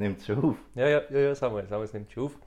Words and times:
Nimmt 0.00 0.18
es 0.18 0.26
schon 0.26 0.42
auf? 0.42 0.56
Ja, 0.74 0.88
ja, 0.88 1.02
ja, 1.10 1.18
ja 1.18 1.34
Samuel, 1.34 1.66
Samuel 1.68 1.84
es 1.84 1.92
nimmt 1.92 2.10
schon 2.10 2.24
auf. 2.24 2.38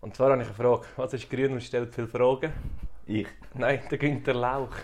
Und 0.00 0.16
zwar 0.16 0.32
habe 0.32 0.42
ich 0.42 0.48
eine 0.48 0.56
Frage. 0.56 0.84
Was 0.96 1.14
ist 1.14 1.30
grün 1.30 1.52
und 1.52 1.62
stellt 1.62 1.94
viele 1.94 2.08
Fragen? 2.08 2.52
Ich. 3.06 3.28
Nein, 3.54 3.78
der 3.88 3.98
Günther 3.98 4.34
Lauch. 4.34 4.74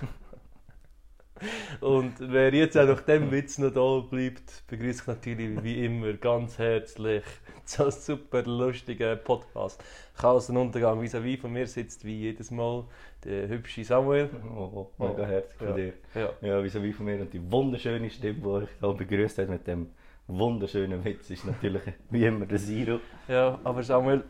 Und 1.80 2.14
wer 2.20 2.54
jetzt 2.54 2.78
auch 2.78 2.86
nach 2.86 3.00
dem 3.00 3.32
Witz 3.32 3.58
noch 3.58 3.72
da 3.72 3.98
bleibt, 4.08 4.64
begrüße 4.68 5.00
ich 5.02 5.06
natürlich 5.08 5.64
wie 5.64 5.84
immer 5.84 6.12
ganz 6.12 6.56
herzlich 6.58 7.24
zu 7.64 7.82
einem 7.82 7.90
super 7.90 8.42
lustigen 8.44 9.18
Podcast. 9.24 9.82
Chaos 10.16 10.50
und 10.50 10.56
Untergang 10.56 11.00
vis-à-vis 11.00 11.40
von 11.40 11.52
mir 11.52 11.66
sitzt 11.66 12.04
wie 12.04 12.20
jedes 12.20 12.52
Mal 12.52 12.84
der 13.24 13.48
hübsche 13.48 13.82
Samuel. 13.82 14.30
Oh, 14.56 14.88
oh, 14.98 15.04
mega 15.04 15.26
herzlich 15.26 15.58
von 15.58 15.68
Ja. 15.68 15.74
dir. 15.74 15.92
Ja. 16.14 16.32
Ja, 16.42 16.82
wie 16.82 16.92
von 16.92 17.06
mir. 17.06 17.20
Und 17.20 17.32
die 17.32 17.50
wunderschöne 17.50 18.08
Stimme, 18.08 18.60
die 18.60 18.64
ich 18.66 18.70
da 18.80 18.92
begrüßt 18.92 19.38
hat 19.38 19.48
mit 19.48 19.66
dem 19.66 19.90
wunderschönen 20.28 21.04
Witz, 21.04 21.30
ist 21.30 21.44
natürlich 21.44 21.82
wie 22.10 22.24
immer 22.24 22.46
der 22.46 22.58
Siro. 22.58 23.00
ja, 23.26 23.58
aber 23.64 23.82
Samuel, 23.82 24.24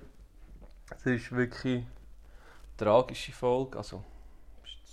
es 0.96 1.04
ist 1.06 1.32
wirklich 1.32 1.76
eine 1.82 1.86
tragische 2.76 3.32
Folge. 3.32 3.76
Also, 3.78 4.02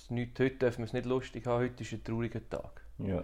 nicht, 0.10 0.40
heute 0.40 0.56
dürfen 0.56 0.80
wir 0.80 0.86
es 0.86 0.94
nicht 0.94 1.06
lustig 1.06 1.46
haben, 1.48 1.64
heute 1.64 1.82
ist 1.84 1.94
ein 1.94 2.04
trauriger 2.04 2.48
Tag. 2.50 2.82
Ja, 2.98 3.24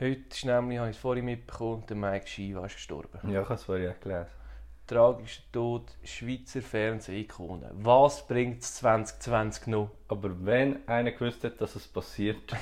Heute 0.00 0.22
ist 0.30 0.44
nämlich, 0.44 0.78
habe 0.78 0.90
ich 0.90 0.96
es 0.96 1.00
vorhin 1.00 1.24
mitbekommen, 1.26 1.84
der 1.88 1.96
Mike 1.96 2.26
Shiva 2.26 2.66
ist 2.66 2.74
gestorben. 2.74 3.20
ja 3.30 3.42
ich 3.42 3.44
habe 3.48 3.54
es 3.54 3.62
vorhin 3.62 3.90
auch 3.90 4.00
gelesen. 4.00 4.30
Tragischer 4.86 5.42
Tod 5.52 5.96
Schweizer 6.02 6.60
Fernsehikone. 6.60 7.70
Was 7.74 8.26
bringt 8.26 8.62
es 8.62 8.74
2020 8.76 9.68
noch? 9.68 9.90
Aber 10.08 10.44
wenn 10.44 10.86
einer 10.88 11.12
gewusst 11.12 11.44
hat, 11.44 11.60
dass 11.60 11.76
es 11.76 11.86
passiert, 11.86 12.56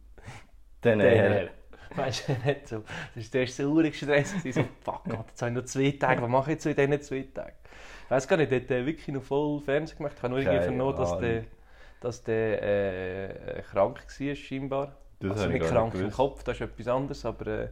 dann 0.80 1.00
er. 1.00 1.50
Weißt 1.96 2.28
du, 2.28 2.32
nicht 2.32 2.68
so. 2.68 2.84
Das 3.14 3.24
war 3.24 3.30
der 3.32 3.40
erste 3.42 3.62
sauer 3.64 3.92
Stress. 3.92 4.34
So, 4.42 4.64
fuck, 4.80 5.04
Gott, 5.04 5.26
jetzt 5.28 5.42
habe 5.42 5.50
ich 5.50 5.56
noch 5.56 5.64
zwei 5.64 5.90
Tage. 5.92 6.22
Was 6.22 6.28
mache 6.28 6.50
ich 6.50 6.54
jetzt 6.54 6.64
so 6.64 6.70
in 6.70 6.76
diesen 6.76 7.02
zwei 7.02 7.28
Tagen? 7.34 7.52
Ich 8.04 8.10
weiß 8.10 8.28
gar 8.28 8.36
nicht, 8.36 8.50
der 8.50 8.60
hat 8.60 8.70
der 8.70 8.86
wirklich 8.86 9.08
noch 9.08 9.22
voll 9.22 9.60
Fernsehen 9.60 9.98
gemacht. 9.98 10.14
Ich 10.16 10.22
habe 10.22 10.34
nur 10.34 10.42
irgendwie 10.42 10.64
vernommen, 10.64 10.96
dass 10.96 11.18
der, 11.18 11.44
dass 12.00 12.22
der 12.22 13.58
äh, 13.58 13.62
krank 13.62 14.02
war, 14.06 14.34
scheinbar. 14.34 14.96
Das 15.20 15.30
also 15.32 15.48
nicht 15.48 15.66
krank 15.66 15.94
nicht 15.94 16.02
im. 16.04 16.10
Kopf, 16.10 16.42
das 16.44 16.56
ist 16.56 16.62
etwas 16.62 16.88
anderes, 16.88 17.24
aber 17.24 17.46
äh, 17.46 17.68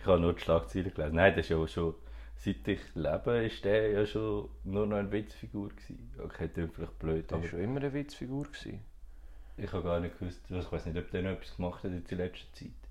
Ich 0.00 0.06
habe 0.06 0.20
nur 0.20 0.32
die 0.32 0.40
Schlagzeilen 0.40 0.92
gelesen. 0.92 1.14
Nein, 1.14 1.34
das 1.36 1.46
ist 1.46 1.50
ja 1.50 1.68
schon, 1.68 1.94
seit 2.36 2.66
ich 2.66 2.80
lebe, 2.94 3.44
ist 3.44 3.64
der 3.64 3.90
ja 3.90 4.06
schon 4.06 4.48
nur 4.64 4.86
noch 4.86 4.96
eine 4.96 5.12
Witzfigur 5.12 5.68
gewesen. 5.68 6.10
Okay, 6.22 6.48
das 6.54 6.64
ist 6.64 6.74
vielleicht 6.74 6.98
blöd, 6.98 7.24
das 7.26 7.34
aber 7.34 7.42
war 7.42 7.50
schon 7.50 7.60
immer 7.60 7.80
eine 7.80 7.92
Witzfigur. 7.92 8.44
Gewesen. 8.44 8.80
ich 9.56 9.72
habe 9.72 9.82
gar 9.82 10.00
nicht 10.00 10.18
gewusst, 10.18 10.40
also 10.50 10.62
ich 10.62 10.72
weiß 10.72 10.86
nicht, 10.86 10.98
ob 10.98 11.10
der 11.10 11.22
noch 11.22 11.30
etwas 11.30 11.56
gemacht 11.56 11.84
hat 11.84 11.90
in 11.92 12.04
der 12.04 12.18
letzten 12.18 12.54
Zeit. 12.54 12.85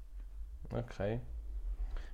Okay. 0.71 1.19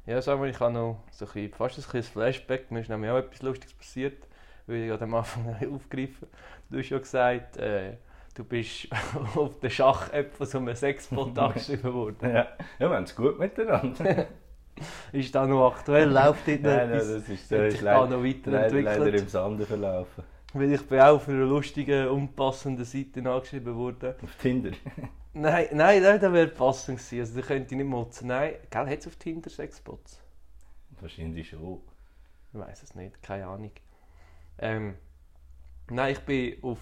Ja, 0.05 0.21
sagen 0.21 0.41
wir, 0.41 0.49
ich 0.49 0.59
habe 0.59 0.73
noch 0.73 1.03
so 1.11 1.25
ein 1.25 1.31
bisschen, 1.31 1.53
fast 1.53 1.95
ein 1.95 2.03
Flashback. 2.03 2.71
Mir 2.71 2.81
ist 2.81 2.89
nämlich 2.89 3.11
auch 3.11 3.17
etwas 3.17 3.41
Lustiges 3.41 3.73
passiert, 3.73 4.27
weil 4.67 4.83
ich 4.83 5.01
am 5.01 5.13
Anfang 5.13 5.55
aufgegriffen 5.73 6.27
Du 6.69 6.79
hast 6.79 6.89
ja 6.89 6.97
gesagt, 6.97 7.57
äh, 7.57 7.97
du 8.33 8.43
bist 8.43 8.87
auf 9.35 9.59
der 9.59 9.69
Schach-App 9.69 10.33
von 10.33 10.47
so 10.47 10.57
einem 10.57 10.75
Sexbot 10.75 11.37
angeschrieben 11.37 11.93
worden. 11.93 12.29
Ja, 12.29 12.47
ja 12.79 12.89
wir 12.89 12.95
haben 12.95 13.03
es 13.03 13.15
gut 13.15 13.37
miteinander. 13.37 14.27
Ist 15.11 15.35
das 15.35 15.47
noch 15.47 15.71
aktuell? 15.71 16.09
Läuft 16.09 16.47
dort 16.47 16.61
noch 16.61 16.71
nein, 16.71 16.89
nein, 16.89 16.97
das 16.97 17.29
ist 17.29 17.49
so. 17.49 17.57
Hat 17.57 17.65
ist 17.65 17.73
sich 17.73 17.83
da 17.83 18.07
noch 18.07 18.23
leider, 18.23 18.51
leider 18.51 18.75
weiterentwickelt? 18.75 19.21
im 19.21 19.27
Sande 19.27 19.65
verlaufen. 19.65 20.23
Weil 20.53 20.73
ich 20.73 20.87
bin 20.87 20.99
auch 20.99 21.15
auf 21.15 21.29
einer 21.29 21.45
lustigen, 21.45 22.07
unpassenden 22.07 22.85
Seite 22.85 23.29
angeschrieben 23.29 23.75
worden. 23.75 24.15
Auf 24.23 24.35
Tinder. 24.35 24.71
Nein, 25.33 25.67
nein, 25.73 26.01
nein 26.03 26.19
das 26.21 26.31
wäre 26.33 26.47
passend 26.47 26.99
gewesen. 26.99 27.19
Also, 27.19 27.41
da 27.41 27.45
könnte 27.47 27.73
ich 27.73 27.77
nicht 27.77 27.87
motzen. 27.89 28.27
Nein, 28.27 28.55
gell, 28.69 28.87
hat 28.89 28.99
es 28.99 29.07
auf 29.07 29.15
Tinder 29.17 29.49
Sexbots? 29.49 30.19
Wahrscheinlich 30.99 31.49
schon. 31.49 31.81
Ich 32.53 32.59
weiß 32.59 32.83
es 32.83 32.95
nicht, 32.95 33.21
keine 33.23 33.47
Ahnung. 33.47 33.71
Ähm, 34.59 34.95
nein, 35.89 36.13
ich 36.13 36.19
bin 36.21 36.63
auf, 36.63 36.79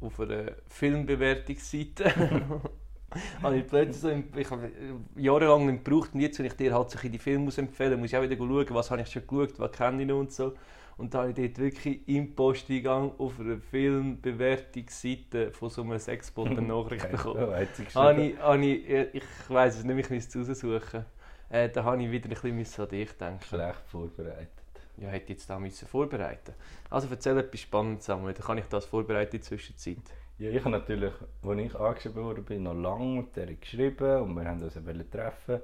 auf 0.00 0.20
einer 0.20 0.52
Filmbewertungsseite. 0.68 2.12
habe 3.42 3.58
ich 3.58 3.66
plötzlich 3.66 3.98
so, 3.98 4.10
im- 4.10 4.30
ich 4.36 4.50
habe 4.50 4.70
jahrelang 5.16 5.66
nicht 5.66 5.84
gebraucht 5.84 6.14
und 6.14 6.20
jetzt, 6.20 6.38
wenn 6.38 6.46
ich 6.46 6.54
dir 6.54 6.74
halt 6.74 6.90
so 6.90 6.98
die 7.08 7.18
Filme 7.18 7.46
muss 7.46 7.58
empfehlen 7.58 7.98
muss, 8.00 8.10
ich 8.10 8.16
auch 8.16 8.22
wieder 8.22 8.36
schauen, 8.36 8.66
was 8.70 8.90
habe 8.90 9.02
ich 9.02 9.08
schon 9.10 9.26
geschaut, 9.26 9.58
was 9.58 9.72
kenne 9.72 10.02
ich 10.02 10.08
noch 10.08 10.20
und 10.20 10.32
so. 10.32 10.54
Und 10.98 11.14
da 11.14 11.20
habe 11.20 11.30
ich 11.30 11.36
dort 11.36 11.58
wirklich 11.58 12.06
im 12.08 12.34
Posteingang 12.34 13.12
auf 13.18 13.38
einer 13.38 13.58
Filmbewertungsseite 13.58 15.52
von 15.52 15.70
so 15.70 15.82
einem 15.82 15.98
Sexbot 15.98 16.48
eine 16.48 16.60
Nachricht 16.66 17.08
bekommen. 17.08 17.44
Oh, 17.48 17.52
Habe 17.94 18.22
ich, 18.22 18.38
habe 18.38 18.66
ich, 18.66 18.90
äh, 18.90 19.08
ich 19.12 19.22
weiß 19.48 19.78
es 19.78 19.84
nicht, 19.84 19.96
ich 19.96 20.10
müsste 20.10 20.40
es 20.40 20.48
raussuchen. 20.50 21.04
Äh, 21.50 21.68
da 21.68 21.84
habe 21.84 22.02
ich 22.02 22.10
wieder 22.10 22.28
ein 22.28 22.56
bisschen 22.56 22.84
an 22.84 22.90
dich 22.90 23.12
denken. 23.12 23.44
Schlecht 23.44 23.80
vorbereitet. 23.86 24.50
Ja, 24.96 25.08
hätte 25.08 25.24
ich 25.26 25.38
jetzt 25.38 25.48
da 25.48 25.60
müssen 25.60 25.86
vorbereiten 25.86 26.52
Also 26.90 27.06
erzähl 27.08 27.38
etwas 27.38 27.60
Spannendes, 27.60 28.06
Samuel. 28.06 28.34
Dann 28.34 28.44
kann 28.44 28.58
ich 28.58 28.66
das 28.66 28.84
vorbereiten 28.84 29.36
in 29.36 29.40
der 29.40 29.46
Zwischenzeit. 29.46 30.02
Ja, 30.38 30.50
ich 30.50 30.60
habe 30.60 30.70
natürlich, 30.70 31.12
als 31.42 31.58
ich 31.60 31.74
angeschrieben 31.76 32.24
wurde, 32.24 32.42
bin 32.42 32.64
noch 32.64 32.74
lange 32.74 33.22
mit 33.22 33.36
der 33.36 33.54
geschrieben 33.54 34.22
und 34.22 34.34
wir 34.34 34.44
haben 34.44 34.62
uns 34.62 34.74
treffen. 35.10 35.60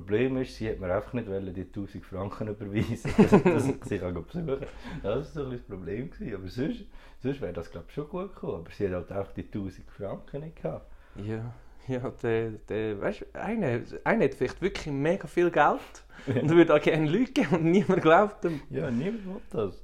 Problem 0.00 0.36
ist, 0.36 0.56
sie 0.56 0.68
hat 0.68 0.78
mir 0.78 0.94
einfach 0.94 1.12
nicht 1.12 1.28
wollen, 1.28 1.52
die 1.54 1.62
1000 1.62 2.04
Franken 2.04 2.48
überweisen, 2.48 3.10
dass, 3.16 3.30
dass 3.42 3.68
ich 3.68 3.84
sie 3.84 3.98
kann 3.98 4.14
besuchen 4.14 4.46
kann. 4.46 4.66
Das 5.02 5.34
war 5.34 5.44
so 5.44 5.44
ein 5.44 5.52
das 5.52 5.62
Problem. 5.62 6.10
Gewesen. 6.10 6.34
Aber 6.34 6.48
sonst, 6.48 6.84
sonst 7.22 7.40
wäre 7.40 7.52
das 7.52 7.70
glaube 7.70 7.90
schon 7.90 8.08
gut 8.08 8.34
gekommen. 8.34 8.60
Aber 8.60 8.70
sie 8.70 8.86
hat 8.86 8.92
halt 8.92 9.12
auch 9.12 9.32
die 9.32 9.44
1000 9.44 9.90
Franken 9.90 10.40
nicht 10.40 10.62
gehabt. 10.62 10.86
Ja, 11.16 11.54
ja 11.88 12.12
der, 12.22 12.50
der, 12.68 13.00
weißt 13.00 13.22
du, 13.22 13.40
einer, 13.40 13.80
einer 14.04 14.24
hat 14.24 14.34
vielleicht 14.34 14.60
wirklich 14.60 14.86
mega 14.86 15.26
viel 15.26 15.50
Geld 15.50 16.04
und 16.26 16.50
würde 16.50 16.74
auch 16.74 16.80
gerne 16.80 17.08
Leute 17.08 17.32
geben 17.32 17.56
und 17.56 17.64
niemand 17.64 18.02
glaubt 18.02 18.44
ihm. 18.44 18.60
Ja, 18.70 18.90
niemand 18.90 19.26
will 19.26 19.40
das. 19.50 19.82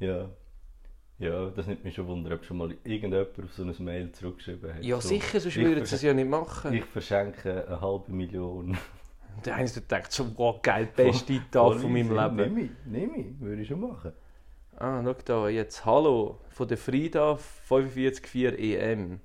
Ja. 0.00 0.28
Ja, 1.20 1.50
das 1.50 1.66
nimmt 1.66 1.82
mich 1.82 1.96
schon 1.96 2.06
wunder, 2.06 2.32
ob 2.32 2.44
schon 2.44 2.58
mal 2.58 2.70
irgendjemand 2.84 3.30
auf 3.40 3.52
so 3.52 3.64
ein 3.64 3.74
Mail 3.80 4.12
zurückgeschrieben 4.12 4.72
hat. 4.72 4.84
Ja, 4.84 5.00
sicher, 5.00 5.40
sonst 5.40 5.56
würden 5.56 5.84
sie 5.84 5.96
es 5.96 6.02
ja 6.02 6.14
nicht 6.14 6.30
machen. 6.30 6.72
Ich 6.72 6.84
verschenke 6.84 7.66
eine 7.66 7.80
halbe 7.80 8.12
Million. 8.12 8.78
Der 9.44 9.56
eine 9.56 9.68
der 9.68 9.82
denkt 9.82 10.12
so, 10.12 10.26
wow, 10.36 10.60
geil, 10.62 10.88
beste 10.94 11.40
Tag 11.50 11.76
von 11.76 11.92
meinem 11.92 12.10
Leben. 12.10 12.36
Nimm 12.36 12.58
ich, 12.58 12.70
nimm 12.84 13.14
ich, 13.14 13.40
würde 13.40 13.62
ich 13.62 13.68
schon 13.68 13.80
machen. 13.80 14.12
Ah, 14.76 15.02
schau 15.02 15.16
da, 15.24 15.48
jetzt 15.48 15.84
Hallo 15.84 16.38
von 16.50 16.68
der 16.68 16.78
Frida 16.78 17.36
454 17.36 18.58
EM. 18.58 19.20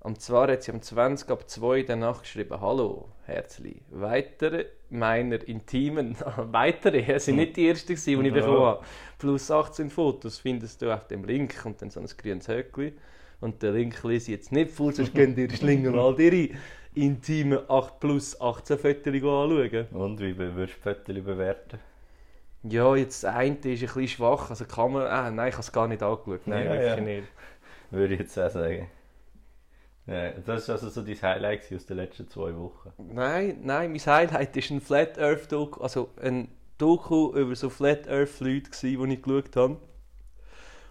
Und 0.00 0.20
zwar 0.20 0.50
hat 0.50 0.62
sie 0.62 0.72
am 0.72 0.80
20 0.80 1.30
ab 1.30 1.48
2 1.48 1.82
danach 1.82 2.22
geschrieben, 2.22 2.60
Hallo, 2.60 3.10
herzlich. 3.26 3.82
Weitere 3.90 4.66
meiner 4.88 5.46
intimen, 5.46 6.16
weitere, 6.36 7.04
es 7.12 7.26
sind 7.26 7.36
nicht 7.36 7.56
die 7.56 7.68
ersten 7.68 7.94
die 7.94 8.12
ich 8.12 8.32
bekommen 8.32 8.60
habe. 8.60 8.84
Plus 9.18 9.50
18 9.50 9.90
Fotos 9.90 10.38
findest 10.38 10.80
du 10.82 10.92
auf 10.92 11.06
dem 11.06 11.24
Link 11.24 11.54
und 11.64 11.80
dann 11.82 11.90
so 11.90 12.00
ein 12.00 12.06
grünes 12.06 12.48
Höckli. 12.48 12.94
Und 13.40 13.62
den 13.62 13.74
Link 13.74 14.02
lese 14.02 14.32
ich 14.32 14.38
jetzt 14.38 14.52
nicht 14.52 14.70
vor, 14.70 14.92
sonst 14.92 15.14
könnt 15.14 15.38
ihr 15.38 15.50
Schlingel 15.50 15.98
all 15.98 16.18
ihre 16.18 16.54
intimen 16.94 17.60
8 17.68 18.00
plus 18.00 18.40
18 18.40 18.78
Fotos 18.78 19.14
anschauen. 19.14 19.86
Und 19.92 20.20
wie 20.20 20.36
würdest 20.36 20.76
du 20.76 20.80
Fotos 20.82 21.24
bewerten? 21.24 21.78
Ja, 22.62 22.94
jetzt 22.94 23.24
das 23.24 23.34
eine 23.34 23.54
ist 23.54 23.64
ein 23.64 23.80
bisschen 23.80 24.08
schwach, 24.08 24.50
also 24.50 24.66
kann 24.66 24.92
man, 24.92 25.06
ah, 25.06 25.30
nein, 25.30 25.48
ich 25.48 25.54
habe 25.54 25.62
es 25.62 25.72
gar 25.72 25.88
nicht 25.88 26.02
angeschaut, 26.02 26.46
nein, 26.46 26.66
Ja, 26.66 26.72
wirklich 26.72 26.96
ja. 26.96 27.00
nicht. 27.00 27.28
Würde 27.90 28.14
ich 28.14 28.20
jetzt 28.20 28.38
auch 28.38 28.50
sagen. 28.50 28.88
Ja, 30.06 30.30
das 30.32 30.68
war 30.68 30.74
also 30.74 30.88
so 30.88 31.02
dein 31.02 31.20
Highlight 31.22 31.72
aus 31.72 31.86
den 31.86 31.96
letzten 31.96 32.28
zwei 32.28 32.54
Wochen. 32.56 32.92
Nein, 32.98 33.60
nein, 33.62 33.92
mein 33.92 34.00
Highlight 34.00 34.56
ist 34.56 34.70
ein 34.70 34.80
Flat 34.80 35.18
Earth 35.18 35.50
Doku, 35.50 35.80
also 35.80 36.10
ein 36.20 36.48
Doku 36.78 37.32
über 37.34 37.54
so 37.54 37.70
Flat 37.70 38.08
Earth 38.08 38.40
Leute 38.40 38.70
die 38.82 39.12
ich 39.12 39.22
geschaut 39.22 39.56
habe. 39.56 39.76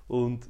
Und 0.07 0.49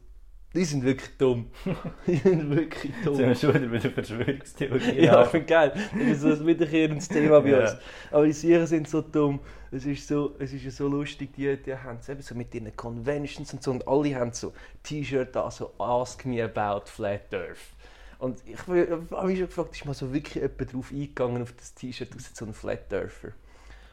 die 0.53 0.65
sind 0.65 0.83
wirklich 0.83 1.15
dumm. 1.17 1.47
die 2.07 2.15
sind 2.17 2.49
wirklich 2.49 2.91
Jetzt 2.93 3.03
sind 3.03 3.17
wir 3.19 3.25
dumm. 3.27 3.35
schon 3.35 3.53
wieder 3.55 3.67
bei 3.67 3.77
der 3.77 3.91
Verschwörungstheorie. 3.91 5.03
Ja, 5.05 5.21
ich 5.23 5.29
finde 5.29 5.45
geil. 5.45 5.73
Das 5.75 6.23
ist 6.23 6.25
ein 6.41 6.47
wiederkehrendes 6.47 7.07
Thema 7.07 7.41
bei 7.41 7.49
Ja. 7.49 7.61
uns. 7.61 7.77
Aber 8.11 8.25
die 8.25 8.31
Sicher 8.33 8.65
sind 8.67 8.87
so 8.89 9.01
dumm. 9.01 9.39
Es 9.71 9.85
ist 9.85 10.07
so, 10.07 10.35
es 10.39 10.51
ist 10.51 10.63
ja 10.63 10.71
so 10.71 10.87
lustig, 10.87 11.31
die, 11.33 11.55
die 11.55 11.75
haben 11.75 11.99
es 11.99 12.09
eben 12.09 12.21
so 12.23 12.33
mit 12.33 12.53
ihren 12.55 12.75
Conventions 12.75 13.53
und 13.53 13.61
so 13.61 13.69
und 13.71 13.87
alle 13.87 14.15
haben 14.15 14.33
so 14.33 14.51
T-Shirt 14.81 15.37
an, 15.37 15.51
so 15.51 15.73
«Ask 15.77 16.25
me 16.25 16.43
about 16.43 16.87
Flat 16.89 17.31
Earth». 17.33 17.59
Und 18.17 18.41
ich 18.47 18.57
habe 18.67 18.97
mich 19.27 19.37
schon 19.37 19.47
gefragt, 19.47 19.75
ist 19.75 19.85
mal 19.85 19.93
so 19.93 20.11
wirklich 20.11 20.35
jemand 20.35 20.73
drauf 20.73 20.91
eingegangen 20.91 21.43
auf 21.43 21.53
das 21.53 21.73
T-Shirt 21.75 22.09
aus 22.15 22.31
so 22.33 22.45
einem 22.45 22.53
Flat 22.55 22.91
Earther? 22.91 23.33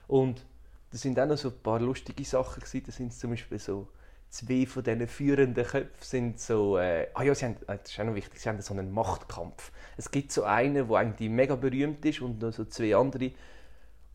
Und 0.09 0.45
da 0.91 0.97
sind 0.99 1.21
auch 1.21 1.27
noch 1.27 1.37
so 1.37 1.49
ein 1.49 1.59
paar 1.63 1.79
lustige 1.81 2.25
Sachen 2.25 2.61
gewesen. 2.61 2.83
Da 2.87 2.93
sind 2.93 3.13
zum 3.13 3.31
Beispiel 3.31 3.59
so 3.59 3.87
zwei 4.37 4.67
von 4.67 4.83
diesen 4.85 5.07
führenden 5.09 5.65
Köpfen 5.65 5.91
sind 6.01 6.41
so, 6.41 6.79
äh, 6.79 7.09
ah 7.15 7.23
ja, 7.23 7.35
sie 7.35 7.47
haben, 7.47 7.57
äh, 7.69 7.79
das 7.83 7.91
ist 7.93 8.01
auch 8.01 8.05
noch 8.05 8.15
wichtig, 8.15 8.41
sie 8.41 8.49
haben 8.49 8.61
so 8.61 8.75
einen 8.75 8.93
Machtkampf. 8.93 9.73
Es 9.97 10.11
gibt 10.11 10.33
so 10.33 10.45
einen, 10.45 10.89
der 10.89 10.97
eigentlich 10.97 11.31
mega 11.31 11.55
berühmt 11.57 12.05
ist 12.05 12.21
und 12.21 12.41
noch 12.41 12.53
so 12.53 12.65
zwei 12.65 12.95
andere 12.97 13.31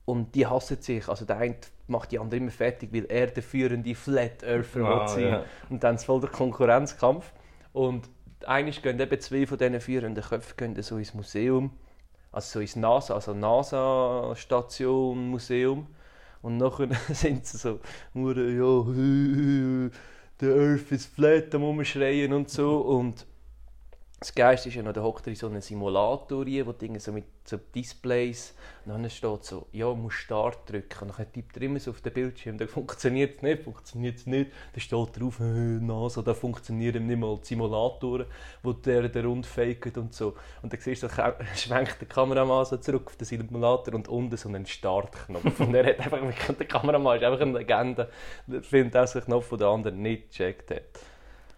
und 0.05 0.35
die 0.35 0.45
hassen 0.47 0.81
sich. 0.81 1.07
Also 1.07 1.25
der 1.25 1.37
eine 1.37 1.55
macht 1.87 2.11
die 2.11 2.19
andere 2.19 2.37
immer 2.39 2.51
fertig, 2.51 2.89
weil 2.93 3.05
er 3.05 3.27
der 3.27 3.43
führende 3.43 3.95
Flat 3.95 4.43
Earther 4.43 4.81
Ah, 4.85 5.01
will 5.01 5.07
sein. 5.07 5.23
ja. 5.23 5.43
Und 5.69 5.83
dann 5.83 5.95
ist 5.95 6.05
voll 6.05 6.21
der 6.21 6.29
Konkurrenzkampf. 6.29 7.31
Und 7.73 8.09
eines 8.45 8.81
gehen 8.81 8.99
eben 8.99 9.19
zwei 9.21 9.45
von 9.47 9.57
diesen 9.57 9.79
führenden 9.81 10.23
Köpfen 10.23 10.55
gehen 10.57 10.81
so 10.83 10.97
ins 10.97 11.13
Museum, 11.13 11.71
also 12.31 12.53
so 12.53 12.59
ins 12.59 12.75
NASA, 12.75 13.13
also 13.13 13.33
NASA-Station, 13.33 15.29
Museum. 15.29 15.87
Und 16.41 16.57
nachher 16.57 16.87
sind 17.13 17.45
sie 17.45 17.57
so, 17.57 17.79
nur, 18.13 18.35
ja, 18.37 19.91
the 20.41 20.47
earth 20.47 20.91
is 20.91 21.05
flat, 21.05 21.55
am 21.55 21.63
rumschreien 21.63 22.33
und 22.33 22.49
so. 22.49 22.79
Und 22.79 23.25
das 24.21 24.35
Geist 24.35 24.67
ist 24.67 24.75
ja 24.75 24.83
noch, 24.83 24.93
da 24.93 25.01
hockt 25.01 25.25
er 25.25 25.31
in 25.31 25.35
so 25.35 25.47
einen 25.47 25.61
Simulator 25.61 26.45
rein, 26.45 26.67
wo 26.67 26.73
Dinge 26.73 26.99
so 26.99 27.11
mit 27.11 27.25
so 27.43 27.57
Displays, 27.73 28.53
und 28.85 28.91
dann 28.91 29.09
steht 29.09 29.43
so, 29.43 29.65
ja, 29.71 29.87
du 29.87 29.95
musst 29.95 30.17
Start 30.17 30.69
drücken. 30.69 31.09
Und 31.09 31.17
dann 31.17 31.31
tippt 31.33 31.57
er 31.57 31.63
immer 31.63 31.79
so 31.79 31.89
auf 31.89 32.01
den 32.01 32.13
Bildschirm, 32.13 32.59
dann 32.59 32.67
funktioniert 32.67 33.37
es 33.37 33.41
nicht, 33.41 33.63
funktioniert 33.63 34.17
es 34.17 34.27
nicht. 34.27 34.51
Dann 34.73 34.79
steht 34.79 35.19
drauf, 35.19 35.39
äh, 35.39 35.43
NASA, 35.43 36.21
da 36.21 36.35
funktionieren 36.35 37.07
nicht 37.07 37.17
mal 37.17 37.35
die 37.41 37.47
Simulatoren, 37.47 38.27
wo 38.61 38.73
der 38.73 39.09
den 39.09 39.25
rund 39.25 39.47
faken 39.47 39.91
und 39.95 40.13
so. 40.13 40.35
Und 40.61 40.71
dann 40.71 40.79
siehst 40.79 41.01
du, 41.01 41.07
dann 41.07 41.33
schwenkt 41.55 41.99
der 41.99 42.07
Kameramann 42.07 42.65
so 42.65 42.77
zurück 42.77 43.07
auf 43.07 43.15
den 43.15 43.25
Simulator 43.25 43.95
und 43.95 44.07
unten 44.07 44.37
so 44.37 44.49
einen 44.49 44.67
Startknopf. 44.67 45.59
und 45.59 45.73
er 45.73 45.83
hat 45.87 45.99
einfach, 45.99 46.53
der 46.53 46.67
Kameramann 46.67 47.17
ist 47.17 47.23
einfach 47.23 47.41
eine 47.41 47.57
Legende, 47.57 48.07
der 48.45 48.61
findet 48.61 48.95
auch 48.95 49.07
so 49.07 49.17
einen 49.17 49.25
Knopf, 49.25 49.49
den 49.49 49.57
der 49.57 49.67
andere 49.67 49.95
nicht 49.95 50.29
gecheckt 50.29 50.69
hat. 50.69 50.83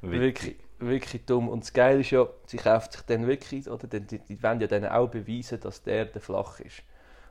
Wirklich, 0.01 0.56
wirklich 0.88 1.25
dumm. 1.25 1.50
Und 1.50 1.63
das 1.63 1.74
Geile 1.74 2.01
ist 2.01 2.12
ja, 2.12 2.27
sie 2.45 2.57
kauft 2.57 2.94
sich 2.94 3.01
dann 3.03 3.27
wirklich, 3.27 3.69
oder 3.69 3.88
die, 3.88 4.01
die, 4.01 4.19
die 4.19 4.44
wollen 4.44 4.62
ja 4.62 4.68
dann 4.68 4.85
auch 4.85 5.09
beweisen, 5.09 5.59
dass 5.59 5.83
der, 5.83 6.06
der 6.06 6.21
flach 6.21 6.59
ist. 6.59 6.83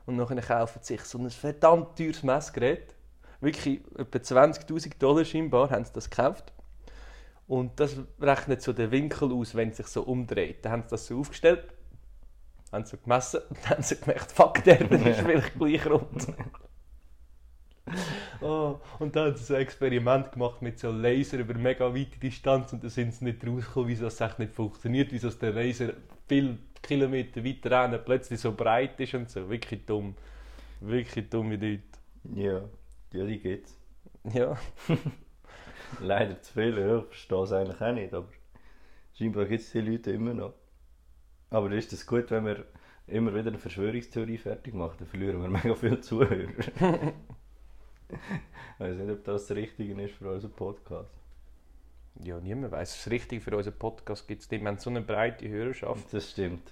Und 0.05 0.17
dann 0.17 0.41
kaufen 0.41 0.79
sie 0.81 0.95
sich 0.95 1.05
so 1.05 1.17
ein 1.17 1.29
verdammt 1.29 1.97
teures 1.97 2.23
Messgerät. 2.23 2.95
Wirklich 3.39 3.81
etwa 3.97 4.17
20'000 4.17 4.97
Dollar 4.99 5.25
scheinbar 5.25 5.69
haben 5.69 5.85
sie 5.85 5.93
das 5.93 6.09
gekauft. 6.09 6.53
Und 7.47 7.79
das 7.79 7.97
rechnet 8.21 8.61
so 8.61 8.73
den 8.73 8.91
Winkel 8.91 9.31
aus, 9.33 9.53
wenn 9.55 9.69
es 9.69 9.77
sich 9.77 9.87
so 9.87 10.03
umdreht. 10.03 10.63
Dann 10.63 10.71
haben 10.71 10.83
sie 10.83 10.89
das 10.89 11.07
so 11.07 11.19
aufgestellt, 11.19 11.65
haben 12.71 12.85
sie 12.85 12.97
gemessen 12.97 13.41
und 13.49 13.57
dann 13.63 13.71
haben 13.71 13.83
sie 13.83 13.97
gemerkt, 13.97 14.31
fuck, 14.31 14.63
der 14.63 14.79
ist 14.91 15.19
vielleicht 15.19 15.53
gleich 15.55 15.85
rund. 15.85 16.27
Oh, 18.41 18.79
und 18.99 19.15
dann 19.15 19.27
haben 19.27 19.37
sie 19.37 19.43
so 19.43 19.55
ein 19.55 19.61
Experiment 19.61 20.33
gemacht 20.33 20.61
mit 20.61 20.77
so 20.77 20.91
Laser 20.91 21.39
über 21.39 21.53
mega 21.53 21.93
weite 21.93 22.19
Distanz 22.19 22.73
und 22.73 22.83
da 22.83 22.89
sind 22.89 23.13
sie 23.13 23.23
nicht 23.25 23.45
rausgekommen, 23.45 23.87
wieso 23.87 24.07
es 24.07 24.19
echt 24.19 24.39
nicht 24.39 24.53
funktioniert, 24.53 25.11
wieso 25.11 25.29
der 25.29 25.53
Laser 25.53 25.93
viel 26.27 26.57
Kilometer 26.81 27.43
weiter 27.43 27.71
rennen 27.71 27.99
plötzlich 28.03 28.39
so 28.41 28.51
breit 28.51 28.99
ist 28.99 29.13
und 29.13 29.29
so. 29.29 29.49
Wirklich 29.49 29.85
dumm. 29.85 30.15
Wirklich 30.81 31.29
dumme 31.29 31.55
Leute. 31.55 31.83
Ja, 32.35 32.61
ja 33.13 33.25
die 33.25 33.39
gibt's. 33.39 33.77
Ja. 34.33 34.57
Leider 36.01 36.41
zu 36.41 36.53
viele, 36.53 36.87
ja, 36.87 36.97
ich 36.99 37.05
verstehe 37.05 37.43
es 37.43 37.51
eigentlich 37.51 37.81
auch 37.81 37.93
nicht, 37.93 38.13
aber 38.13 38.27
scheinbar 39.13 39.45
gibt 39.45 39.61
es 39.61 39.71
die 39.71 39.81
Leute 39.81 40.11
immer 40.11 40.33
noch. 40.33 40.53
Aber 41.49 41.71
ist 41.71 41.93
es 41.93 42.05
gut, 42.05 42.31
wenn 42.31 42.45
wir 42.45 42.65
immer 43.07 43.33
wieder 43.33 43.49
eine 43.49 43.59
Verschwörungstheorie 43.59 44.37
fertig 44.37 44.73
machen, 44.73 44.95
dann 44.99 45.07
verlieren 45.07 45.41
wir 45.41 45.49
mega 45.49 45.75
viele 45.75 46.01
Zuhörer. 46.01 46.47
ich 48.13 48.79
weiß 48.79 48.97
nicht, 48.97 49.11
ob 49.11 49.23
das 49.23 49.47
das 49.47 49.57
Richtige 49.57 50.01
ist 50.01 50.15
für 50.15 50.31
unseren 50.31 50.51
Podcast. 50.51 51.11
Ja, 52.21 52.39
niemand 52.39 52.71
weiß. 52.71 53.03
Das 53.03 53.11
Richtige 53.11 53.41
für 53.41 53.55
unseren 53.55 53.77
Podcast 53.77 54.27
gibt 54.27 54.43
es 54.43 54.51
nicht. 54.51 54.61
Wir 54.61 54.67
haben 54.67 54.77
so 54.77 54.89
eine 54.89 55.01
breite 55.01 55.47
Hörerschaft. 55.47 56.13
Das 56.13 56.29
stimmt. 56.29 56.71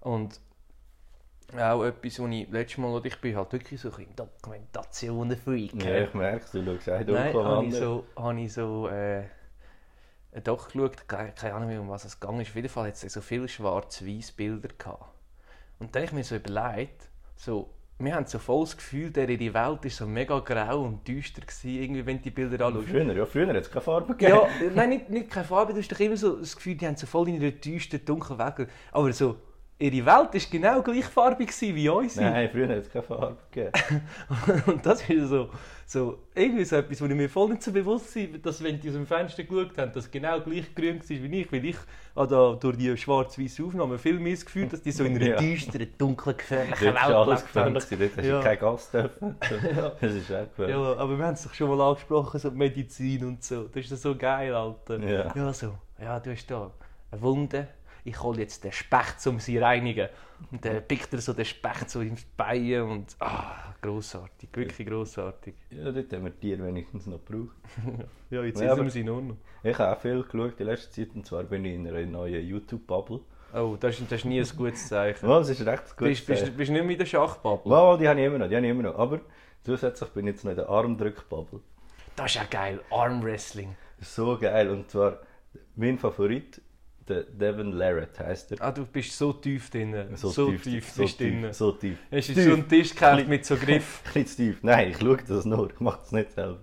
Und 0.00 0.40
auch 1.56 1.84
etwas, 1.84 2.18
was 2.18 2.30
ich 2.30 2.48
letztes 2.48 2.78
Mal, 2.78 2.90
oder 2.90 3.06
ich 3.06 3.20
bin 3.20 3.36
halt 3.36 3.52
wirklich 3.52 3.80
so 3.80 3.92
ein 3.92 4.06
Dokumentationen-Freak. 4.16 5.84
Ja, 5.84 6.04
ich 6.04 6.14
merke 6.14 6.44
es, 6.44 6.50
du 6.50 6.64
schaust 6.64 6.88
auch 6.88 7.06
Nein, 7.06 7.32
Doku 7.32 7.44
habe 7.44 7.66
ich 7.66 7.74
so, 7.74 8.04
habe 8.16 8.40
ich 8.40 8.52
so 8.52 8.88
äh, 8.88 9.24
Doku 10.42 10.64
geschaut, 10.64 11.06
keine, 11.06 11.32
keine 11.32 11.54
Ahnung 11.54 11.68
mehr, 11.68 11.80
um 11.80 11.90
was 11.90 12.06
es 12.06 12.18
gegangen 12.18 12.40
ist. 12.40 12.48
Auf 12.48 12.56
jeden 12.56 12.68
Fall 12.68 12.88
hat 12.88 12.94
es 12.94 13.12
so 13.12 13.20
viele 13.20 13.48
schwarz-weiß 13.48 14.32
Bilder 14.32 14.68
gehabt. 14.76 15.14
Und 15.78 15.94
dann 15.94 16.02
habe 16.02 16.06
ich 16.06 16.12
mir 16.12 16.24
so 16.24 16.36
überlegt, 16.36 17.10
so, 17.36 17.68
wir 17.98 18.14
haben 18.14 18.26
so 18.26 18.38
voll 18.38 18.64
das 18.64 18.76
Gefühl, 18.76 19.10
der 19.10 19.28
ihre 19.28 19.54
Welt 19.54 19.84
ist 19.84 19.96
so 19.96 20.06
mega 20.06 20.38
grau 20.40 20.82
und 20.82 21.06
düster 21.06 21.40
gewesen, 21.40 21.82
irgendwie, 21.82 22.06
wenn 22.06 22.16
du 22.16 22.24
die 22.24 22.30
Bilder 22.30 22.66
anschaust. 22.66 22.88
Früher, 22.88 23.14
ja, 23.14 23.26
früher 23.26 23.48
hat 23.48 23.56
es 23.56 23.70
keine 23.70 23.80
Farbe 23.80 24.14
gegeben. 24.14 24.32
Ja, 24.32 24.70
nein, 24.74 24.88
nicht, 24.88 25.10
nicht 25.10 25.30
keine 25.30 25.46
Farbe, 25.46 25.72
du 25.72 25.78
hast 25.78 25.92
doch 25.92 26.00
immer 26.00 26.16
so 26.16 26.36
das 26.36 26.56
Gefühl, 26.56 26.74
die 26.74 26.86
haben 26.86 26.96
so 26.96 27.06
voll 27.06 27.28
in 27.28 27.36
einer 27.36 27.52
düsteren, 27.52 28.04
dunklen 28.04 28.38
Welt. 28.38 28.68
Aber 28.90 29.12
so, 29.12 29.36
ihre 29.78 30.06
Welt 30.06 30.06
war 30.06 30.40
genau 30.50 30.82
gleichfarbig 30.82 31.50
wie 31.60 31.88
unsere. 31.88 32.30
Nein, 32.30 32.48
früher 32.50 32.68
hat 32.68 32.76
es 32.78 32.90
keine 32.90 33.02
Farbe 33.04 33.36
gegeben. 33.50 33.72
Und 34.66 34.86
das 34.86 35.08
ist 35.08 35.28
so, 35.28 35.48
so 35.86 36.18
irgendwie 36.34 36.64
so 36.64 36.76
etwas, 36.76 37.00
wo 37.00 37.06
ich 37.06 37.14
mir 37.14 37.28
voll 37.28 37.50
nicht 37.50 37.62
so 37.62 37.72
bewusst 37.72 38.14
bin, 38.14 38.40
dass 38.40 38.62
wenn 38.62 38.80
die 38.80 38.88
aus 38.88 38.94
dem 38.94 39.06
Fenster 39.06 39.42
geschaut 39.42 39.76
haben, 39.76 39.92
dass 39.92 40.10
genau 40.10 40.40
gleich 40.40 40.72
grün 40.74 41.00
war 41.00 41.08
wie 41.08 41.40
ich. 41.40 41.52
Weil 41.52 41.64
ich 41.64 41.76
da 42.14 42.52
durch 42.54 42.76
die 42.76 42.96
schwarz-weiße 42.96 43.64
Aufnahme 43.64 43.98
viel 43.98 44.20
mehr 44.20 44.34
das 44.34 44.44
Gefühl, 44.46 44.68
dass 44.68 44.82
die 44.82 44.92
so 44.92 45.04
in 45.04 45.16
einer 45.16 45.26
Ja. 45.26 45.36
düsteren, 45.36 45.88
dunklen, 45.98 46.36
gefährlichen 46.36 46.80
Welt 46.86 46.94
war 46.94 47.26
alles 47.26 47.42
gefährlich, 47.42 47.84
dort 47.84 48.16
hast 48.16 48.24
Ja. 48.26 48.38
du 48.38 48.44
keinen 48.44 48.58
Gas 48.60 48.90
dürfen. 48.90 49.36
Das 49.40 50.12
ist 50.12 50.30
auch 50.32 50.48
gefährlich. 50.48 50.76
Ja, 50.76 50.96
aber 50.96 51.18
wir 51.18 51.26
haben 51.26 51.34
es 51.34 51.42
doch 51.42 51.54
schon 51.54 51.68
mal 51.76 51.80
angesprochen, 51.88 52.38
so 52.38 52.50
Medizin 52.52 53.24
und 53.24 53.42
so. 53.42 53.64
Das 53.64 53.90
ist 53.90 54.00
so 54.02 54.14
geil, 54.16 54.54
Alter. 54.54 54.98
Ja. 55.00 55.32
ja 55.34 55.52
so. 55.52 55.74
Ja, 56.00 56.20
du 56.20 56.30
hast 56.30 56.46
da 56.50 56.70
eine 57.10 57.20
Wunde. 57.20 57.68
Ich 58.04 58.20
hole 58.22 58.40
jetzt 58.40 58.64
den 58.64 58.72
Specht, 58.72 59.24
um 59.26 59.38
sie 59.38 59.56
zu 59.56 59.62
reinigen. 59.62 60.08
Und 60.50 60.64
dann 60.64 60.82
pickt 60.86 61.12
er 61.12 61.20
so 61.20 61.32
den 61.32 61.44
Specht 61.44 61.88
so 61.88 62.00
ins 62.00 62.24
Bein 62.36 62.82
und... 62.82 63.14
Ah, 63.20 63.74
grossartig. 63.80 64.48
Wirklich 64.52 64.88
grossartig. 64.88 65.54
Ja, 65.70 65.92
dort 65.92 66.12
haben 66.12 66.24
wir 66.24 66.38
Tiere 66.38 66.64
wenigstens 66.64 67.06
noch 67.06 67.24
gebraucht. 67.24 67.56
Ja, 68.30 68.42
jetzt 68.42 68.60
Ja, 68.60 68.66
ja, 68.66 68.72
aber- 68.72 68.84
wir 68.84 68.90
sie 68.90 69.04
nur 69.04 69.20
noch. 69.22 69.36
Ich 69.62 69.78
habe 69.78 69.94
auch 69.96 70.00
viel 70.00 70.22
geschaut 70.22 70.58
in 70.58 70.66
letzter 70.66 70.90
Zeit 70.90 71.14
und 71.14 71.26
zwar 71.26 71.44
bin 71.44 71.64
ich 71.64 71.74
in 71.74 71.86
einer 71.86 72.04
neuen 72.06 72.44
YouTube-Bubble. 72.46 73.20
Oh, 73.54 73.76
das 73.78 74.00
ist, 74.00 74.10
das 74.10 74.20
ist 74.20 74.24
nie 74.24 74.40
ein 74.40 74.48
gutes 74.56 74.88
Zeichen. 74.88 75.28
Ja, 75.28 75.38
das 75.38 75.50
ist 75.50 75.64
recht 75.66 75.96
gut. 75.96 76.08
bist, 76.08 76.26
bist, 76.26 76.56
bist 76.56 76.68
du 76.70 76.72
nicht 76.72 76.82
mehr 76.82 76.92
in 76.92 76.98
der 76.98 77.04
Schachbubble? 77.06 77.70
Wow, 77.70 77.98
die 77.98 78.08
habe 78.08 78.18
ich 78.18 78.26
immer 78.26 78.38
noch, 78.38 78.48
die 78.48 78.56
habe 78.56 78.64
ich 78.64 78.70
immer 78.70 78.82
noch. 78.84 78.98
Aber 78.98 79.20
zusätzlich 79.62 80.08
bin 80.10 80.26
ich 80.26 80.32
jetzt 80.34 80.44
noch 80.44 80.52
in 80.52 80.56
der 80.56 80.68
Armdrück-Bubble. 80.70 81.60
Das 82.16 82.26
ist 82.30 82.34
ja 82.36 82.44
geil. 82.44 82.80
Armwrestling. 82.90 83.76
So 84.00 84.38
geil. 84.38 84.70
Und 84.70 84.90
zwar 84.90 85.18
mein 85.76 85.98
Favorit, 85.98 86.62
der 87.08 87.24
Devin 87.24 87.72
Larrett 87.72 88.18
heisst 88.18 88.52
er. 88.52 88.60
Ah, 88.60 88.70
du 88.70 88.86
bist 88.86 89.16
so 89.16 89.32
tief 89.32 89.70
drin. 89.70 89.94
So, 90.16 90.28
tief, 90.28 90.34
so 90.34 90.50
bist 90.50 90.66
du 90.98 91.04
tief, 91.04 91.16
drin. 91.16 91.52
so 91.52 91.72
tief. 91.72 91.98
Hast 92.10 92.28
du 92.28 92.34
Tief. 92.34 92.44
so 92.44 92.52
einen 92.52 92.68
Tisch 92.68 92.90
gekauft 92.90 93.28
mit 93.28 93.44
so 93.44 93.56
Griff? 93.56 94.02
Ein 94.06 94.12
bisschen 94.12 94.26
zu 94.26 94.36
tief. 94.36 94.58
Nein, 94.62 94.90
ich 94.90 94.98
schaue 94.98 95.16
das 95.16 95.44
nur, 95.44 95.70
ich 95.74 95.80
mache 95.80 96.00
das 96.00 96.12
nicht 96.12 96.32
selber. 96.32 96.60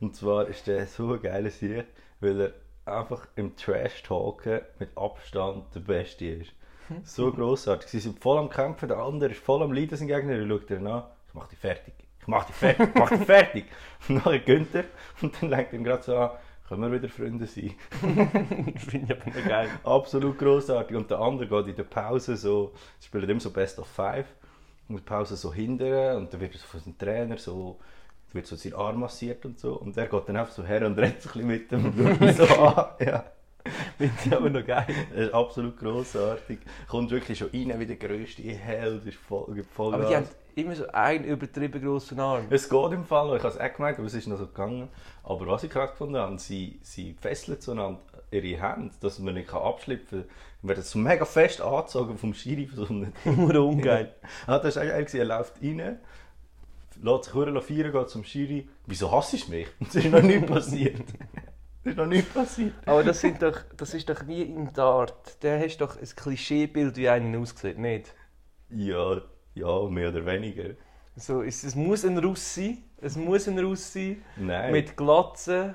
Und 0.00 0.14
zwar 0.14 0.46
ist 0.48 0.66
der 0.66 0.86
so 0.86 1.14
ein 1.14 1.22
geiler 1.22 1.50
Sieg, 1.50 1.86
weil 2.20 2.40
er 2.40 2.52
einfach 2.84 3.26
im 3.36 3.56
Trash-Talken 3.56 4.60
mit 4.78 4.96
Abstand 4.96 5.74
der 5.74 5.80
Beste 5.80 6.26
ist. 6.26 6.52
So 7.04 7.30
grossartig. 7.32 7.88
Sie 7.88 8.00
sind 8.00 8.18
voll 8.18 8.38
am 8.38 8.50
Kämpfen, 8.50 8.88
der 8.88 8.98
andere 8.98 9.30
ist 9.30 9.40
voll 9.40 9.62
am 9.62 9.72
Leiden, 9.72 9.96
sein 9.96 10.08
Gegner. 10.08 10.32
Er 10.34 10.46
schaut 10.48 10.70
ihn 10.70 10.86
an, 10.86 11.04
ich 11.28 11.34
mach 11.34 11.46
dich 11.46 11.58
fertig. 11.58 11.94
Ich 12.20 12.26
mach 12.26 12.44
dich 12.44 12.56
fertig, 12.56 12.88
ich 12.88 12.94
mach 12.94 13.10
dich 13.10 13.20
fertig. 13.20 13.64
Und 14.08 14.26
dann 14.26 14.44
gönnt 14.44 14.74
er 14.74 14.84
und 15.22 15.40
dann 15.40 15.50
lenkt 15.50 15.72
ihn 15.72 15.84
gerade 15.84 16.02
so 16.02 16.16
an, 16.16 16.30
können 16.70 16.82
wir 16.82 17.02
wieder 17.02 17.08
Freunde 17.08 17.46
sein. 17.46 17.74
Finde 18.76 19.12
ich 19.12 19.20
aber 19.20 19.48
geil. 19.48 19.68
Absolut 19.82 20.38
grossartig. 20.38 20.96
Und 20.96 21.10
der 21.10 21.18
andere 21.18 21.48
geht 21.48 21.66
in 21.66 21.74
der 21.74 21.82
Pause 21.82 22.36
so, 22.36 22.72
sie 23.00 23.06
spielen 23.06 23.28
immer 23.28 23.40
so 23.40 23.50
Best 23.50 23.80
of 23.80 23.88
Five. 23.88 24.26
Und 24.88 24.96
in 24.96 25.04
der 25.04 25.16
Pause 25.16 25.34
so 25.34 25.52
hinterher 25.52 26.16
und 26.16 26.32
dann 26.32 26.40
wird 26.40 26.52
so 26.52 26.60
von 26.60 26.78
seinem 26.78 26.96
Trainer 26.96 27.38
so, 27.38 27.80
wird 28.32 28.46
so 28.46 28.54
sein 28.54 28.74
Arm 28.74 29.00
massiert 29.00 29.44
und 29.44 29.58
so. 29.58 29.74
Und 29.74 29.96
er 29.96 30.06
geht 30.06 30.28
dann 30.28 30.36
einfach 30.36 30.52
so 30.52 30.62
her 30.62 30.86
und 30.86 30.96
redet 30.98 31.20
so 31.20 31.30
ein 31.30 31.32
bisschen 31.32 31.48
mit 31.48 31.72
dem 31.72 31.86
und 32.20 32.36
schaut 32.36 32.48
so 32.48 32.54
an. 32.62 32.86
Ja. 33.00 33.24
Finde 33.98 34.14
ich 34.24 34.32
aber 34.32 34.50
noch 34.50 34.64
geil. 34.64 34.86
Das 35.10 35.26
ist 35.26 35.34
absolut 35.34 35.76
grossartig. 35.76 36.60
Kommt 36.86 37.10
wirklich 37.10 37.36
schon 37.36 37.48
rein 37.48 37.80
wie 37.80 37.86
der 37.86 37.96
grösste 37.96 38.42
Held, 38.42 39.06
ist 39.06 39.18
voll, 39.18 39.52
gibt 39.54 39.72
voll 39.72 39.92
Aber 39.92 40.04
die 40.04 40.14
haben. 40.14 40.28
Immer 40.56 40.74
so 40.74 40.86
einen 40.88 41.24
übertrieben 41.24 41.82
grossen 41.82 42.20
Arm. 42.20 42.46
Es 42.50 42.68
geht 42.68 42.92
im 42.92 43.04
Fall, 43.04 43.36
ich 43.36 43.42
habe 43.42 43.54
es 43.54 43.60
auch 43.60 43.74
gemeint, 43.76 43.98
aber 43.98 44.06
es 44.06 44.14
ist 44.14 44.26
noch 44.26 44.38
so 44.38 44.46
gegangen. 44.46 44.88
Aber 45.22 45.46
was 45.46 45.64
ich 45.64 45.70
gerade 45.70 45.90
gefunden 45.92 46.16
habe, 46.16 46.38
sie, 46.38 46.78
sie 46.82 47.14
fesseln 47.20 47.60
zueinander 47.60 48.00
ihre 48.30 48.60
Hände, 48.62 48.94
dass 49.00 49.18
man 49.18 49.34
nicht 49.34 49.52
abschlüpfen 49.52 50.22
kann. 50.22 50.68
Wird 50.68 50.78
das 50.78 50.90
so 50.90 50.98
mega 50.98 51.24
fest 51.24 51.60
angezogen 51.60 52.18
vom 52.18 52.34
Schiri. 52.34 52.66
von 52.66 52.76
So 52.76 52.86
einem 52.86 53.12
Nur 53.24 53.66
ungeil. 53.66 54.14
ah, 54.46 54.58
das 54.58 54.76
war 54.76 54.82
eigentlich, 54.82 55.18
er 55.18 55.24
läuft 55.24 55.62
rein, 55.62 55.98
lässt 57.02 57.24
sich 57.24 57.32
feiern, 57.32 57.92
geht 57.92 58.08
zum 58.10 58.24
Schiri. 58.24 58.68
Wieso 58.86 59.10
hasst 59.10 59.32
du 59.48 59.50
mich? 59.50 59.68
Das 59.80 59.94
ist 59.96 60.10
noch 60.10 60.22
nie 60.22 60.38
passiert. 60.38 61.04
Das 61.82 61.92
ist 61.92 61.96
noch 61.96 62.06
nie 62.06 62.22
passiert. 62.22 62.74
Aber 62.84 63.02
das, 63.02 63.20
sind 63.20 63.40
doch, 63.42 63.58
das 63.76 63.94
ist 63.94 64.08
doch 64.08 64.26
wie 64.26 64.42
im 64.42 64.72
Dart. 64.72 65.42
Der 65.42 65.58
hast 65.60 65.78
doch 65.78 65.96
ein 65.96 66.08
Klischeebild, 66.14 66.96
wie 66.96 67.08
einen 67.08 67.34
aussieht, 67.36 67.78
nicht? 67.78 68.14
Ja, 68.68 69.22
ja, 69.54 69.88
mehr 69.88 70.08
oder 70.10 70.24
weniger. 70.26 70.74
So, 71.16 71.42
es, 71.42 71.64
es 71.64 71.74
muss 71.74 72.04
ein 72.04 72.18
Russ 72.18 72.54
sein. 72.54 72.78
Es 73.00 73.16
muss 73.16 73.48
ein 73.48 73.58
Russ 73.58 73.92
sein. 73.92 74.22
Nein. 74.36 74.72
Mit 74.72 74.96
Glatzen. 74.96 75.74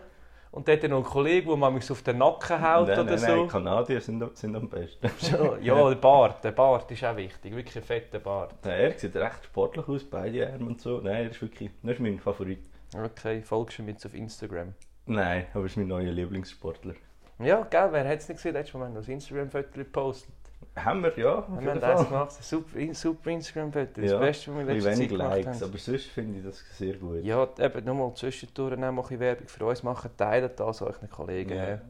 Und 0.51 0.70
er 0.70 0.88
noch 0.88 0.98
einen 0.98 1.03
Kollegen, 1.03 1.60
der 1.60 1.82
so 1.82 1.94
auf 1.94 2.01
den 2.01 2.17
Nacken 2.20 2.62
haut 2.62 2.88
nein, 2.88 3.00
oder 3.00 3.03
nein, 3.03 3.22
nein, 3.22 3.38
so. 3.39 3.48
Kanadier 3.48 4.00
sind, 4.00 4.38
sind 4.38 4.55
am 4.55 4.70
besten. 4.70 5.12
ja, 5.62 5.89
der 5.89 5.96
Bart. 5.96 6.41
Der 6.46 6.51
Bart 6.51 6.89
ist 6.91 7.03
auch 7.03 7.17
wichtig. 7.17 7.53
Wirklich 7.53 7.75
ein 7.75 7.84
fetter 7.84 8.20
Bart. 8.20 8.53
Nein, 8.63 8.79
er 8.79 8.98
sieht 8.98 9.17
recht 9.17 9.44
sportlich 9.44 9.86
aus, 9.86 10.05
beide 10.05 10.50
Arme 10.50 10.67
und 10.67 10.79
so. 10.79 11.01
Nein, 11.01 11.25
er 11.25 11.29
ist 11.32 11.41
wirklich, 11.41 11.72
das 11.84 11.91
ist 11.96 12.00
mein 12.00 12.20
Favorit. 12.20 12.60
Okay, 12.98 13.41
folgst 13.41 13.79
du 13.79 13.84
mir 13.84 13.91
jetzt 13.91 14.05
auf 14.05 14.13
Instagram? 14.13 14.74
Nein, 15.08 15.48
aber 15.51 15.63
er 15.63 15.65
ist 15.65 15.75
mein 15.75 15.88
neuer 15.88 16.13
Lieblingssportler. 16.13 16.94
Ja, 17.39 17.63
gell, 17.70 17.89
wer 17.91 18.08
hat 18.08 18.20
es 18.20 18.29
nicht 18.29 18.38
gesehen? 18.38 18.53
Letztes 18.53 18.75
Mal 18.75 18.86
haben 18.86 18.94
wir 18.94 19.01
noch 19.01 19.08
Instagram-Foto 19.10 19.72
gepostet. 19.74 20.34
Haben 20.75 21.03
wir, 21.03 21.17
ja. 21.17 21.36
Auf 21.39 21.48
Wir 21.50 21.72
haben 21.72 21.79
das 21.79 22.01
Fall. 22.01 22.05
gemacht. 22.10 22.32
Super, 22.44 22.94
super 22.94 23.29
Instagram-Foto. 23.29 24.01
Das 24.01 24.12
Ja, 24.12 24.20
Beste, 24.20 24.51
was 24.55 24.58
wir 24.60 24.67
wenig 24.67 24.84
Zeit 24.84 25.10
gemacht 25.10 25.29
Likes, 25.29 25.62
haben. 25.62 25.70
aber 25.70 25.77
sonst 25.77 26.05
finde 26.08 26.39
ich 26.39 26.46
das 26.46 26.63
sehr 26.77 26.96
gut. 26.96 27.24
Ja, 27.24 27.48
eben 27.60 27.86
nochmal 27.86 28.13
zwischendurch 28.15 28.74
auch 28.74 28.77
mal 28.77 28.89
ein 28.89 28.96
bisschen 28.98 29.20
Werbung 29.22 29.48
für 29.48 29.65
uns 29.65 29.84
machen. 29.84 30.12
Teilt 30.17 30.60
das 30.60 30.82
euren 30.82 31.10
Kollegen. 31.10 31.55
Ja. 31.55 31.70
Ja, 31.70 31.82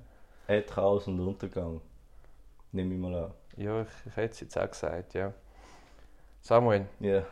Ed 0.48 0.68
Chaos 0.70 1.08
und 1.08 1.20
Untergang. 1.20 1.82
Nehme 2.72 2.94
ich 2.94 3.00
mal 3.00 3.16
an. 3.16 3.32
ja 3.58 3.82
ich, 3.82 3.88
ich 4.06 4.16
hätte 4.16 4.34
es 4.34 4.40
jetzt 4.42 4.58
auch 4.58 4.70
gesagt, 4.70 5.14
ja. 5.16 5.34
Samuel, 6.42 6.86
Ja. 7.00 7.24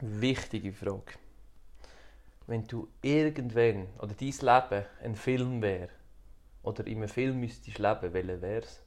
wichtige 0.00 0.72
Frage. 0.72 1.14
Wenn 2.46 2.64
du 2.68 2.86
irgendwann, 3.02 3.88
oder 3.98 4.12
dein 4.14 4.28
Leben 4.28 4.86
ein 5.02 5.14
Film 5.16 5.60
wäre, 5.62 5.88
oder 6.62 6.86
in 6.86 6.98
einem 6.98 7.08
Film 7.08 7.40
müsstest 7.40 7.78
leben, 7.78 8.12
welcher 8.12 8.40
wär's? 8.42 8.80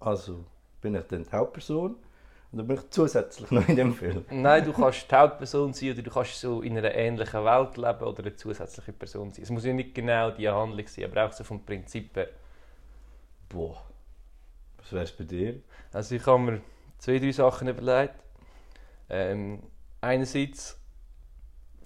Also, 0.00 0.44
bin 0.84 0.94
ich 0.94 1.04
dann 1.06 1.24
die 1.24 1.32
Hauptperson? 1.32 1.96
Oder 2.52 2.62
bin 2.62 2.76
ich 2.76 2.90
zusätzlich 2.90 3.50
noch 3.56 3.66
in 3.66 3.76
dem 3.76 3.94
Film? 3.94 4.24
Nein, 4.30 4.64
du 4.64 4.72
kannst 4.72 5.10
die 5.10 5.14
Hauptperson 5.14 5.72
sein 5.72 5.92
oder 5.92 6.02
du 6.02 6.10
kannst 6.10 6.38
so 6.38 6.60
in 6.60 6.76
einer 6.76 6.94
ähnlichen 6.94 7.44
Welt 7.44 7.76
leben 7.78 8.04
oder 8.04 8.20
eine 8.20 8.36
zusätzliche 8.36 8.92
Person 8.92 9.32
sein. 9.32 9.42
Es 9.42 9.50
muss 9.50 9.64
ja 9.64 9.72
nicht 9.72 9.94
genau 9.94 10.30
die 10.30 10.48
Handlung 10.48 10.86
sein, 10.86 11.06
aber 11.06 11.24
auch 11.24 11.32
so 11.32 11.42
vom 11.42 11.64
Prinzip 11.64 12.14
her. 12.14 12.28
Boah. 13.48 13.82
Was 14.76 14.92
wär's 14.92 15.12
bei 15.12 15.24
dir? 15.24 15.62
Also 15.90 16.16
ich 16.16 16.26
habe 16.26 16.38
mir 16.38 16.60
zwei, 16.98 17.18
drei 17.18 17.32
Sachen 17.32 17.66
überlegt. 17.66 18.14
Ähm, 19.08 19.62
einerseits, 20.02 20.78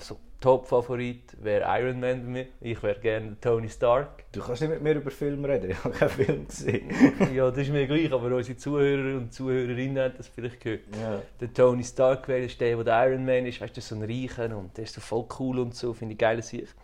so 0.00 0.18
Top-Favorit 0.40 1.36
wäre 1.42 1.64
Iron 1.80 1.98
Man 1.98 2.22
bei 2.22 2.28
mir. 2.28 2.46
Ich 2.60 2.80
wäre 2.82 3.00
gerne 3.00 3.36
Tony 3.40 3.68
Stark. 3.68 4.24
Du 4.30 4.40
kannst 4.40 4.62
nicht 4.62 4.70
mit 4.70 4.82
mir 4.82 4.94
über 4.94 5.10
Film 5.10 5.44
reden, 5.44 5.70
ich 5.70 5.84
habe 5.84 5.94
keinen 5.94 6.10
Film 6.10 6.46
gesehen. 6.46 6.90
ja, 7.34 7.50
das 7.50 7.58
ist 7.58 7.70
mir 7.70 7.86
gleich, 7.86 8.12
aber 8.12 8.34
unsere 8.36 8.56
Zuhörer 8.56 9.16
und 9.16 9.32
Zuhörerinnen 9.32 10.02
haben 10.02 10.14
das 10.16 10.28
vielleicht 10.28 10.60
gehört. 10.60 10.82
Ja. 11.00 11.20
Der 11.40 11.52
Tony 11.52 11.82
Stark 11.82 12.28
wäre 12.28 12.46
der, 12.46 12.76
der 12.76 12.84
der 12.84 13.08
Iron 13.08 13.24
Man 13.24 13.46
ist. 13.46 13.60
Weißt 13.60 13.76
du, 13.76 13.80
so 13.80 13.96
ein 13.96 14.02
Reicher 14.04 14.56
und 14.56 14.76
der 14.76 14.84
ist 14.84 14.94
so 14.94 15.00
voll 15.00 15.26
cool 15.40 15.58
und 15.58 15.74
so, 15.74 15.92
finde 15.92 16.12
ich 16.12 16.18
geil 16.18 16.40
Sicht. 16.42 16.74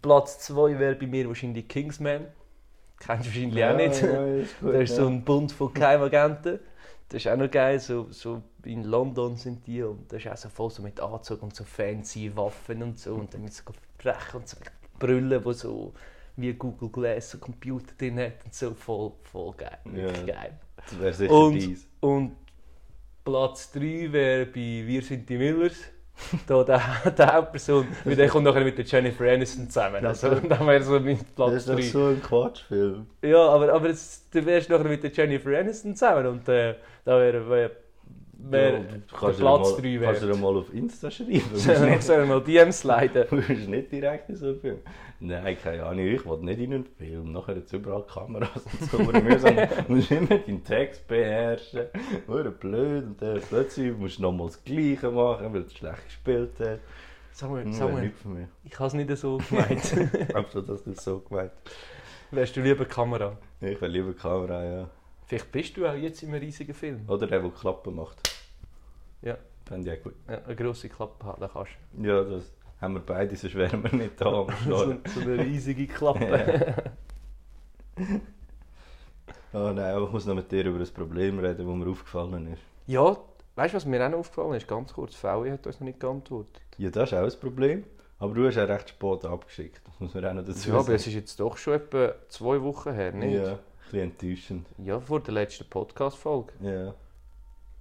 Platz 0.00 0.38
2 0.40 0.78
wäre 0.78 0.94
bei 0.94 1.06
mir 1.06 1.28
wahrscheinlich 1.28 1.68
Kingsman. 1.68 2.26
Kennst 2.98 3.26
du 3.26 3.30
wahrscheinlich 3.30 3.64
auch 3.64 3.76
nicht. 3.76 4.02
Ja, 4.02 4.26
ist 4.26 4.60
gut, 4.60 4.74
Da 4.74 4.80
ist 4.80 4.96
so 4.96 5.02
ja. 5.02 5.08
ein 5.08 5.24
Bund 5.24 5.52
von 5.52 5.72
Geheimagenten. 5.74 6.60
Das 7.10 7.24
ist 7.24 7.30
auch 7.30 7.36
noch 7.36 7.50
geil. 7.50 7.78
So, 7.80 8.06
so 8.10 8.40
in 8.64 8.84
London 8.84 9.36
sind 9.36 9.66
die 9.66 9.82
und 9.82 10.10
das 10.12 10.24
ist 10.24 10.30
auch 10.30 10.36
so 10.36 10.48
voll 10.48 10.70
so 10.70 10.82
mit 10.82 10.98
Anzug 11.00 11.42
und 11.42 11.54
so 11.54 11.64
fancy 11.64 12.34
Waffen 12.36 12.82
und 12.82 12.98
so. 12.98 13.14
Und 13.14 13.34
dann 13.34 13.42
mit 13.42 13.52
so 13.52 13.64
Verbrechen 13.98 14.40
und 14.40 14.48
so 14.48 14.56
Brüllen, 14.98 15.44
wo 15.44 15.52
so 15.52 15.92
wie 16.36 16.52
Google 16.54 16.88
Glass 16.88 17.30
so 17.32 17.38
Computer 17.38 17.92
drin 17.98 18.18
hat 18.18 18.44
und 18.44 18.54
so. 18.54 18.74
Voll, 18.74 19.12
voll 19.24 19.52
geil. 19.56 19.78
Ja. 19.94 20.12
geil. 20.24 20.58
Das 20.76 20.98
wäre 20.98 21.12
sicher 21.12 21.32
Und- 21.32 21.54
dies. 21.54 21.86
Und 22.00 22.36
Platz 23.24 23.72
3 23.72 24.12
wäre 24.12 24.46
bei 24.46 24.84
Wir 24.86 25.02
sind 25.02 25.28
die 25.28 25.36
Millers. 25.36 25.76
Da 26.46 26.64
der, 26.64 26.82
der 27.16 27.32
Hauptperson, 27.34 27.88
weil 28.04 28.16
der 28.16 28.28
kommt 28.28 28.44
nachher 28.44 28.64
mit 28.64 28.76
der 28.78 28.84
Jennifer 28.84 29.24
Aniston 29.30 29.68
zusammen. 29.68 30.04
Also, 30.04 30.30
dann 30.34 30.66
wäre 30.66 30.82
so 30.82 30.98
mein 31.00 31.18
Das 31.18 31.34
Platz 31.34 31.54
ist 31.54 31.68
doch 31.68 31.74
3. 31.76 31.82
so 31.82 32.06
ein 32.06 32.22
Quatschfilm. 32.22 33.06
Ja, 33.22 33.48
aber, 33.48 33.72
aber 33.72 33.88
jetzt, 33.88 34.34
du 34.34 34.44
wärst 34.44 34.70
nachher 34.70 34.84
mit 34.84 35.02
der 35.02 35.10
Jennifer 35.12 35.58
Aniston 35.58 35.94
zusammen 35.96 36.26
und 36.26 36.48
äh, 36.48 36.74
da 37.04 37.18
wäre 37.18 37.48
wär, 37.48 37.70
wär 38.48 38.72
Ja, 38.72 38.78
Platz 39.08 39.38
mal- 39.38 39.58
3 39.80 39.98
Kannst 40.02 40.22
du 40.22 40.26
dir 40.32 40.36
mal 40.36 40.56
auf 40.56 40.72
Insta 40.74 41.10
schreiben. 41.10 41.42
Sollen 41.54 42.02
wir- 42.08 42.26
mal 42.26 42.40
DMs 42.42 42.84
leiten? 42.84 43.24
du 43.30 43.36
musst 43.36 43.68
nicht 43.68 43.92
direkt 43.92 44.28
in 44.30 44.36
so 44.36 44.46
einen 44.46 44.60
Film. 44.60 44.78
Nein, 45.20 45.56
keine 45.62 45.84
Ahnung, 45.84 46.06
ich 46.06 46.24
will 46.24 46.38
nicht 46.38 46.60
in 46.60 46.72
einen 46.72 46.84
Film. 46.84 47.32
Nachher 47.32 47.56
jetzt 47.56 47.72
überall 47.72 48.04
Kameras 48.06 48.64
und 48.80 48.90
so. 48.90 48.98
Du 48.98 49.04
musst 49.88 50.10
immer 50.10 50.26
deinen 50.26 50.64
Text 50.64 51.06
beherrschen. 51.06 51.86
Wurde 52.26 52.50
blöd. 52.50 53.04
Und 53.04 53.22
dann 53.22 53.40
plötzlich 53.48 53.96
musst 53.96 54.18
du 54.18 54.22
nochmal 54.22 54.46
das 54.46 54.64
Gleiche 54.64 55.10
machen, 55.10 55.52
weil 55.52 55.62
du 55.64 55.70
schlecht 55.70 56.04
gespielt 56.06 56.52
hast. 56.58 56.80
Samuel, 57.32 57.64
wäre 57.66 57.74
Samuel, 57.74 58.48
ich 58.64 58.78
habe 58.78 58.86
es 58.88 58.94
nicht 58.94 59.16
so 59.16 59.38
gemeint. 59.48 59.70
Ich 59.92 60.52
schon, 60.52 60.66
dass 60.66 60.84
du 60.84 60.90
es 60.90 61.04
so 61.04 61.20
gemeint 61.20 61.52
Wärst 62.32 62.56
du 62.56 62.60
lieber 62.60 62.84
Kamera? 62.84 63.36
Ich 63.60 63.80
will 63.80 63.90
lieber 63.90 64.12
Kamera, 64.12 64.64
ja. 64.64 64.90
Vielleicht 65.30 65.52
bist 65.52 65.76
du 65.76 65.86
auch 65.86 65.94
jetzt 65.94 66.24
in 66.24 66.30
einem 66.30 66.40
riesigen 66.42 66.74
Film. 66.74 67.02
Oder 67.06 67.28
der, 67.28 67.38
der 67.40 67.50
Klappen 67.52 67.94
macht. 67.94 68.18
Ja. 69.22 69.38
Fände 69.64 69.92
ich 69.92 70.00
auch 70.00 70.02
gut. 70.02 70.14
Ja, 70.28 70.42
eine 70.44 70.56
grosse 70.56 70.88
Klappe 70.88 71.36
dann 71.38 71.48
kannst 71.52 71.70
Ja, 72.02 72.24
das 72.24 72.50
haben 72.80 72.94
wir 72.94 73.00
beide, 73.00 73.36
sonst 73.36 73.54
wären 73.54 73.80
wir 73.84 73.94
nicht 73.94 74.20
da 74.20 74.26
am 74.26 74.48
du. 74.66 74.76
so, 74.76 74.96
so 75.14 75.20
eine 75.20 75.38
riesige 75.38 75.86
Klappe. 75.86 76.74
Oh 79.52 79.70
nein, 79.72 80.02
ich 80.02 80.10
muss 80.10 80.26
noch 80.26 80.34
mit 80.34 80.50
dir 80.50 80.64
über 80.64 80.80
das 80.80 80.90
Problem 80.90 81.38
reden, 81.38 81.58
das 81.58 81.76
mir 81.76 81.88
aufgefallen 81.88 82.52
ist. 82.52 82.62
Ja, 82.88 83.16
weißt 83.54 83.72
du, 83.72 83.76
was 83.76 83.84
mir 83.84 84.04
auch 84.04 84.10
noch 84.10 84.18
aufgefallen 84.18 84.54
ist? 84.54 84.66
Ganz 84.66 84.92
kurz, 84.92 85.14
VW 85.14 85.52
hat 85.52 85.64
uns 85.64 85.78
noch 85.78 85.84
nicht 85.86 86.00
geantwortet. 86.00 86.60
Ja, 86.76 86.90
das 86.90 87.12
ist 87.12 87.16
auch 87.16 87.22
ein 87.22 87.40
Problem. 87.40 87.84
Aber 88.18 88.34
du 88.34 88.48
hast 88.48 88.58
auch 88.58 88.68
recht 88.68 88.88
spät 88.88 89.24
abgeschickt. 89.24 89.80
Das 89.86 90.00
muss 90.00 90.12
man 90.12 90.24
auch 90.24 90.34
noch 90.34 90.44
dazu 90.44 90.70
Ja, 90.70 90.74
aber 90.74 90.92
es 90.94 91.04
sagen. 91.04 91.10
ist 91.10 91.14
jetzt 91.14 91.38
doch 91.38 91.56
schon 91.56 91.74
etwa 91.74 92.14
zwei 92.28 92.60
Wochen 92.60 92.92
her, 92.92 93.12
nicht? 93.12 93.40
Ja, 93.40 93.60
ein 93.92 94.10
bisschen 94.10 94.28
enttäuschend. 94.30 94.66
Ja, 94.78 95.00
vor 95.00 95.20
der 95.20 95.34
letzten 95.34 95.68
Podcast-Folge. 95.68 96.52
Ja. 96.60 96.94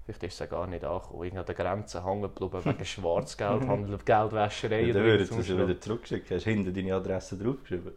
Vielleicht 0.05 0.23
ist 0.23 0.33
es 0.33 0.39
ja 0.39 0.45
gar 0.47 0.65
nicht 0.67 0.83
angekommen. 0.83 1.23
Irgendwie 1.23 1.39
an 1.39 1.45
der 1.45 1.55
Grenze 1.55 2.03
hängen 2.03 2.21
geblieben 2.23 2.59
wegen 2.65 2.85
Schwarzgeldhandel, 2.85 3.97
Geldwäscherei. 4.03 4.81
ja 4.81 4.93
dann 4.93 5.19
sie 5.19 5.25
so 5.25 5.39
es 5.39 5.49
wieder 5.49 5.79
zurückschicken. 5.79 6.35
Hast 6.35 6.45
du 6.45 6.49
hinten 6.49 6.73
deine 6.73 6.95
Adresse 6.95 7.37
draufgeschrieben? 7.37 7.93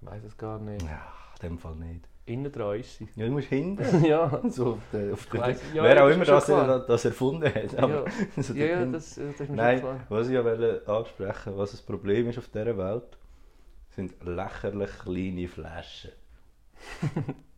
Ich 0.00 0.06
weiß 0.06 0.24
es 0.24 0.36
gar 0.36 0.58
nicht. 0.60 0.82
Ja, 0.82 1.02
in 1.42 1.48
dem 1.48 1.58
Fall 1.58 1.74
nicht. 1.76 2.08
Innen 2.26 2.50
dran 2.50 2.80
ist 2.80 2.98
sie. 2.98 3.08
Ja, 3.14 3.26
du 3.26 3.32
musst 3.32 3.48
hinten. 3.48 4.04
ja. 4.04 4.40
So 4.48 4.72
auf 4.74 4.78
der, 4.92 5.12
auf 5.12 5.26
der 5.26 5.40
weiss- 5.40 5.62
ja, 5.72 5.82
Wer 5.84 6.04
auch 6.04 6.08
immer 6.08 6.24
das, 6.24 6.48
er, 6.48 6.80
das 6.80 7.04
erfunden 7.04 7.52
hat. 7.52 7.78
Aber 7.78 8.04
Ja, 8.04 8.12
so 8.42 8.52
ja, 8.54 8.66
ja 8.66 8.84
das, 8.86 9.14
das 9.14 9.40
ist 9.40 9.48
mir 9.48 9.56
Nein, 9.56 9.80
schon 9.80 9.88
klar. 9.90 10.00
was 10.08 10.26
ich 10.28 10.34
ja 10.34 10.44
wollte 10.44 10.82
ansprechen 10.86 11.56
was 11.56 11.70
das 11.70 11.82
Problem 11.82 12.28
ist 12.28 12.38
auf 12.38 12.48
dieser 12.48 12.76
Welt, 12.76 13.16
sind 13.90 14.12
lächerlich 14.24 14.90
kleine 14.98 15.48
Flaschen. 15.48 16.10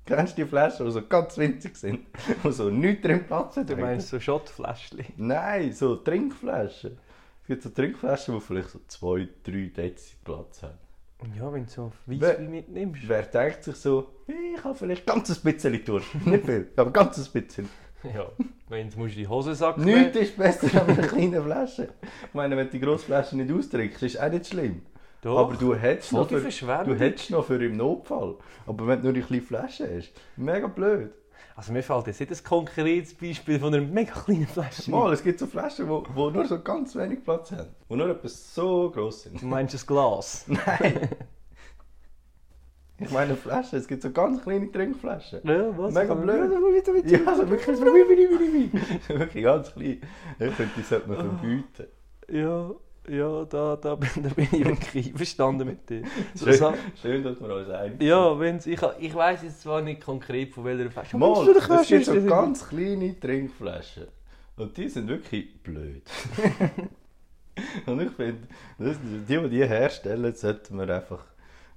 Kennst 0.04 0.38
du 0.38 0.42
die 0.42 0.49
Flaschen, 0.49 0.87
die 0.87 0.92
so 0.92 1.02
ganz 1.06 1.37
winzig 1.38 1.76
sind, 1.76 2.06
die 2.44 2.52
so 2.52 2.70
nichts 2.70 3.02
drin 3.02 3.25
Platz 3.26 3.56
haben? 3.56 3.66
Du 3.66 3.76
meinst 3.76 4.08
so 4.08 4.20
Schottfläschchen? 4.20 5.04
Nein, 5.16 5.73
so 5.73 5.97
Trinkflaschen. 5.97 6.99
Es 7.42 7.47
gibt 7.47 7.62
so 7.62 7.70
Trinkflaschen, 7.70 8.35
die 8.35 8.40
vielleicht 8.40 8.70
so 8.70 8.80
2, 8.87 9.28
3 9.44 9.73
Dezi 9.75 10.16
Platz 10.25 10.62
haben. 10.62 10.78
Ja, 11.37 11.52
wenn 11.52 11.64
du 11.64 11.70
so 11.70 11.92
Weisswein 12.06 12.50
mitnimmst. 12.50 13.08
Wer 13.08 13.23
denkt 13.23 13.64
sich 13.64 13.76
so, 13.76 14.08
ich 14.26 14.62
habe 14.62 14.75
vielleicht 14.75 15.04
ganz 15.04 15.30
ein 15.30 15.42
bisschen 15.42 15.85
durch. 15.85 16.14
Nicht 16.25 16.44
viel, 16.44 16.70
aber 16.76 16.90
ganz 16.92 17.18
ein 17.18 17.42
bisschen. 17.42 17.68
Ja, 18.04 18.30
wenn 18.68 18.90
du 18.90 19.06
die 19.06 19.26
Hosensack 19.26 19.78
Nichts 19.78 20.16
ist 20.16 20.37
besser 20.37 20.66
als 20.87 20.97
eine 20.97 21.08
kleine 21.08 21.42
Flasche. 21.42 21.88
Ich 22.28 22.35
meine, 22.35 22.56
wenn 22.56 22.66
du 22.66 22.73
die 22.73 22.80
grosse 22.80 23.06
Flasche 23.06 23.37
nicht 23.37 23.52
austrinkst, 23.52 24.02
ist 24.04 24.20
auch 24.20 24.30
nicht 24.30 24.47
schlimm. 24.47 24.82
Doch. 25.22 25.38
Aber 25.38 25.54
du 25.54 25.75
hättest 25.75 26.12
noch 26.12 26.28
für, 26.28 26.40
du 26.40 26.94
hättest 26.94 27.30
noch 27.30 27.44
für 27.44 27.64
im 27.64 27.76
Notfall. 27.76 28.37
Aber 28.66 28.87
wenn 28.87 29.00
du 29.00 29.04
nur 29.06 29.12
die 29.14 29.22
kleine 29.22 29.42
Flasche 29.42 29.88
hast, 29.96 30.12
mega 30.37 30.68
blöd. 30.68 31.10
Also 31.56 31.72
mir 31.72 31.82
fällt 31.82 32.06
jetzt 32.06 32.20
nicht 32.20 32.30
ein 32.30 32.44
konkretes 32.44 33.14
Beispiel 33.14 33.58
von 33.58 33.75
einer 33.75 33.84
mega 33.84 34.12
kleinen 34.12 34.46
Flasche. 34.46 34.88
Mal, 34.92 35.12
es 35.12 35.25
gibt 35.25 35.40
so 35.40 35.46
Flaschen, 35.48 35.87
die 35.87 36.14
wo 36.14 36.30
nur 36.30 36.44
so 36.46 36.60
ganz 36.60 36.94
wenig 36.94 37.25
Platz 37.25 37.50
haben. 37.50 37.70
Die 37.90 37.96
nur 37.96 38.08
etwas 38.08 38.54
so 38.54 38.90
gross 38.90 39.22
sind. 39.25 39.42
Du 39.42 39.46
meinst 39.46 39.75
das 39.75 39.84
Glas? 39.84 40.44
Nein. 40.46 41.08
Ich 43.00 43.10
meine 43.10 43.34
Flaschen, 43.34 43.78
es 43.78 43.88
gibt 43.88 44.02
so 44.02 44.10
ganz 44.12 44.40
kleine 44.42 44.70
Trinkflaschen. 44.70 45.40
Ja, 45.42 45.76
was? 45.76 45.94
Mega 45.94 46.14
blöd. 46.14 46.52
Ja, 47.06 47.34
so 47.34 47.48
wirklich 47.50 47.76
so 47.76 47.84
wie, 47.87 48.08
wie, 48.08 48.30
wie, 48.30 48.40
wie, 48.40 48.72
wie. 48.72 49.18
Wirklich 49.18 49.42
ganz 49.44 49.72
klein. 49.72 50.00
Ich 50.38 50.54
finde, 50.54 50.70
die 50.76 50.82
sollte 50.82 51.08
man 51.08 51.16
verbieten. 51.16 51.87
Ja, 52.28 52.70
ja, 53.09 53.45
da, 53.45 53.76
da, 53.76 53.95
bin, 53.95 54.09
da 54.23 54.28
bin 54.31 54.49
ich 54.50 54.64
wirklich 54.64 55.07
einverstanden 55.09 55.67
mit 55.69 55.88
dir. 55.88 56.02
So, 56.35 56.50
Schön, 57.00 57.23
dass 57.23 57.40
wir 57.40 57.55
uns 57.55 57.69
einig 57.69 57.99
sind. 57.99 58.02
ja, 58.09 58.38
wenn's, 58.40 58.67
ich, 58.67 58.81
ich 58.99 59.14
weiss 59.14 59.43
jetzt 59.43 59.62
zwar 59.62 59.81
nicht 59.83 60.02
konkret 60.02 60.52
von 60.52 60.64
welcher 60.64 60.90
Flasche. 60.90 61.17
Mal, 61.17 61.49
es 61.49 61.88
gibt 61.88 62.05
so 62.07 62.23
ganz 62.25 62.69
kleine 62.69 63.19
Trinkflaschen. 63.19 64.07
Und 64.57 64.76
die 64.76 64.88
sind 64.88 65.09
wirklich 65.09 65.62
blöd. 65.62 66.02
Und 67.87 68.00
ich 68.00 68.11
finde, 68.12 68.49
die, 68.78 68.95
die 69.28 69.49
die 69.49 69.67
herstellen, 69.67 70.35
sollten 70.35 70.78
wir 70.78 70.88
einfach, 70.95 71.25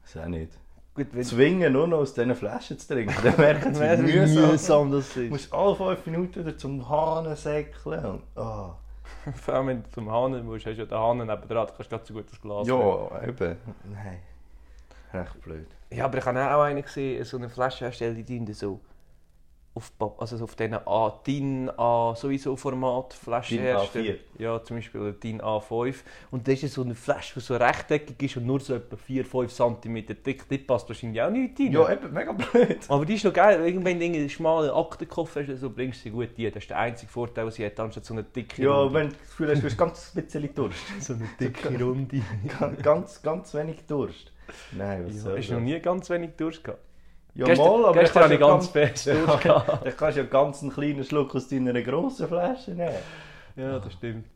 das 0.03 0.17
auch 0.17 0.27
nicht, 0.27 0.51
Gut, 0.93 1.07
zwingen, 1.23 1.71
nur 1.71 1.87
noch 1.87 1.99
aus 1.99 2.13
diesen 2.13 2.35
Flaschen 2.35 2.77
zu 2.77 2.93
trinken. 2.93 3.15
Dann 3.23 3.37
merken 3.37 3.73
sie, 3.75 3.81
wie 3.81 4.19
mühsam. 4.19 4.91
das 4.91 5.13
Du 5.13 5.21
ist. 5.21 5.29
musst 5.29 5.53
alle 5.53 5.75
fünf 5.75 6.05
Minuten 6.05 6.45
wieder 6.45 6.57
zum 6.57 6.87
Hahn 6.89 7.33
säckeln. 7.35 8.05
Und, 8.05 8.21
ah. 8.35 8.77
Vor 9.35 9.53
allem, 9.53 9.67
wenn 9.67 9.83
du 9.83 9.89
zum 9.91 10.11
Hahn 10.11 10.45
musst, 10.45 10.65
hast 10.65 10.75
du 10.75 10.81
ja 10.81 10.85
den 10.85 10.97
Hahn 10.97 11.17
nebenan, 11.17 11.47
da 11.47 11.65
kannst 11.65 11.79
du 11.79 11.95
gerade 11.95 12.05
so 12.05 12.13
gut 12.13 12.31
das 12.31 12.41
Glas 12.41 12.67
nehmen. 12.67 12.79
Ja, 12.79 13.23
eben. 13.27 13.57
Nein. 13.91 14.19
Recht 15.13 15.41
blöd. 15.41 15.67
Ja, 15.89 16.05
aber 16.05 16.17
ich 16.17 16.25
habe 16.25 16.55
auch 16.55 16.61
einen 16.61 16.81
gesehen, 16.81 17.23
so 17.25 17.37
eine 17.37 17.49
Flaschenhersteller, 17.49 18.13
die 18.13 18.23
tun 18.25 18.51
so 18.53 18.79
auf, 19.73 19.91
also 20.17 20.35
so 20.35 20.43
auf 20.43 20.55
diesen 20.55 20.73
A, 20.73 21.21
DIN 21.25 21.69
A 21.77 22.13
sowieso 22.15 22.57
Format 22.57 23.13
Flaschen 23.13 23.57
DIN 23.57 23.65
herstellen. 23.65 24.17
A4. 24.37 24.41
Ja, 24.41 24.61
zum 24.63 24.75
Beispiel 24.77 24.99
eine 25.01 25.13
DIN 25.13 25.41
A5. 25.41 25.95
Und 26.29 26.45
das 26.47 26.61
ist 26.61 26.73
so 26.73 26.81
eine 26.81 26.93
Flasche, 26.93 27.35
die 27.35 27.39
so 27.39 27.55
rechteckig 27.55 28.21
ist 28.21 28.35
und 28.37 28.45
nur 28.45 28.59
so 28.59 28.75
etwa 28.75 28.97
4-5 28.97 29.81
cm 29.81 30.05
dick. 30.25 30.49
Dort 30.49 30.67
passt 30.67 30.89
wahrscheinlich 30.89 31.21
auch 31.21 31.29
nicht 31.29 31.57
rein. 31.57 31.71
Ja, 31.71 31.89
eben, 31.89 32.13
mega 32.13 32.33
blöd. 32.33 32.79
Aber 32.89 33.05
die 33.05 33.13
ist 33.13 33.23
noch 33.23 33.31
geil. 33.31 33.63
Wenn 33.63 33.99
du 33.99 34.05
einen 34.05 34.29
schmalen 34.29 34.71
Aktenkoffer 34.71 35.39
hast, 35.39 35.47
oder 35.49 35.57
so, 35.57 35.69
bringst 35.69 35.99
du 35.99 36.03
sie 36.03 36.09
gut 36.11 36.37
ein. 36.37 36.51
Das 36.51 36.63
ist 36.63 36.69
der 36.69 36.77
einzige 36.77 37.09
Vorteil, 37.09 37.45
den 37.45 37.51
sie 37.51 37.65
hat, 37.65 37.79
anstatt 37.79 38.03
so 38.03 38.13
eine 38.13 38.23
dicke 38.23 38.61
Ja, 38.63 38.73
Runde. 38.73 38.93
wenn 38.93 39.07
du 39.09 39.13
das 39.15 39.21
Gefühl 39.29 39.51
hast, 39.51 39.61
du 39.61 39.67
hast 39.67 39.77
ganz 39.77 40.11
bisschen 40.11 40.53
Durst. 40.53 40.79
So 40.99 41.13
eine 41.13 41.29
dicke 41.39 41.81
Runde. 41.81 42.21
Ganz, 42.81 43.21
ganz, 43.21 43.53
wenig 43.53 43.85
Durst. 43.87 44.33
Nein, 44.73 45.05
was 45.07 45.15
Ja, 45.15 45.21
soll 45.21 45.37
hast 45.37 45.49
du 45.49 45.53
noch 45.53 45.61
nie 45.61 45.79
ganz 45.79 46.09
wenig 46.09 46.31
Durst 46.35 46.61
gehabt? 46.61 46.81
Ja, 47.33 47.45
gestern 47.45 47.65
mal, 47.81 47.85
aber 47.89 47.99
gestern 48.01 48.23
habe 48.23 48.33
ich 48.33 48.39
ganz 48.39 48.67
fest 48.67 49.05
ja. 49.05 49.15
Dann 49.25 49.95
kannst 49.97 50.17
du 50.17 50.21
ja 50.21 50.27
ganz 50.27 50.61
einen 50.61 50.71
kleinen 50.71 51.03
Schluck 51.03 51.33
aus 51.35 51.47
deiner 51.47 51.81
grossen 51.81 52.27
Flasche 52.27 52.71
nehmen. 52.71 52.95
Ja, 53.55 53.79
das 53.79 53.93
stimmt. 53.93 54.27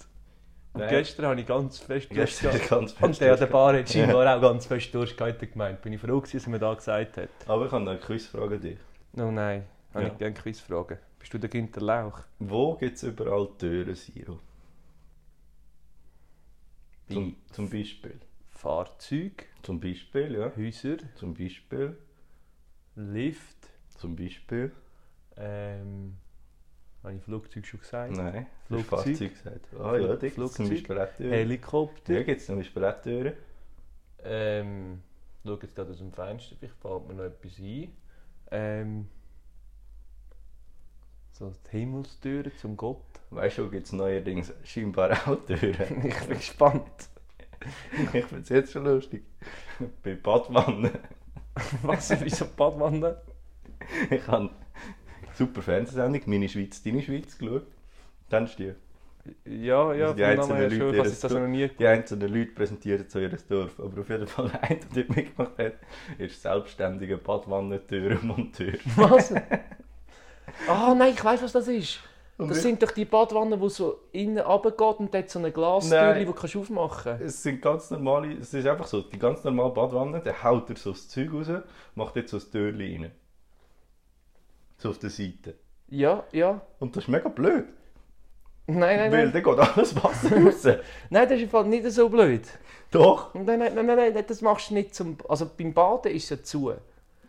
Und 0.74 0.82
Nein. 0.82 0.90
gestern 0.90 1.26
habe 1.28 1.40
ich 1.40 1.46
ganz 1.48 1.78
fest 1.80 2.10
Durst 2.16 2.42
gehabt. 2.70 2.96
Und 3.02 3.20
der 3.22 3.34
an 3.34 3.40
der 3.40 3.46
Bar 3.48 3.78
hat 3.78 3.90
scheinbar 3.90 4.38
auch 4.38 4.42
ganz 4.42 4.66
fest 4.66 4.94
Durst 4.94 5.18
gehabt, 5.18 5.40
gemeint. 5.52 5.82
Bin 5.82 5.94
ich 5.94 6.02
froh 6.02 6.20
gewesen, 6.20 6.38
dass 6.38 6.48
er 6.48 6.50
mir 6.52 6.60
da 6.60 6.74
gesagt 6.74 7.18
hat. 7.18 7.30
Aber 7.48 7.66
ich 7.66 7.72
habe 7.72 7.84
noch 7.84 7.92
eine 7.92 8.00
Quizfrage 8.00 8.56
an 8.56 8.62
dich. 8.62 8.78
Oh 9.18 9.32
nein, 9.32 9.64
habe 9.94 10.06
Ja. 10.06 10.12
ich 10.12 10.18
gerne 10.18 10.34
Quizfragen. 10.34 10.98
Bist 11.20 11.34
du 11.34 11.38
der 11.38 11.50
Günther 11.50 11.82
Lauch? 11.82 12.20
Wo 12.40 12.76
gibt 12.76 12.96
es 12.98 13.04
überall 13.04 13.48
Türen, 13.58 13.96
Siro? 13.96 14.40
Zum, 17.10 17.36
zum 17.52 17.70
Beispiel. 17.70 18.20
Fahrzeugen, 18.50 19.46
Zum 19.64 19.80
Beispiel, 19.80 20.34
ja. 20.36 20.52
Häusern, 20.58 21.00
Zum 21.16 21.34
Beispiel. 21.34 21.98
Lift, 22.96 23.70
Zum 23.90 24.16
Beispiel. 24.16 24.72
ähm... 25.38 26.18
Habe 27.06 27.18
ich 27.18 27.22
Flugzeug 27.22 27.68
schon 27.68 27.80
gesagt? 27.82 28.18
Nein, 28.18 28.48
Flugzeug. 28.66 28.88
Fahrzeug 28.88 29.30
gesagt. 29.30 29.68
Ah 29.80 29.96
ja, 29.96 30.08
da 30.08 30.16
gibt 30.16 30.40
es 30.40 30.54
zum. 30.54 30.68
Beispiel 30.68 31.08
Türen. 31.18 31.32
Helikopter. 31.32 32.14
Ja, 32.14 32.24
gibt 32.24 32.42
es 32.42 32.48
zum 32.48 32.58
Beispiel 32.58 32.96
Türen. 33.04 33.34
Ähm, 34.24 35.04
ich 35.44 35.48
schaue 35.48 35.60
jetzt 35.62 35.76
gerade 35.76 35.92
aus 35.92 36.00
dem 36.00 36.12
Fenster, 36.12 36.56
vielleicht 36.58 36.76
fällt 36.82 37.08
mir 37.08 37.14
noch 37.14 37.26
etwas 37.26 37.60
ein. 37.60 37.92
Ähm, 38.50 39.08
so 41.32 41.54
die 41.72 41.78
Himmelstüren 41.78 42.52
zum 42.58 42.76
Gott. 42.76 43.04
Weißt 43.30 43.60
du, 43.60 43.70
gibt 43.70 43.86
es 43.86 43.94
neuerdings 43.94 44.52
scheinbar 44.64 45.12
auch 45.12 45.46
Türen. 45.46 46.06
ich 46.08 46.20
bin 46.22 46.38
gespannt. 46.38 47.10
ich 48.14 48.26
finde 48.26 48.42
es 48.42 48.50
jetzt 48.50 48.72
schon 48.72 48.86
lustig. 48.86 49.24
Bei 50.02 50.16
Badwannen. 50.16 50.90
Was, 51.84 52.10
wieso 52.22 52.46
Badwanne? 52.56 53.22
Ich 54.10 54.28
habe 54.28 54.50
super 55.34 55.62
Fernsehsendung, 55.62 56.22
meine 56.26 56.50
Schweiz, 56.50 56.82
deine 56.84 57.02
Schweiz 57.02 57.38
geschaut. 57.38 57.68
Kennst 58.30 58.60
du 58.60 58.64
die? 58.64 58.74
Ja, 59.46 59.92
ja, 59.94 60.06
Also 60.06 60.18
die 60.18 60.24
einzelnen 60.24 60.70
schon, 60.70 60.80
Leute 60.80 60.98
habe 61.00 61.10
das 61.10 61.32
noch 61.32 61.48
nie 61.48 61.68
Die 61.80 61.88
einzelnen 61.88 62.32
Leute 62.32 62.52
präsentieren 62.52 63.06
so 63.10 63.20
ihr 63.20 63.30
Dorf. 63.30 63.80
Aber 63.80 64.02
auf 64.02 64.10
jeden 64.10 64.28
Fall 64.28 64.52
einer, 64.62 64.80
der 64.94 65.04
dort 65.04 65.16
mitgemacht 65.16 65.58
hat, 65.58 65.74
ist 66.18 66.42
selbstständiger 66.42 67.18
Badwannentürenmonteur. 67.18 68.74
Was? 68.96 69.34
Ah 70.68 70.94
nein, 70.96 71.14
ich 71.14 71.24
weiß 71.24 71.42
was 71.42 71.52
das 71.54 71.68
ist. 71.68 72.00
Und 72.38 72.50
Das 72.50 72.62
sind 72.62 72.84
doch 72.84 72.92
die 72.92 73.06
Badwannen, 73.06 73.60
die 73.62 73.70
so 73.70 74.00
innen 74.12 74.40
runtergeht 74.40 75.00
und 75.00 75.14
dort 75.14 75.30
so 75.30 75.40
eine 75.40 75.52
Glastür, 75.54 76.14
die 76.16 76.26
Nein. 76.26 76.34
du 76.36 76.60
aufmachen 76.60 77.04
kannst. 77.04 77.24
Es 77.24 77.44
sind 77.44 77.62
ganz 77.62 77.90
normale, 77.92 78.34
es 78.34 78.54
ist 78.54 78.68
einfach 78.68 78.88
so, 78.88 79.02
die 79.02 79.18
ganz 79.18 79.44
normale 79.46 79.70
Badwanne, 79.70 80.20
der 80.20 80.44
haut 80.44 80.70
er 80.70 80.76
so 80.76 80.92
das 80.92 81.08
Zeug 81.08 81.32
raus, 81.34 81.48
macht 81.96 82.16
jetzt 82.18 82.32
so 82.32 82.38
das 82.38 82.50
Türchen 82.52 83.04
rein. 83.04 83.12
So 84.78 84.90
auf 84.90 85.00
der 85.00 85.10
Seite. 85.10 85.56
Ja, 85.88 86.24
ja. 86.34 86.60
Und 86.80 86.96
das 86.96 87.04
ist 87.06 87.08
mega 87.08 87.30
blöd, 87.30 87.66
Nein, 88.68 88.80
nein, 88.80 89.12
weil 89.12 89.26
nein. 89.30 89.34
dann 89.34 89.44
geht 89.44 89.78
alles 89.78 90.04
Wasser 90.04 90.36
raus. 90.44 90.64
Nein, 91.10 91.30
das 91.30 91.38
ist 91.38 91.44
im 91.44 91.50
Fall 91.50 91.66
nicht 91.66 91.90
so 91.92 92.10
blöd. 92.10 92.42
Doch, 92.92 93.34
Nein, 93.34 93.46
nein, 93.46 93.74
nein, 93.76 93.86
nein, 93.86 94.14
nein, 94.14 94.26
das 94.28 94.42
machst 94.42 94.72
du 94.72 94.74
nicht 94.74 94.96
zum... 94.96 95.18
Also 95.30 95.50
beim 95.56 95.74
Baden 95.74 96.12
ist 96.12 96.24
es 96.26 96.30
ja 96.32 96.44
zu. 96.44 96.74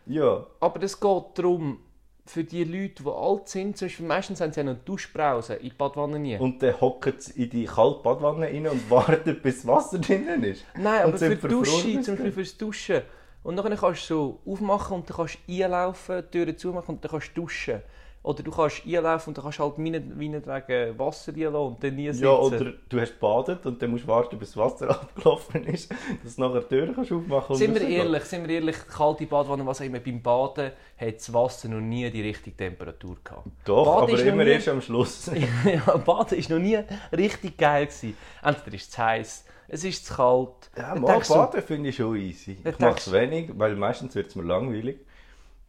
ja. 0.06 0.46
Aber 0.60 0.82
es 0.82 0.98
geht 0.98 1.22
darum, 1.34 1.80
für 2.26 2.44
die 2.44 2.64
Leute, 2.64 3.02
die 3.02 3.08
alt 3.08 3.48
sind, 3.48 3.76
zum 3.76 3.86
Beispiel 3.86 4.06
meistens 4.06 4.40
haben 4.40 4.52
sie 4.52 4.60
ja 4.60 4.64
noch 4.64 4.76
Duschbrause 4.84 5.54
in 5.54 5.70
die 5.70 5.74
Badwanne 5.74 6.18
nie. 6.18 6.36
Und 6.36 6.62
dann 6.62 6.80
hockt 6.80 7.22
sie 7.22 7.44
in 7.44 7.50
die 7.50 7.64
kalte 7.64 8.02
Badwanne 8.02 8.46
rein 8.46 8.66
und 8.66 8.90
wartet, 8.90 9.42
bis 9.42 9.62
das 9.62 9.66
Wasser 9.66 9.98
drinnen 9.98 10.42
ist. 10.42 10.64
Nein, 10.76 11.02
aber 11.02 11.16
für 11.16 11.36
die 11.36 11.48
Dusche, 11.48 12.00
zum 12.00 12.16
Beispiel 12.16 12.32
fürs 12.32 12.56
Duschen. 12.56 13.02
Und 13.42 13.56
dann 13.56 13.76
kannst 13.76 14.10
du 14.10 14.14
so 14.14 14.40
aufmachen 14.44 14.96
und 14.96 15.08
dann 15.08 15.16
kannst 15.16 15.38
du 15.46 15.64
einlaufen, 15.64 16.22
die 16.22 16.30
Türen 16.30 16.58
zumachen 16.58 16.96
und 16.96 17.04
dann 17.04 17.12
kannst 17.12 17.28
du 17.28 17.42
duschen. 17.42 17.80
Oder 18.26 18.42
du 18.42 18.50
kannst 18.50 18.84
einlaufen 18.84 19.30
und 19.30 19.38
dann 19.38 19.44
kannst 19.44 19.60
du 19.60 19.62
halt 19.62 19.78
meinetwegen 19.78 20.98
Wasser 20.98 21.32
reinlassen 21.32 21.54
und 21.54 21.84
dann 21.84 21.94
nie 21.94 22.10
sitzen. 22.10 22.24
Ja, 22.24 22.32
oder 22.32 22.72
du 22.88 23.00
hast 23.00 23.12
gebadet 23.12 23.64
und 23.66 23.80
dann 23.80 23.90
musst 23.92 24.02
du 24.02 24.08
warten, 24.08 24.36
bis 24.36 24.48
das 24.48 24.56
Wasser 24.56 24.90
abgelaufen 25.00 25.62
ist, 25.66 25.94
dass 26.24 26.34
du 26.34 26.40
nachher 26.40 26.62
die 26.62 26.68
Tür 26.68 26.92
kannst 26.92 27.12
aufmachen 27.12 27.52
und 27.52 27.56
Sind 27.56 27.74
wir 27.76 27.86
ehrlich, 27.86 28.24
sind 28.24 28.48
wir 28.48 28.56
ehrlich, 28.56 28.76
kalte 28.88 29.26
Badwanne, 29.26 29.64
was 29.64 29.78
immer, 29.78 30.00
beim 30.00 30.20
Baden 30.20 30.72
hat 30.96 31.14
das 31.14 31.32
Wasser 31.32 31.68
noch 31.68 31.80
nie 31.80 32.10
die 32.10 32.22
richtige 32.22 32.56
Temperatur 32.56 33.16
gehabt. 33.22 33.46
Doch, 33.64 34.00
Baden 34.00 34.14
aber 34.16 34.24
immer 34.24 34.44
nie- 34.44 34.50
erst 34.50 34.68
am 34.70 34.80
Schluss. 34.80 35.30
ja, 35.64 35.96
Baden 35.96 36.38
war 36.42 36.58
noch 36.58 36.64
nie 36.64 36.78
richtig 37.16 37.56
geil. 37.56 37.86
Gewesen. 37.86 38.16
Entweder 38.42 38.74
ist 38.74 38.82
es 38.82 38.90
zu 38.90 39.04
heiß, 39.04 39.44
es 39.68 39.84
ist 39.84 40.04
zu 40.04 40.14
kalt. 40.14 40.48
Ja, 40.76 40.94
Dann 40.94 41.02
mal 41.02 41.20
baden 41.20 41.62
finde 41.62 41.90
ich 41.90 41.96
schon 41.96 42.16
easy. 42.16 42.56
Ich 42.64 42.78
mache 42.80 42.98
es 42.98 43.12
wenig, 43.12 43.50
weil 43.54 43.76
meistens 43.76 44.16
wird 44.16 44.26
es 44.26 44.34
mir 44.34 44.42
langweilig. 44.42 44.96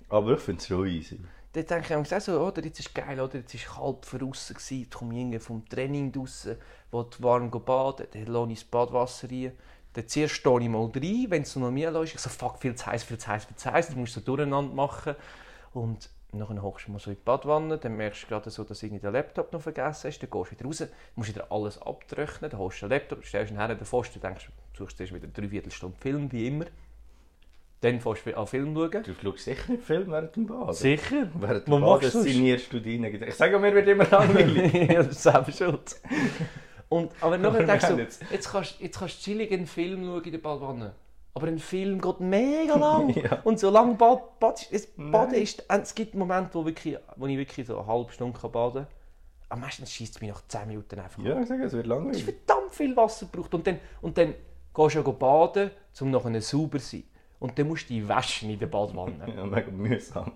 Aber 0.10 0.32
ich 0.34 0.39
finde 0.39 0.60
es 0.62 0.67
schon 0.67 0.88
easy. 0.88 1.20
Dann 1.54 1.66
denke 1.66 2.02
ich 2.02 2.14
auch 2.14 2.22
so, 2.22 2.40
oder, 2.40 2.64
jetzt 2.64 2.80
ist 2.80 2.94
geil, 2.94 3.20
oder, 3.20 3.36
jetzt 3.36 3.54
ist 3.54 3.66
kalt 3.66 4.06
draussen 4.12 4.56
gewesen, 4.56 4.80
jetzt 4.82 4.94
komme 4.94 5.36
ich 5.36 5.42
vom 5.42 5.68
Training 5.68 6.12
draussen, 6.12 6.58
will 6.92 7.06
warm 7.20 7.50
baden, 7.50 8.08
dann 8.12 8.26
lasse 8.26 8.52
ich 8.52 8.60
das 8.60 8.70
Badwasser 8.70 9.30
rein. 9.30 9.54
Dann 9.94 10.08
zuerst 10.08 10.36
stehe 10.36 10.62
ich 10.62 10.70
mal 10.70 10.92
rein, 10.94 11.26
wenn 11.30 11.42
es 11.42 11.56
noch 11.56 11.72
mehr 11.72 11.90
läuft. 11.90 12.14
Ich 12.14 12.20
so, 12.20 12.30
fuck, 12.30 12.60
viel 12.60 12.76
zu 12.76 12.86
heiß, 12.86 13.04
viel 13.04 13.18
zu 13.18 13.28
heiß, 13.28 13.46
viel 13.46 13.56
zu 13.56 13.72
heiß. 13.72 13.88
Das 13.88 13.96
musst 13.96 14.16
du 14.16 14.20
so 14.20 14.26
durcheinander 14.26 14.74
machen. 14.74 15.16
Und 15.74 16.10
dann 16.32 16.62
hockst 16.62 16.88
du 16.88 16.92
mal 16.92 17.00
so 17.00 17.10
in 17.10 17.16
die 17.16 17.24
Badwanne, 17.24 17.78
dann 17.78 17.96
merkst 17.96 18.24
du 18.24 18.28
gerade 18.28 18.50
so, 18.50 18.64
dass 18.64 18.82
du 18.82 18.90
den 18.90 19.12
Laptop 19.12 19.52
noch 19.54 19.62
vergessen 19.62 20.10
hast. 20.10 20.20
Dann 20.20 20.30
gehst 20.30 20.52
du 20.52 20.56
wieder 20.56 20.66
raus, 20.66 20.84
musst 21.16 21.30
wieder 21.30 21.52
alles 21.52 21.82
abtrocknen, 21.82 22.52
dann 22.52 22.60
holst 22.60 22.82
du 22.82 22.86
den 22.86 22.92
Laptop, 22.92 23.26
stellst 23.26 23.52
ihn 23.52 23.58
her, 23.58 23.76
Pfosten, 23.76 24.22
denkst, 24.22 24.50
du 24.74 24.78
suchst 24.78 25.00
erst 25.00 25.14
wieder 25.14 25.24
eine 25.24 25.34
Dreiviertelstunde 25.34 25.98
Film, 26.00 26.32
wie 26.32 26.48
immer. 26.48 26.66
Dann 27.82 28.00
fährst 28.02 28.26
du 28.26 28.36
an 28.36 28.48
Film 28.48 28.74
schauen. 28.76 29.04
Du 29.04 29.13
schaust 29.22 29.44
sicher 29.44 29.72
nicht 29.72 29.84
Film 29.84 30.10
während 30.12 30.36
dem 30.36 30.48
Baden. 30.48 30.74
Sicher? 30.74 31.30
Während 31.40 31.68
dem 31.68 31.82
Baden 31.82 32.10
signierst 32.10 32.74
du 32.74 32.80
deine. 32.80 33.10
Ich 33.10 33.36
sage 33.36 33.60
mir, 33.60 33.74
wird 33.74 33.88
immer 33.88 34.06
langweilig. 34.10 34.74
ja, 34.74 35.04
das 35.04 35.08
ist 35.10 35.24
selber 35.24 35.52
schuld. 35.52 35.96
Und, 36.90 37.12
aber 37.22 37.38
nachher 37.38 37.66
denkst 37.66 37.88
du, 37.88 37.98
jetzt- 37.98 38.24
jetzt 38.32 38.50
kannst, 38.50 38.80
jetzt 38.80 38.98
kannst 38.98 39.20
du 39.20 39.24
chillig 39.32 39.52
einen 39.52 39.68
Film 39.68 40.06
schauen 40.06 40.24
in 40.24 40.32
der 40.32 40.40
Badwanne. 40.40 40.94
Aber 41.36 41.48
ein 41.48 41.60
Film 41.60 42.02
geht 42.02 42.20
mega 42.20 42.76
lang. 42.78 43.10
Ja. 43.16 43.42
Und 43.44 43.60
so 43.60 43.70
lange 43.70 43.94
Bad, 43.94 44.40
Bad, 44.40 44.68
es, 44.72 44.88
Baden 44.96 45.36
ist... 45.36 45.63
Es 45.68 45.94
gibt 45.94 46.16
Momente, 46.16 46.50
wo, 46.56 46.66
wirklich, 46.66 46.98
wo 47.16 47.28
ich 47.28 47.38
wirklich 47.38 47.68
so 47.68 47.78
eine 47.78 47.86
halbe 47.88 48.12
Stunde 48.12 48.40
kann 48.40 48.52
baden 48.52 48.74
kann. 48.86 48.88
Aber 49.50 49.62
meistens 49.62 49.92
schießt 49.92 50.16
es 50.16 50.22
mich 50.22 50.32
nach 50.32 50.42
10 50.48 50.68
Minuten 50.68 51.00
einfach 51.00 51.24
ja, 51.24 51.40
ich 51.40 51.48
sage, 51.48 51.63
es 51.66 51.74
wird 51.74 51.86
Es 51.86 51.90
ist 51.92 51.96
langweilig. 51.96 52.24
verdammt 52.24 52.74
viel 52.74 52.96
Wasser 52.98 53.28
gebraucht. 53.28 53.54
Und 53.54 53.68
dann, 53.68 53.80
und 54.02 54.18
dann 54.18 54.34
gehst 54.74 54.96
du 54.96 55.00
ja 55.00 55.12
baden, 55.12 55.70
um 56.02 56.10
nachher 56.12 56.42
sauber 56.42 56.80
zu 56.80 56.86
sein. 56.88 57.04
Und 57.39 57.58
dann 57.60 57.67
musst 57.67 57.89
du 57.89 57.93
dich 57.93 58.08
waschen 58.08 58.50
in 58.50 58.60
der 58.60 58.67
Badwanne. 58.67 59.13
Ja, 59.36 59.45
mega 59.45 59.71
mühsam. 59.71 60.32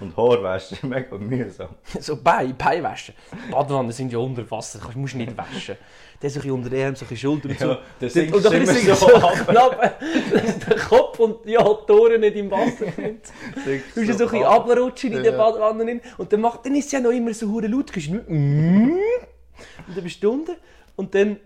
Und 0.00 0.16
Haarwäsche, 0.16 0.76
mega 0.86 1.16
mühsam. 1.18 1.68
so 2.00 2.16
Bein, 2.20 2.56
Bein 2.56 2.82
waschen. 2.82 3.14
Badwannen 3.50 3.92
sind 3.92 4.12
ja 4.12 4.18
unter 4.18 4.48
Wasser, 4.50 4.80
du 4.92 4.98
musst 4.98 5.14
nicht 5.14 5.36
waschen. 5.36 5.76
Dann 6.20 6.30
so 6.30 6.40
ein 6.40 6.50
unter 6.50 6.68
den 6.70 6.86
Arm, 6.86 6.96
so 6.96 7.06
ein 7.08 7.16
Schulter 7.16 7.48
und 7.48 7.58
so. 7.58 7.68
Ja, 7.68 7.78
dann 8.00 8.10
sinkst 8.10 8.34
und 8.34 8.44
dann 8.44 8.52
immer 8.54 8.66
so 8.74 8.94
so 8.94 9.06
knapp, 9.46 10.00
dass 10.32 10.58
der 10.58 10.76
Kopf 10.78 11.20
und 11.20 11.46
ja, 11.46 11.62
die 11.62 11.92
Ohren 11.92 12.20
nicht 12.20 12.34
im 12.36 12.50
Wasser 12.50 12.90
sind. 12.90 13.20
Du 13.54 13.70
musst 13.70 14.18
so 14.18 14.24
ein 14.24 14.30
bisschen 14.30 14.42
runterrutschen 14.44 15.10
in 15.12 15.16
Ja. 15.18 15.22
der 15.30 15.32
Badwanne. 15.38 16.00
Und 16.16 16.32
dann, 16.32 16.40
macht, 16.40 16.66
dann 16.66 16.74
ist 16.74 16.86
es 16.86 16.92
ja 16.92 17.00
noch 17.00 17.10
immer 17.10 17.32
so 17.32 17.48
hure 17.48 17.68
laut. 17.68 17.94
Du 17.94 18.00
mm, 18.00 18.98
und 19.86 19.96
dann 19.96 20.04
bist 20.04 20.22
du 20.22 20.32
unten. 20.32 20.56
Und 20.96 21.14
dann 21.14 21.38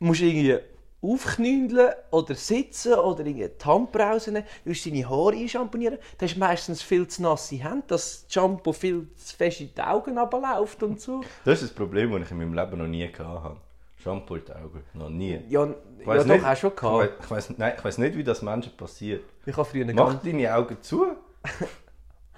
musst 0.00 0.20
du 0.20 0.24
irgendwie 0.26 0.58
aufknündeln 1.00 1.92
oder 2.10 2.34
sitzen 2.34 2.94
oder 2.94 3.24
irgendwie 3.24 3.48
die 3.48 3.64
Hand 3.64 3.94
rausnehmen. 3.96 4.44
Du 4.64 4.70
deine 4.72 5.08
Haare 5.08 5.32
einschamponieren. 5.36 5.98
Dann 6.18 6.28
hast 6.28 6.34
du 6.34 6.40
meistens 6.40 6.82
viel 6.82 7.06
zu 7.06 7.22
nasse 7.22 7.56
Hände, 7.56 7.84
dass 7.88 8.24
das 8.24 8.32
Shampoo 8.32 8.72
viel 8.72 9.06
zu 9.16 9.36
fest 9.36 9.60
in 9.60 9.70
die 9.76 9.80
Augen 9.80 10.18
runterläuft 10.18 10.82
und 10.82 11.00
so. 11.00 11.20
Das 11.44 11.62
ist 11.62 11.70
das 11.70 11.76
Problem, 11.76 12.10
das 12.12 12.22
ich 12.22 12.30
in 12.32 12.38
meinem 12.38 12.54
Leben 12.54 12.78
noch 12.78 12.86
nie 12.88 13.08
habe. 13.16 13.56
Shampoo 14.02 14.36
in 14.36 14.44
die 14.44 14.52
Augen. 14.52 14.84
Noch 14.94 15.08
nie. 15.10 15.40
Ja, 15.48 15.64
ja 15.66 15.74
Ich 16.00 16.04
doch, 16.06 16.24
nicht- 16.24 16.44
hast 16.44 16.62
du 16.62 16.68
schon 16.68 16.70
Ich 16.70 16.76
gehabt. 16.80 17.24
ich 17.24 17.30
weiss, 17.30 17.50
nein, 17.56 17.72
ich 17.76 17.84
weiss 17.84 17.98
nicht, 17.98 18.16
wie 18.16 18.24
das 18.24 18.42
Menschen 18.42 18.76
passiert. 18.76 19.24
Ich 19.46 19.56
habe 19.56 19.68
früher 19.68 19.86
Mach 19.92 20.22
deine 20.22 20.54
Augen 20.54 20.76
zu. 20.80 21.06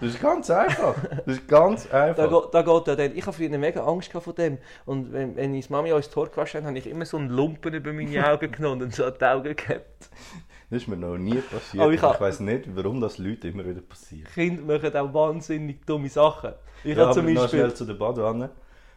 Das 0.01 0.11
ist 0.11 0.21
ganz 0.21 0.51
einfach. 0.51 0.95
Das 1.27 1.37
ist 1.37 1.47
ganz 1.49 1.89
Da, 1.89 2.05
einfach. 2.05 2.29
geht- 2.29 2.55
da 2.55 2.63
geht 2.63 2.87
ja 2.87 2.97
dann, 2.97 3.17
ich 3.17 3.27
habe 3.27 3.37
früher 3.37 3.59
mega 3.59 3.85
Angst 3.85 4.11
vor 4.13 4.33
dem. 4.35 4.59
Und 4.87 5.13
wenn, 5.13 5.37
wenn 5.37 5.55
ich 5.55 5.69
Mami 5.71 5.93
uns 5.93 6.09
Tor 6.11 6.29
gewaschen 6.29 6.61
habe, 6.61 6.69
habe 6.69 6.79
ich 6.79 6.87
immer 6.87 7.05
so 7.05 7.17
einen 7.19 7.29
Lumpen 7.31 7.75
über 7.75 7.93
meine 7.93 8.27
Augen 8.33 8.51
genommen 8.51 8.83
und 8.83 8.95
so 8.95 9.05
an 9.05 9.15
die 9.21 9.25
Augen 9.25 9.57
gehabt. 9.57 10.09
Das 10.71 10.83
ist 10.83 10.89
mir 10.89 10.97
noch 10.97 11.19
nie 11.19 11.41
passiert. 11.41 11.83
Aber 11.83 11.93
ich 11.93 12.03
Ich, 12.03 12.21
weiß 12.21 12.41
nicht, 12.41 12.65
warum 12.77 13.01
das 13.01 13.19
Leute 13.19 13.49
immer 13.49 13.67
wieder 13.67 13.81
passiert. 13.81 14.33
Kinder 14.33 14.63
machen 14.63 14.97
auch 14.97 15.13
wahnsinnig 15.13 15.85
dumme 15.85 16.09
Sachen. 16.09 16.53
Ich 16.85 16.97
ja, 16.97 17.05
habe 17.07 17.15
zum 17.15 17.27
Beispiel... 17.27 17.49
schnell 17.49 17.75
zu 17.75 17.85
der 17.85 17.95
Badewanne. 17.95 18.51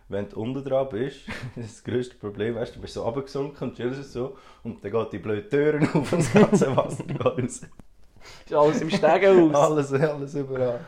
Wenn 0.10 0.30
du 0.30 0.40
unten 0.40 0.64
dran 0.64 0.88
bist, 0.90 1.22
das 1.56 1.66
ist 1.66 1.78
das 1.78 1.84
grösste 1.84 2.16
Problem, 2.16 2.56
weißt 2.56 2.76
du, 2.76 2.82
bist 2.82 2.94
so 2.94 3.04
runtergesunken 3.04 3.70
und 3.70 3.76
chillst 3.76 4.12
so 4.12 4.38
und 4.64 4.84
dann 4.84 4.92
geht 4.92 5.14
die 5.14 5.18
blöde 5.20 5.50
Türen 5.50 5.84
auf 5.94 6.14
und 6.14 6.20
das 6.22 6.32
ganze 6.34 6.76
Wasser 6.78 7.04
geht 7.06 7.26
raus. 7.26 7.62
Ist 8.46 8.54
alles 8.54 8.82
im 8.82 8.90
Stegenhaus. 8.90 9.56
Alles, 9.56 9.94
alles 9.94 10.36
überall. 10.36 10.80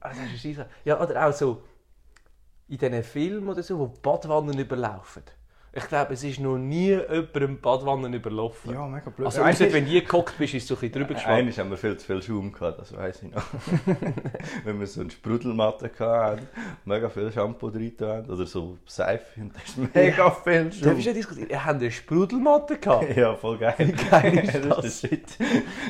Also, 0.00 0.20
das 0.20 0.32
ist 0.34 0.42
scheisse. 0.42 0.66
Ja, 0.84 1.00
oder 1.00 1.26
auch 1.26 1.32
so 1.32 1.62
in 2.68 2.78
diesen 2.78 3.02
Filmen 3.02 3.48
oder 3.48 3.62
so, 3.62 3.78
wo 3.78 3.86
die 3.86 4.00
Badwannen 4.00 4.58
überlaufen. 4.58 5.22
Ich 5.78 5.88
glaube, 5.88 6.12
es 6.14 6.24
ist 6.24 6.40
noch 6.40 6.58
nie 6.58 6.88
jemandem 6.90 7.60
Badwannen 7.60 8.12
überlaufen. 8.12 8.72
Ja, 8.72 8.86
mega 8.86 9.10
blöd. 9.10 9.26
Also, 9.26 9.42
ausser 9.42 9.72
wenn 9.72 9.84
du 9.84 9.92
nie 9.92 10.00
geguckt 10.00 10.34
bist, 10.36 10.54
ist 10.54 10.64
es 10.64 10.68
so 10.68 10.74
ein 10.74 10.80
bisschen 10.80 10.92
drüber 11.02 11.14
geschwappt. 11.14 11.32
Einmal 11.32 11.56
haben 11.56 11.70
wir 11.70 11.76
viel 11.76 11.96
zu 11.96 12.06
viel 12.06 12.22
Schaum 12.22 12.52
gehabt, 12.52 12.80
das 12.80 12.96
weiß 12.96 13.22
ich 13.22 13.30
noch. 13.32 13.44
Wenn 14.64 14.80
wir 14.80 14.86
so 14.86 15.00
eine 15.00 15.10
Sprudelmatte 15.10 15.90
hatten, 15.98 16.48
mega 16.84 17.08
viel 17.08 17.30
Shampoo 17.32 17.70
drin 17.70 17.92
haben, 18.00 18.28
oder 18.28 18.44
so 18.46 18.76
Seife 18.86 19.40
und 19.40 19.54
da 19.54 19.60
ist 19.64 19.78
mega 19.94 20.30
viel 20.30 20.72
Schaum. 20.72 20.94
bist 20.94 21.06
du 21.06 21.10
ja 21.10 21.14
diskutiert. 21.14 21.50
Ihr 21.50 21.64
habt 21.64 21.80
eine 21.80 21.90
Sprudelmatte 21.90 22.76
gehabt. 22.78 23.06
Ja, 23.16 23.34
voll 23.34 23.58
geil. 23.58 23.74
Wie 23.78 23.92
geil 23.92 24.38
ist 24.38 24.54
das? 24.54 24.76
das? 24.76 24.84
ist 24.84 25.02
der 25.02 25.08
Shit. 25.08 25.38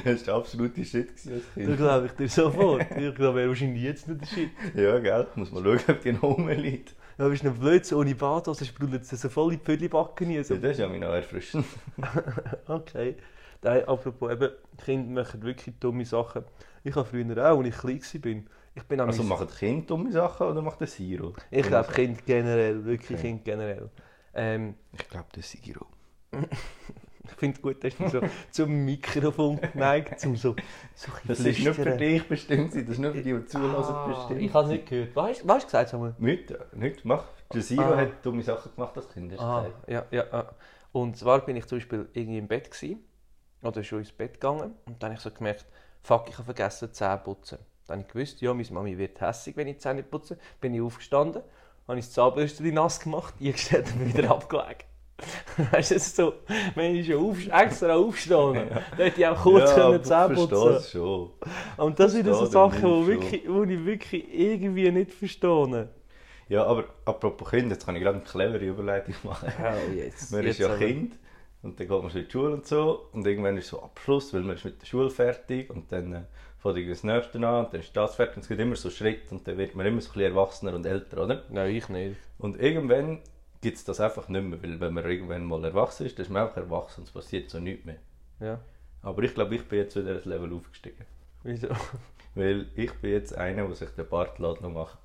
Das 0.05 0.15
ist 0.15 0.27
der 0.27 0.35
absolute 0.35 0.85
Shit 0.85 1.09
Da 1.57 1.75
glaube 1.77 2.07
ich 2.07 2.13
dir 2.13 2.29
sofort. 2.29 2.83
Ich 2.97 3.15
glaube, 3.15 3.39
wäre 3.39 3.49
wahrscheinlich 3.49 3.83
jetzt 3.83 4.09
nicht 4.09 4.21
der 4.21 4.27
Shit. 4.27 4.51
Ja, 4.75 4.99
gell? 4.99 5.27
Muss 5.35 5.51
mal 5.51 5.63
schauen, 5.63 5.81
ob 5.89 6.01
die 6.03 6.13
noch 6.13 6.23
rumliegt. 6.23 6.95
Da 7.19 7.29
bist 7.29 7.43
du 7.43 7.49
noch 7.49 7.57
blöd, 7.59 7.85
so 7.85 7.99
ohne 7.99 8.15
Badhose 8.15 8.65
sprudelt 8.65 9.03
es 9.03 9.21
so 9.21 9.29
voll 9.29 9.53
in 9.53 9.59
die 9.59 9.65
Pfüllibacken 9.65 10.31
rein. 10.31 10.45
So. 10.45 10.55
Ja, 10.55 10.61
das 10.61 10.73
ist 10.73 10.79
ja 10.79 10.89
mich 10.89 11.01
noch 11.01 11.09
erfrischend. 11.09 11.67
Okay. 12.67 13.17
Nein, 13.61 13.89
apropos 13.89 14.31
eben, 14.31 14.51
Kinder 14.85 15.23
machen 15.23 15.43
wirklich 15.43 15.75
dumme 15.81 16.05
Sachen. 16.05 16.45
Ich 16.85 16.95
habe 16.95 17.09
früher 17.09 17.53
auch, 17.53 17.59
als 17.59 17.69
ich 17.69 17.77
klein 17.77 18.25
war, 18.25 18.43
ich 18.77 18.83
bin 18.85 19.01
Also 19.01 19.25
machen 19.25 19.49
Kinder 19.49 19.87
dumme 19.87 20.13
Sachen 20.13 20.47
oder 20.47 20.63
macht 20.63 20.79
der 20.79 20.87
Siro? 20.87 21.35
Ich 21.51 21.67
glaube, 21.67 21.93
Kind 21.93 22.25
generell, 22.25 22.85
wirklich 22.85 23.19
Okay. 23.19 23.29
Kind 23.31 23.45
generell. 23.45 23.91
Ähm, 24.33 24.75
Ich 24.93 25.09
glaube, 25.09 25.27
der 25.35 25.43
Siro. 25.43 25.87
ich 27.39 27.41
finde 27.41 27.57
es 27.57 27.63
gut, 27.63 27.85
dass 27.85 27.97
du 27.97 28.09
so 28.09 28.21
zum 28.51 28.85
Mikrofon 28.85 29.61
geneigt, 29.61 30.19
zum 30.19 30.35
so, 30.37 30.57
so 30.95 31.13
ein 31.13 31.19
Das 31.29 31.39
ist 31.41 31.59
nicht 31.61 31.69
für 31.75 31.97
dich 31.97 32.27
bestimmt, 32.29 32.75
das 32.75 32.83
ist 32.83 32.99
nur 32.99 33.13
für 33.13 33.23
die, 33.23 33.33
die 33.33 33.47
zulassen 33.47 33.95
Ah, 33.95 34.07
bestimmt. 34.09 34.43
Ich 34.43 34.53
habe 34.53 34.65
es 34.67 34.71
nicht 34.73 34.87
gehört. 34.89 35.17
Du, 35.17 35.49
was 35.49 35.65
gesagt 35.65 35.89
Samuel? 35.91 36.15
Nicht, 36.19 36.53
nicht, 36.75 37.05
mach. 37.05 37.25
Der 37.53 37.63
Siro 37.63 37.83
Ah. 37.83 37.97
hat 37.97 38.27
dumme 38.27 38.43
Sachen 38.43 38.75
gemacht 38.75 38.97
als 38.97 39.09
Kind, 39.09 39.33
hast 39.33 39.41
du 39.41 39.45
Ah, 39.45 39.63
gesagt. 39.63 39.89
ja, 39.89 40.05
ja. 40.11 40.51
Und 40.93 41.17
zwar 41.17 41.45
bin 41.45 41.57
ich 41.57 41.67
zum 41.67 41.79
Beispiel 41.79 42.09
irgendwie 42.13 42.39
im 42.39 42.49
Bett 42.49 42.71
gewesen, 42.71 42.99
oder 43.63 43.83
schon 43.85 44.01
ins 44.01 44.13
Bett 44.13 44.35
gegangen 44.35 44.75
und 44.87 45.03
dann 45.03 45.11
habe 45.11 45.15
ich 45.15 45.21
so 45.21 45.31
gemerkt, 45.31 45.67
fuck, 46.03 46.29
ich 46.29 46.35
habe 46.35 46.45
vergessen 46.45 46.93
Zähne 46.93 47.19
zu 47.19 47.25
putzen. 47.25 47.59
Dann 47.87 47.99
habe 48.01 48.07
ich 48.07 48.13
gewusst, 48.13 48.41
ja, 48.41 48.53
meine 48.53 48.69
Mami 48.71 48.99
wird 48.99 49.21
hässig, 49.21 49.57
wenn 49.57 49.67
ich 49.69 49.77
die 49.77 49.81
Zähne 49.81 49.97
nicht 49.97 50.11
putze. 50.11 50.39
Bin 50.61 50.75
ich 50.75 50.81
aufgestanden, 50.81 51.43
habe 51.87 51.99
ich 51.99 52.05
das 52.05 52.15
Zahnbürstchen 52.15 52.75
nass 52.75 53.01
gemacht, 53.01 53.35
eingestellt 53.41 53.87
und 53.95 54.15
wieder 54.15 54.31
abgelegt. 54.31 54.85
Weißt 55.73 55.91
du, 55.91 55.95
es 55.97 56.07
ist 56.07 56.17
so, 56.17 56.35
wenn 56.75 56.95
ich 56.95 57.07
schon 57.07 57.31
auf, 57.31 57.39
extra 57.49 57.95
aufstehen, 57.95 58.55
dann 58.97 58.99
hätte 58.99 59.21
ich 59.21 59.27
auch 59.27 59.43
kurz 59.43 59.71
ja, 59.71 59.77
können 59.77 60.05
Zähne 60.05 60.35
ich 60.35 60.39
verstehe 60.39 60.59
putzen 60.59 60.77
es 60.77 60.91
schon. 60.93 61.31
Und 61.77 62.01
das 62.01 62.13
sind 62.13 62.27
so 62.27 62.47
Sachen, 62.47 62.83
die 62.83 63.07
wirklich, 63.09 63.43
wo 63.49 63.65
ich 63.65 63.85
wirklich 63.85 64.25
irgendwie 64.33 64.91
nicht 64.91 65.13
verstehe. 65.13 65.89
Ja, 66.49 66.65
aber 66.65 66.85
apropos 67.05 67.51
Kind, 67.51 67.71
jetzt 67.71 67.85
kann 67.85 67.97
ich 67.97 68.03
gerade 68.03 68.19
eine 68.19 68.25
clevere 68.25 68.65
Überleitung 68.65 69.15
machen. 69.25 69.53
Oh, 69.61 69.93
jetzt. 69.93 70.33
Man 70.33 70.45
ist 70.45 70.59
ja 70.59 70.75
Kind 70.77 71.15
und 71.63 71.79
dann 71.79 71.89
geht 71.89 72.03
man 72.03 72.11
schon 72.11 72.21
in 72.21 72.27
die 72.27 72.33
Schule 72.33 72.55
und 72.55 72.67
so 72.67 73.09
und 73.13 73.27
irgendwann 73.27 73.57
ist 73.59 73.69
so 73.69 73.83
Abschluss, 73.83 74.33
weil 74.33 74.43
man 74.43 74.57
ist 74.57 74.65
mit 74.65 74.81
der 74.81 74.87
Schule 74.87 75.11
fertig 75.11 75.69
und 75.69 75.91
dann 75.93 76.13
äh, 76.13 76.23
fängt 76.59 76.91
das 76.91 77.05
nächste 77.05 77.39
an 77.39 77.67
und 77.67 77.75
dann 77.75 77.81
ist 77.81 77.95
das 77.95 78.15
fertig 78.15 78.37
und 78.37 78.43
es 78.43 78.49
geht 78.49 78.61
immer 78.61 78.77
so 78.77 78.89
Schritt 78.89 79.31
und 79.31 79.47
dann 79.47 79.59
wird 79.59 79.75
man 79.75 79.85
immer 79.85 80.01
so 80.01 80.11
ein 80.11 80.13
bisschen 80.15 80.33
erwachsener 80.33 80.75
und 80.75 80.87
älter, 80.87 81.25
oder? 81.25 81.43
Nein, 81.51 81.75
ich 81.75 81.89
nicht. 81.89 82.17
Und 82.39 82.59
irgendwann 82.59 83.21
gibt 83.61 83.77
es 83.77 83.85
das 83.85 84.01
einfach 84.01 84.29
nicht 84.29 84.45
mehr, 84.45 84.63
weil 84.63 84.81
wenn 84.81 84.95
man 84.95 85.05
irgendwann 85.05 85.45
mal 85.45 85.65
erwachsen 85.65 86.07
ist, 86.07 86.19
dann 86.19 86.27
ist 86.27 86.31
man 86.31 86.43
einfach 86.43 86.59
erwachsen 86.59 87.01
und 87.01 87.09
es 87.09 87.13
passiert 87.13 87.51
so 87.51 87.59
nichts 87.59 87.85
mehr. 87.85 87.99
Ja. 88.41 88.61
Aber 89.03 89.23
ich 89.23 89.35
glaube, 89.35 89.55
ich 89.55 89.65
bin 89.67 89.81
jetzt 89.81 89.97
wieder 89.97 90.15
das 90.15 90.25
Level 90.25 90.53
aufgestiegen. 90.53 91.05
Wieso? 91.43 91.69
Weil 92.35 92.67
ich 92.75 92.93
bin 92.95 93.13
jetzt 93.13 93.37
einer, 93.37 93.67
der 93.67 93.75
sich 93.75 93.91
den 93.91 94.09
Bart 94.09 94.39
machen 94.39 94.99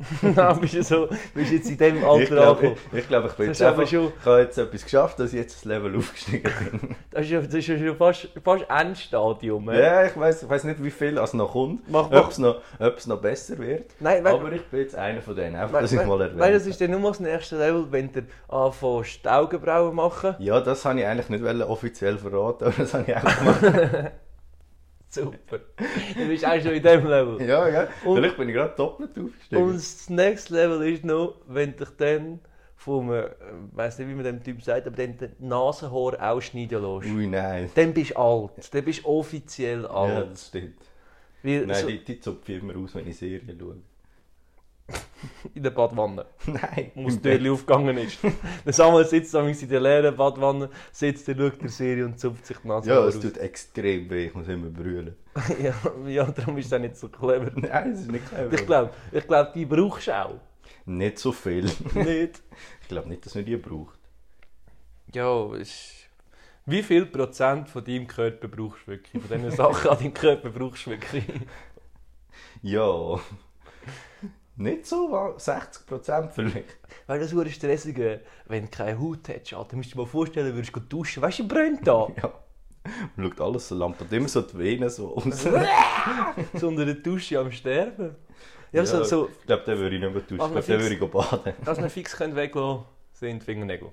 Nein, 0.22 0.60
bist 0.60 0.74
du 0.74 0.82
so, 0.82 1.08
bist 1.34 1.52
jetzt 1.52 1.70
in 1.70 1.76
dem 1.76 2.04
Alter 2.04 2.22
Ich 2.22 2.28
glaube, 2.28 2.66
ich, 2.92 2.98
ich, 2.98 3.08
glaub, 3.08 3.26
ich 3.26 3.32
bin 3.32 3.46
jetzt 3.48 3.62
einfach, 3.62 3.86
schon- 3.86 4.12
ich 4.18 4.26
habe 4.26 4.40
jetzt 4.40 4.56
etwas 4.58 4.84
geschafft, 4.84 5.18
dass 5.18 5.32
ich 5.32 5.38
jetzt 5.38 5.56
das 5.56 5.64
Level 5.64 5.96
aufgestiegen 5.96 6.50
bin. 6.70 6.96
Das 7.10 7.28
ist 7.28 7.32
das 7.46 7.54
ist 7.54 7.64
schon 7.66 7.96
fast, 7.96 8.28
fast 8.42 8.64
Endstadium. 8.70 9.68
hä? 9.70 9.80
ja, 9.80 10.06
ich 10.06 10.16
weiß 10.16 10.44
ich 10.44 10.48
weiss 10.48 10.64
nicht, 10.64 10.82
wie 10.82 10.90
viel 10.90 11.18
es 11.18 11.34
noch 11.34 11.52
kommt, 11.52 11.82
ob 11.92 12.30
es 12.30 12.38
noch, 12.38 12.60
noch 12.78 13.20
besser 13.20 13.58
wird. 13.58 13.90
Nein, 13.98 14.24
we 14.24 14.30
Aber 14.30 14.52
ich 14.52 14.64
bin 14.66 14.80
jetzt 14.80 14.94
einer 14.94 15.20
von 15.20 15.34
denen, 15.34 15.56
einfach, 15.56 15.80
dass 15.80 15.92
ich 15.92 16.04
mal 16.04 16.20
erwähnt 16.20 16.40
du, 16.40 16.52
das 16.52 16.66
ist 16.66 16.80
dann 16.80 16.92
nur 16.92 17.10
das 17.10 17.20
nächste 17.20 17.58
Level, 17.58 17.86
wenn 17.90 18.12
du 18.12 18.22
anfängst, 18.48 19.26
Augenbrauen 19.26 19.94
machen. 19.94 20.36
Ja, 20.38 20.60
das 20.60 20.84
habe 20.84 21.00
ich 21.00 21.06
eigentlich 21.06 21.28
nicht 21.28 21.44
offiziell 21.62 22.16
verraten, 22.16 22.64
aber 22.64 22.74
das 22.78 22.94
habe 22.94 23.04
ich 23.06 23.16
auch 23.16 23.38
gemacht. 23.38 24.12
Super. 25.10 25.60
Du 26.16 26.26
bist 26.28 26.44
auch 26.46 26.60
schon 26.60 26.72
in 26.72 26.82
dem 26.82 27.06
Level. 27.06 27.42
ja, 27.46 27.68
ja. 27.68 27.88
Und- 28.04 28.16
Vielleicht 28.16 28.36
bin 28.36 28.48
ich 28.48 28.54
gerade 28.54 28.74
doppelt 28.76 29.10
aufgestiegen. 29.18 29.62
Und 29.62 29.74
das 29.74 30.08
nächste 30.08 30.54
Level 30.54 30.88
ist 30.92 31.04
noch, 31.04 31.34
wenn 31.48 31.76
dich 31.76 31.88
dann 31.96 32.40
vom, 32.76 33.12
ich 33.12 33.24
weiß 33.72 33.98
nicht, 33.98 34.08
wie 34.08 34.14
man 34.14 34.24
dem 34.24 34.42
Typ 34.42 34.62
sagt, 34.62 34.86
aber 34.86 34.96
dann 34.96 35.16
den 35.18 35.32
Nasenhaar 35.40 36.32
ausschneiden 36.32 36.80
lässt. 36.82 37.12
Ui, 37.14 37.26
nein. 37.26 37.70
Dann 37.74 37.92
bist 37.92 38.12
du 38.12 38.16
alt. 38.16 38.52
Dann 38.72 38.84
bist 38.84 39.04
du 39.04 39.08
offiziell 39.08 39.82
Ja, 39.82 39.88
alt. 39.90 40.32
das 40.32 40.46
stimmt. 40.48 40.76
Weil 41.42 41.66
Nein, 41.66 41.76
so 41.76 41.86
die, 41.88 42.04
die 42.04 42.20
zupfe 42.20 42.52
ich 42.52 42.62
immer 42.62 42.76
aus, 42.76 42.94
wenn 42.94 43.06
ich 43.08 43.16
Serien 43.18 43.56
schaue. 43.58 43.76
in 45.54 45.62
der 45.62 45.70
Badwanne. 45.70 46.26
Nein. 46.46 46.92
wo 46.94 47.08
das. 47.08 47.20
Türchen 47.20 47.50
aufgegangen 47.50 47.98
ist. 47.98 48.18
Der 48.64 48.72
Samuel 48.72 49.04
sitzt 49.04 49.34
in 49.34 49.68
der 49.68 49.80
leeren 49.80 50.16
Badwanne, 50.16 50.70
sitzt, 50.92 51.28
der 51.28 51.36
schaut 51.36 51.62
der 51.62 51.68
Serie 51.68 52.04
und 52.04 52.18
zupft 52.18 52.46
sich 52.46 52.56
die 52.58 52.68
Nase 52.68 52.90
Ja, 52.90 53.04
es 53.06 53.18
tut 53.18 53.38
extrem 53.38 54.08
weh, 54.10 54.26
ich 54.26 54.34
muss 54.34 54.48
immer 54.48 54.68
brüllen. 54.68 55.16
ja, 55.62 55.74
ja, 56.06 56.24
darum 56.24 56.58
ist 56.58 56.70
das 56.70 56.80
nicht 56.80 56.96
so 56.96 57.08
clever. 57.08 57.50
Nein, 57.54 57.92
es 57.92 58.00
ist 58.00 58.10
nicht 58.10 58.28
clever. 58.28 58.52
Ich 58.52 58.66
glaube, 58.66 58.90
ich 59.12 59.26
glaub, 59.26 59.52
die 59.52 59.64
brauchst 59.64 60.08
du 60.08 60.16
auch. 60.16 60.40
Nicht 60.86 61.18
so 61.18 61.32
viel. 61.32 61.64
nicht? 61.94 62.42
Ich 62.82 62.88
glaube 62.88 63.08
nicht, 63.08 63.24
dass 63.24 63.34
man 63.34 63.44
die 63.44 63.56
braucht. 63.56 63.98
Ja, 65.12 65.54
ist... 65.54 65.96
Wie 66.66 66.82
viel 66.82 67.06
Prozent 67.06 67.68
von 67.68 67.84
deinem 67.84 68.06
Körper 68.06 68.46
brauchst 68.46 68.86
du 68.86 68.92
wirklich? 68.92 69.22
Von 69.22 69.36
diesen 69.36 69.50
Sachen 69.50 69.90
an 69.90 69.98
deinem 69.98 70.14
Körper 70.14 70.50
brauchst 70.50 70.86
du 70.86 70.90
wirklich? 70.90 71.24
Ja. 72.62 73.18
Nicht 74.60 74.84
so, 74.86 75.10
wa- 75.10 75.36
60% 75.38 76.30
vielleicht. 76.32 76.76
Weil 77.06 77.18
das 77.18 77.32
ist 77.32 77.54
stressig, 77.54 77.96
wenn 78.46 78.64
du 78.64 78.70
keine 78.70 79.00
Haut 79.00 79.26
hättest. 79.28 79.54
Alter, 79.54 79.74
musst 79.76 79.90
du 79.90 79.94
dir 79.94 80.02
mal 80.02 80.06
vorstellen, 80.06 80.54
würdest 80.54 80.76
du 80.76 80.80
duschen. 80.80 81.22
Weißt 81.22 81.38
du, 81.38 81.48
brennt 81.48 81.86
da. 81.86 82.08
Ja. 82.22 82.32
Man 83.14 83.28
schaut 83.30 83.40
alles 83.42 83.68
so 83.68 83.74
lamp 83.74 84.00
und 84.00 84.10
immer 84.12 84.26
so 84.28 84.40
die 84.42 84.56
Venen 84.58 84.88
so 84.88 85.14
aus. 85.16 85.24
so 86.54 86.68
unter 86.68 86.84
der 86.86 86.94
Dusche 86.94 87.38
am 87.38 87.50
Sterben. 87.52 88.16
Ja, 88.72 88.80
Ja. 88.82 88.86
so, 88.86 89.04
so, 89.04 89.28
Ich 89.40 89.46
glaube, 89.46 89.64
den 89.64 89.78
würde 89.78 89.96
ich 89.96 90.02
nicht 90.02 90.12
mehr 90.14 90.22
duschen. 90.22 90.34
Ich 90.34 90.38
glaube, 90.38 90.54
den 90.54 90.62
fix- 90.62 90.82
würde 90.82 90.94
ich 90.94 91.10
baden. 91.10 91.54
was 91.64 91.78
wir 91.78 91.90
fix 91.90 92.16
können 92.16 92.36
weglassen 92.36 92.84
sind 93.12 93.42
Fingernägel. 93.44 93.92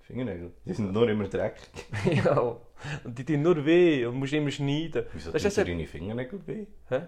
Fingernägel. 0.00 0.52
Die 0.64 0.72
sind 0.74 0.92
nur 0.92 1.08
immer 1.08 1.28
dreckig. 1.28 1.68
ja, 2.24 2.56
und 3.04 3.18
die 3.18 3.24
tun 3.24 3.42
nur 3.42 3.64
weh 3.64 4.04
und 4.06 4.16
musst 4.16 4.32
immer 4.34 4.50
schneiden. 4.50 5.04
Wieso 5.12 5.30
tun 5.32 5.50
deine 5.66 5.86
Fingernägel 5.86 6.40
weh? 6.46 6.66
Hä? 6.88 7.00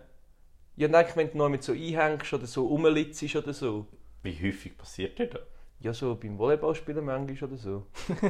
Ja, 0.76 0.88
nein, 0.88 1.06
wenn 1.14 1.30
du 1.30 1.38
noch 1.38 1.48
mit 1.48 1.62
so 1.62 1.72
einhängst 1.72 2.32
oder 2.32 2.46
so 2.46 2.66
rumlitzt 2.66 3.34
oder 3.36 3.52
so. 3.54 3.86
Wie 4.22 4.34
häufig 4.42 4.76
passiert 4.76 5.18
dir 5.18 5.26
das? 5.28 5.40
Ja, 5.80 5.92
so 5.92 6.14
beim 6.16 6.38
Volleyballspielen 6.38 7.04
manchmal 7.04 7.50
oder 7.50 7.58
so. 7.58 7.86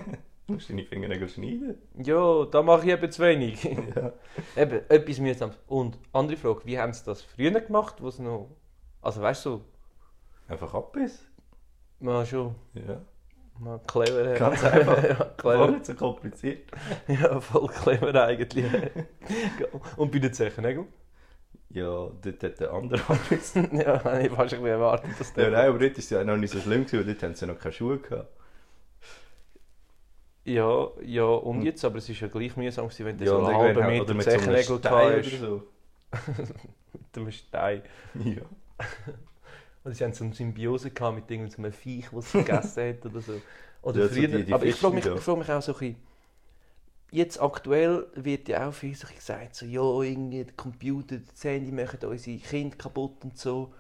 Du 0.49 0.53
musst 0.53 0.71
deine 0.71 0.85
Fingernägel 0.85 1.29
schneiden. 1.29 1.77
Ja, 2.05 2.45
da 2.45 2.63
mache 2.63 2.87
ich 2.87 2.93
eben 2.93 3.11
zu 3.11 3.21
wenig. 3.23 3.65
Ja. 3.97 4.13
eben, 4.57 4.81
etwas 4.89 5.19
mühsames. 5.19 5.59
Und, 5.67 5.99
andere 6.13 6.37
Frage, 6.37 6.61
wie 6.67 6.79
haben 6.79 6.93
sie 6.93 7.05
das 7.05 7.21
früher 7.23 7.51
gemacht, 7.61 7.97
wo 8.01 8.07
es 8.07 8.21
noch... 8.21 8.55
Also 9.03 9.21
weißt 9.23 9.45
du, 9.47 9.63
Einfach 10.47 10.73
abbiss. 10.73 11.25
mal 11.99 12.25
schon 12.25 12.55
Ja. 12.75 13.01
mal 13.59 13.81
clever. 13.89 14.35
Ganz 14.35 14.63
einfach. 14.65 15.03
ja, 15.03 15.15
Voll 15.17 15.35
clever. 15.37 15.71
nicht 15.73 15.87
so 15.87 15.95
kompliziert. 15.95 16.71
Ja, 17.09 17.41
voll 17.41 17.67
clever 17.67 18.23
eigentlich. 18.25 18.67
Und 19.97 20.13
bei 20.13 20.21
den 20.21 20.33
Zechennägeln? 20.33 20.87
Ja, 21.71 22.11
dort 22.23 22.43
hat 22.43 22.61
der 22.61 22.73
andere 22.73 23.03
abbiss. 23.09 23.55
ja, 23.73 24.03
habe 24.05 24.23
ich 24.23 24.29
fast 24.33 24.55
ein 24.55 24.61
bisschen 24.61 24.67
erwartet, 24.67 25.21
dass 25.21 25.33
Ja, 25.37 25.51
der... 25.51 25.51
nein, 25.51 25.69
aber 25.69 25.79
dort 25.79 25.93
war 25.93 25.99
es 25.99 26.11
ja 26.11 26.25
noch 26.25 26.37
nicht 26.37 26.51
so 26.53 26.61
schlimm, 26.61 26.85
gewesen, 26.87 27.07
weil 27.07 27.15
dort 27.15 27.23
haben 27.23 27.35
sie 27.35 27.47
ja 27.47 27.53
noch 27.53 27.61
keine 27.61 27.73
Schuhe 27.73 27.99
gehabt. 27.99 28.29
Ja, 30.45 30.91
ja, 31.03 31.25
und 31.25 31.63
jetzt, 31.63 31.85
aber 31.85 31.99
es 31.99 32.09
ist 32.09 32.21
ja 32.21 32.29
gleich 32.29 32.57
mühsam, 32.57 32.87
gewesen, 32.89 33.05
wenn 33.07 33.19
du 33.19 33.25
Ja, 33.25 33.33
so 33.33 33.39
und 33.39 33.49
einen 33.49 33.53
halben 33.53 33.85
Meter 33.87 34.15
mit 34.15 34.31
so 34.31 34.41
Zechennägel 34.41 34.61
Stein 34.61 35.19
hast. 35.19 35.27
oder 35.27 35.39
so. 35.39 35.63
Mit 36.93 37.17
einem 37.17 37.33
Stein. 37.33 37.83
Ja. 38.15 38.43
Oder 39.85 39.95
sie 39.95 40.05
haben 40.05 40.13
so 40.13 40.25
eine 40.25 40.35
Symbiose 40.35 40.91
gehabt 40.91 41.15
mit 41.17 41.31
irgendeinem 41.31 41.73
Viech, 41.73 42.09
das 42.13 42.27
es 42.27 42.37
gegessen 42.37 42.89
hat 42.89 43.07
oder 43.07 43.21
so. 43.21 43.43
Oder 43.83 44.01
Ja, 44.01 44.09
so 44.09 44.23
früher, 44.23 44.29
die- 44.29 44.45
die 44.45 44.53
aber 44.53 44.67
ich 44.67 44.75
frage 44.77 44.95
mich, 44.95 45.07
frage 45.17 45.39
mich 45.39 45.51
auch 45.51 45.63
so 45.63 45.73
ein 45.75 45.79
bisschen, 45.79 45.97
jetzt 47.11 47.41
aktuell 47.41 48.07
wird 48.15 48.49
ja 48.49 48.69
auch 48.69 48.73
so 48.73 48.87
gesagt, 48.89 49.55
so, 49.55 49.67
ja, 49.67 49.83
irgendwie 50.03 50.45
der 50.45 50.55
Computer, 50.55 51.17
das 51.19 51.45
Handy 51.45 51.73
machen 51.73 51.99
unsere 52.09 52.39
Kinder 52.39 52.77
kaputt 52.77 53.25
und 53.25 53.39
so. 53.39 53.73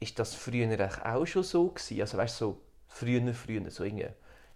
Ist 0.00 0.18
das 0.18 0.34
früher 0.34 0.88
auch 1.04 1.26
schon 1.26 1.42
so 1.42 1.68
gewesen? 1.68 2.00
Also 2.00 2.18
weißt 2.18 2.38
so 2.38 2.60
früher, 2.86 3.34
früher, 3.34 3.70
so 3.70 3.84
irgendwie 3.84 4.08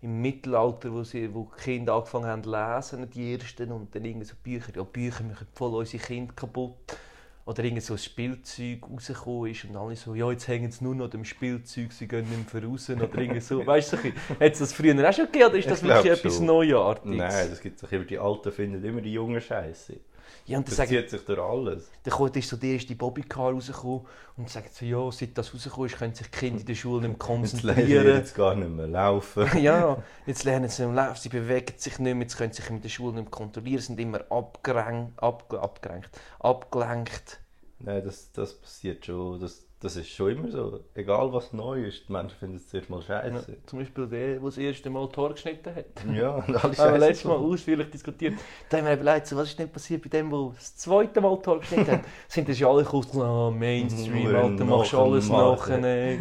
im 0.03 0.21
Mittelalter, 0.21 0.93
wo, 0.93 1.05
sie, 1.05 1.33
wo 1.33 1.51
die 1.57 1.63
Kinder 1.63 1.95
angefangen 1.95 2.27
haben 2.27 2.43
zu 2.43 2.51
lesen, 2.51 3.11
die 3.11 3.35
ersten, 3.35 3.71
und 3.71 3.95
dann 3.95 4.05
irgendwie 4.05 4.27
so 4.27 4.35
Bücher, 4.43 4.75
ja, 4.75 4.83
Bücher 4.83 5.23
machen 5.25 5.47
voll 5.55 5.75
unsere 5.75 6.03
Kinder 6.03 6.35
kaputt. 6.35 6.97
Oder 7.45 7.65
irgend 7.65 7.83
so 7.83 7.95
ein 7.95 7.99
Spielzeug 7.99 8.89
rausgekommen 8.89 9.51
ist 9.51 9.65
und 9.65 9.77
alle 9.77 9.97
so, 9.97 10.15
ja, 10.15 10.31
jetzt 10.31 10.47
hängen 10.47 10.71
sie 10.71 10.85
nur 10.85 10.95
noch 10.95 11.11
dem 11.11 11.25
Spielzeug, 11.25 11.93
sie 11.93 12.07
gehen 12.07 12.25
nicht 12.29 12.55
mehr 12.55 12.65
raus. 12.65 12.89
Oder 12.89 13.19
irgend 13.19 13.43
so. 13.43 13.67
Weißt 13.67 13.95
du, 13.95 13.97
hat 13.97 14.15
es 14.41 14.61
das 14.61 14.73
früher 14.73 15.09
auch 15.09 15.13
schon 15.13 15.27
gegeben 15.27 15.47
oder 15.47 15.59
ist 15.59 15.69
das 15.69 15.83
Ich 15.83 15.89
wirklich 15.89 16.13
etwas. 16.13 16.41
Neuartiges? 16.41 17.17
Nein, 17.17 17.51
das 17.51 17.61
gibt 17.61 17.81
sich 17.81 17.91
immer, 17.91 18.05
die 18.05 18.19
Alten 18.19 18.53
finden 18.53 18.85
immer 18.85 19.01
die 19.01 19.13
jungen 19.13 19.41
Scheiße. 19.41 19.99
Ja, 20.47 20.59
und 20.59 20.67
Das 20.69 20.77
sagen, 20.77 20.89
zieht 20.91 21.11
sich 21.11 21.25
durch 21.25 21.39
alles. 21.39 21.89
dann 22.03 22.15
kommt- 22.15 22.37
ist 22.37 22.49
so 22.49 22.57
die 22.57 22.73
erste 22.75 22.95
Bobbycar 22.97 23.53
rausgekommen 23.53 24.07
und 24.37 24.51
sagen 24.51 24.69
so, 24.73 24.85
ja, 24.85 25.11
seit 25.13 25.37
das 25.39 25.55
rausgekommen 25.55 25.87
ist, 25.91 25.99
können 25.99 26.15
sich 26.15 26.27
die 26.31 26.39
Kinder 26.39 26.61
in 26.61 26.67
der 26.67 26.75
Schule 26.75 27.09
nicht 27.09 27.19
mehr 27.29 27.39
Jetzt 27.41 27.63
lernen 27.63 27.87
sie 27.87 27.95
konzentrieren. 27.95 28.07
jetzt 28.17 28.35
gar 28.35 28.55
nicht 28.55 28.71
mehr 28.71 28.87
laufen. 28.89 29.47
ja, 29.63 30.03
jetzt 30.27 30.45
lernen 30.45 30.69
sie 30.69 30.83
im 30.85 30.95
Laufen, 30.95 31.21
sie 31.21 31.29
bewegen 31.29 31.75
sich 31.77 31.99
nicht 31.99 32.15
mehr, 32.15 32.23
jetzt 32.23 32.37
können 32.37 32.53
sie 32.53 32.63
sich 32.63 32.71
in 32.71 32.81
der 32.83 32.89
Schule 32.89 33.15
nicht 33.15 33.25
mehr 33.25 33.31
kontrollieren, 33.31 33.81
sind 33.83 34.01
immer 34.01 34.21
abgelenkt, 34.31 35.23
abge, 35.23 35.61
abgelenkt, 35.61 36.11
abgelenkt. 36.41 37.39
Nein, 37.79 38.05
das, 38.05 38.31
das 38.33 38.55
passiert 38.55 39.05
schon. 39.07 39.41
Das, 39.41 39.65
das 39.83 39.97
ist 39.97 40.11
schon 40.11 40.31
immer 40.31 40.49
so. 40.51 40.81
Egal 40.95 41.33
was 41.33 41.53
neu 41.53 41.85
ist, 41.85 42.09
die 42.09 42.13
Menschen 42.13 42.37
finden 42.39 42.57
es 42.57 42.69
zuerst 42.69 42.89
mal 42.89 43.01
Ja, 43.01 43.23
scheiße. 43.23 43.57
zum 43.67 43.79
Beispiel 43.81 44.07
der, 44.07 44.29
der 44.35 44.41
das 44.41 44.57
erste 44.59 44.91
Mal 44.91 45.09
Tor 45.09 45.33
geschnitten 45.33 45.75
hat. 45.75 45.87
Ja, 46.15 46.37
und 46.37 46.65
alle 46.65 46.75
scheiße. 46.75 46.97
letztes 46.99 47.25
Mal 47.25 47.37
ausführlich 47.37 47.91
diskutiert. 47.91 48.35
Da 48.69 48.79
haben 48.79 48.87
wir 48.87 48.95
überlegt, 48.95 49.27
so, 49.27 49.37
was 49.37 49.49
ist 49.49 49.59
denn 49.59 49.69
passiert 49.71 50.03
bei 50.03 50.09
dem, 50.09 50.31
der 50.31 50.53
das 50.55 50.77
zweite 50.77 51.21
Mal 51.21 51.37
Tor 51.43 51.59
geschnitten 51.61 51.91
hat? 51.91 52.01
Sind 52.29 52.49
das 52.49 52.59
ja 52.61 52.69
alle 52.69 52.85
so, 52.85 53.23
ah, 53.23 53.51
Mainstream, 53.51 54.31
Nur 54.31 54.43
Alter, 54.43 54.65
machst 54.65 54.93
du 54.93 54.99
alles 54.99 55.29
nachher. 55.29 56.19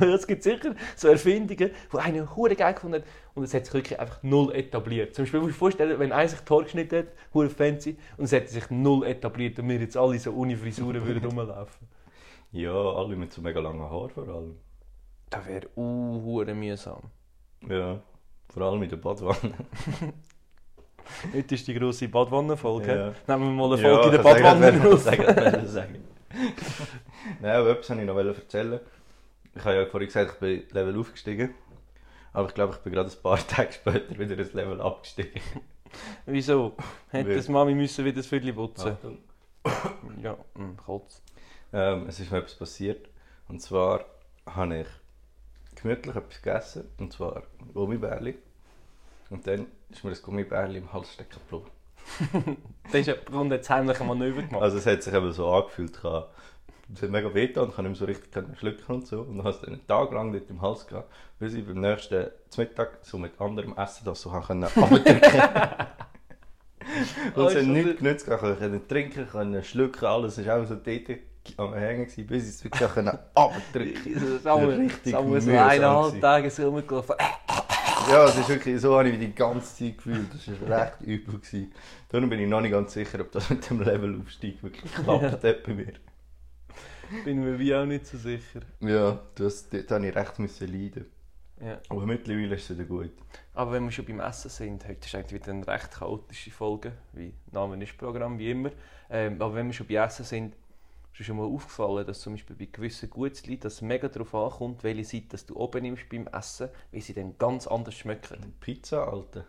es 0.00 0.26
gibt 0.26 0.42
sicher 0.42 0.74
so 0.94 1.08
Erfindungen, 1.08 1.70
die 1.92 1.98
einer 1.98 2.36
hure 2.36 2.54
geil 2.56 2.72
gefunden 2.72 3.02
hat 3.02 3.04
und 3.34 3.42
es 3.44 3.52
hat 3.52 3.66
sich 3.66 3.74
wirklich 3.74 4.00
einfach 4.00 4.22
null 4.22 4.54
etabliert. 4.54 5.14
Zum 5.14 5.24
Beispiel, 5.24 5.40
du 5.40 5.46
dir 5.48 5.52
vorstellen, 5.52 5.98
wenn 5.98 6.12
einer 6.12 6.28
sich 6.28 6.40
Tor 6.40 6.62
geschnitten 6.62 6.98
hat, 7.00 7.06
hure 7.34 7.50
fancy, 7.50 7.98
und 8.16 8.24
es 8.24 8.32
hätte 8.32 8.50
sich 8.50 8.70
null 8.70 9.04
etabliert 9.04 9.58
und 9.58 9.68
wir 9.68 9.78
jetzt 9.78 9.96
alle 9.96 10.18
so 10.18 10.32
ohne 10.32 10.56
Frisuren 10.56 11.04
würden 11.04 11.24
rumlaufen. 11.24 11.95
Ja, 12.52 12.72
alle 12.72 13.16
mit 13.16 13.32
so 13.32 13.42
mega 13.42 13.60
langen 13.60 13.80
Haaren 13.82 14.10
vor 14.10 14.28
allem. 14.28 14.56
Das 15.30 15.46
wäre 15.46 15.68
uh, 15.76 16.44
mühsam. 16.54 17.02
Ja, 17.68 18.00
vor 18.48 18.62
allem 18.62 18.82
in 18.82 18.88
der 18.88 18.96
Badwanne. 18.96 19.54
Heute 21.34 21.54
ist 21.54 21.66
die 21.68 21.74
grosse 21.74 22.08
Badwannenfolge. 22.08 23.14
Ja. 23.26 23.36
Nehmen 23.36 23.56
wir 23.56 23.66
mal 23.68 23.72
eine 23.72 23.82
Ja, 23.82 23.94
Folge 23.94 24.06
in 24.06 24.12
der 24.12 24.22
Badwanne 24.22 24.96
sagen, 24.98 25.66
sagen. 25.66 26.04
Nein, 27.40 27.56
aber 27.56 27.70
etwas 27.70 27.90
wollte 27.90 28.02
ich 28.02 28.08
noch 28.08 28.16
erzählen. 28.16 28.80
Ich 29.54 29.64
habe 29.64 29.76
ja 29.76 29.86
vorhin 29.86 30.08
gesagt, 30.08 30.32
ich 30.34 30.38
bin 30.38 30.62
Level 30.70 30.98
aufgestiegen. 30.98 31.54
Aber 32.32 32.48
ich 32.48 32.54
glaube, 32.54 32.74
ich 32.74 32.80
bin 32.80 32.92
gerade 32.92 33.10
ein 33.10 33.22
paar 33.22 33.38
Tage 33.48 33.72
später 33.72 34.18
wieder 34.18 34.36
ein 34.36 34.50
Level 34.52 34.80
abgestiegen. 34.80 35.40
Wieso? 36.26 36.76
Hätte 37.08 37.34
das 37.34 37.48
Mami 37.48 37.74
müssen 37.74 38.04
wieder 38.04 38.16
das 38.16 38.26
Viertel 38.26 38.52
putzen? 38.52 38.92
Achtung. 38.92 39.18
Ja, 40.22 40.36
mh, 40.54 40.74
Kotz. 40.84 41.22
Ähm, 41.76 42.06
es 42.08 42.18
ist 42.18 42.32
mir 42.32 42.38
etwas 42.38 42.54
passiert. 42.54 43.06
Und 43.48 43.60
zwar 43.60 44.06
habe 44.46 44.78
ich 44.78 44.86
gemütlich 45.74 46.16
etwas 46.16 46.40
gegessen. 46.40 46.88
Und 46.98 47.12
zwar 47.12 47.42
Gummibärli. 47.74 48.38
Und 49.28 49.46
dann 49.46 49.66
ist 49.90 50.02
mir 50.02 50.10
das 50.10 50.22
Gummibärli 50.22 50.78
im 50.78 50.90
Hals 50.92 51.12
stecken 51.12 51.38
geblieben. 51.50 51.70
Da 52.92 52.98
ist 52.98 53.06
jemand 53.08 53.30
und 53.30 53.52
hat 53.52 53.60
das 53.60 53.70
heimliche 53.70 54.04
Manöver 54.04 54.42
gemacht. 54.42 54.62
Also 54.62 54.78
es 54.78 54.86
hat 54.86 55.02
sich 55.02 55.12
eben 55.12 55.32
so 55.32 55.52
angefühlt. 55.52 55.98
Es 55.98 57.02
hat 57.02 57.10
mega 57.10 57.34
weh 57.34 57.46
und 57.46 57.50
ich 57.50 57.54
konnte 57.56 57.82
nicht 57.82 57.82
mehr 57.82 57.94
so 57.94 58.04
richtig 58.06 58.32
schlucken 58.58 58.94
und 58.94 59.06
so. 59.06 59.20
Und 59.22 59.38
dann 59.38 59.46
es 59.48 59.60
dann 59.60 59.74
einen 59.74 59.86
Tag 59.86 60.12
lang 60.12 60.32
dort 60.32 60.48
im 60.48 60.62
Hals 60.62 60.86
gehabt, 60.86 61.12
bis 61.38 61.52
ich 61.52 61.66
beim 61.66 61.80
nächsten 61.80 62.30
Mittag 62.56 63.00
so 63.02 63.18
mit 63.18 63.38
anderem 63.38 63.76
Essen 63.76 64.04
das 64.04 64.22
so 64.22 64.30
können 64.30 64.64
abdrücken. 64.64 64.94
und 67.34 67.44
es 67.44 67.50
hat 67.50 67.56
Also, 67.56 67.60
nichts 67.60 67.98
genützt. 67.98 68.28
Ich 68.28 68.38
konnte 68.38 68.88
trinken, 68.88 69.28
konnte 69.28 69.64
schlucken, 69.64 70.06
alles 70.06 70.46
war 70.46 70.62
auch 70.62 70.64
so 70.64 70.76
dort 70.76 71.08
am 71.58 71.74
Hängen, 71.74 72.06
gewesen, 72.06 72.26
bis 72.26 72.42
ich 72.44 72.48
es 72.50 72.64
wirklich 72.64 72.88
abdrücken 73.34 74.38
Samuel, 74.42 74.80
richtig 74.80 75.20
mühsam 75.20 75.54
eineinhalb 75.56 76.06
gewesen. 76.06 76.20
Tage 76.20 76.50
so 76.50 76.68
rumgelaufen. 76.68 77.16
Ja, 78.08 78.24
es 78.26 78.38
ist 78.38 78.48
wirklich, 78.48 78.80
so 78.80 78.96
habe 78.96 79.08
ich 79.08 79.18
mich 79.18 79.28
die 79.30 79.34
ganze 79.34 79.74
Zeit 79.74 79.96
gefühlt. 79.96 80.28
Das 80.32 80.60
war 80.68 80.78
recht 80.78 81.00
übel. 81.00 81.40
Gewesen. 81.40 81.72
Darum 82.08 82.30
bin 82.30 82.38
ich 82.38 82.48
noch 82.48 82.60
nicht 82.60 82.70
ganz 82.70 82.92
sicher, 82.92 83.18
ob 83.20 83.32
das 83.32 83.50
mit 83.50 83.68
dem 83.68 83.82
Levelaufstieg 83.82 84.62
wirklich 84.62 84.94
geklappt 84.94 85.42
hat 85.42 85.62
bei 85.64 85.74
mir. 85.74 85.92
Bin 87.24 87.42
mir 87.42 87.58
wie 87.58 87.74
auch 87.74 87.84
nicht 87.84 88.06
so 88.06 88.16
sicher. 88.16 88.60
Ja, 88.80 89.18
das, 89.34 89.68
dort 89.68 89.90
musste 89.90 90.06
ich 90.06 90.14
recht 90.14 90.38
müssen 90.38 90.72
leiden. 90.72 91.06
Ja. 91.60 91.80
Aber 91.88 92.06
mittlerweile 92.06 92.54
ist 92.54 92.70
es 92.70 92.78
wieder 92.78 92.86
gut. 92.86 93.12
Aber 93.54 93.72
wenn 93.72 93.84
wir 93.84 93.90
schon 93.90 94.04
beim 94.04 94.20
Essen 94.20 94.50
sind, 94.50 94.86
heute 94.86 95.06
ist 95.06 95.14
eigentlich 95.14 95.40
wieder 95.40 95.52
eine 95.52 95.66
recht 95.66 95.90
chaotische 95.90 96.50
Folge, 96.50 96.92
wie 97.12 97.32
Name 97.52 97.82
ist 97.82 97.96
Programm, 97.96 98.38
wie 98.38 98.50
immer. 98.50 98.70
Ähm, 99.08 99.40
aber 99.40 99.54
wenn 99.54 99.66
wir 99.66 99.72
schon 99.72 99.86
bei 99.86 99.94
Essen 99.94 100.24
sind, 100.24 100.54
ist 101.16 101.20
dir 101.20 101.24
schon 101.24 101.38
mal 101.38 101.44
aufgefallen, 101.46 102.06
dass 102.06 102.20
zum 102.20 102.34
Beispiel 102.34 102.54
bei 102.56 102.66
gewissen 102.66 103.08
Gutzli 103.08 103.58
das 103.58 103.80
mega 103.80 104.06
darauf 104.08 104.34
ankommt, 104.34 104.84
welche 104.84 105.02
Seite 105.04 105.28
dass 105.30 105.46
du 105.46 105.56
oben 105.56 105.80
nimmst 105.82 106.10
beim 106.10 106.26
Essen, 106.26 106.68
weil 106.92 107.00
sie 107.00 107.14
dann 107.14 107.38
ganz 107.38 107.66
anders 107.66 107.94
schmecken. 107.94 108.54
Pizza, 108.60 109.08
Alter. 109.08 109.46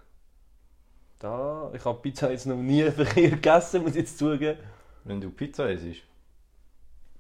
Da, 1.19 1.69
ich 1.73 1.83
habe 1.83 1.99
Pizza 1.99 2.31
jetzt 2.31 2.45
noch 2.45 2.55
nie 2.55 2.83
verkehrt 2.91 3.33
gegessen, 3.33 3.81
muss 3.81 3.91
ich 3.91 3.97
jetzt 3.97 4.17
zugeben. 4.17 4.59
Wenn 5.03 5.19
du 5.19 5.29
Pizza 5.29 5.69
isst, 5.69 6.03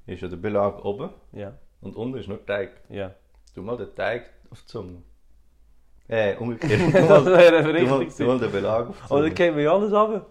ist 0.05 0.21
ja 0.21 0.27
der 0.29 0.37
Belag 0.37 0.83
oben 0.85 1.09
Ja, 1.33 1.57
und 1.81 1.97
unten 1.97 2.17
ist 2.17 2.29
nur 2.29 2.45
Teig. 2.45 2.71
ja. 2.89 3.13
Du 3.53 3.63
mal 3.63 3.75
den 3.75 3.93
Teig 3.95 4.29
auf 4.49 4.61
die 4.61 4.67
Zunge. 4.67 5.01
Äh, 6.07 6.37
umgekehrt. 6.37 6.79
Das 6.93 7.25
wäre 7.25 7.63
du 7.63 7.85
mal, 7.85 7.97
richtig 7.97 8.17
du 8.17 8.25
mal 8.25 8.39
den 8.39 8.51
Belag 8.51 8.87
auf 8.89 8.95
die 9.07 9.13
Oder 9.13 9.23
Zunge. 9.23 9.33
gehen 9.33 9.57
wir 9.57 9.71
alles 9.73 9.91
ab? 9.91 10.25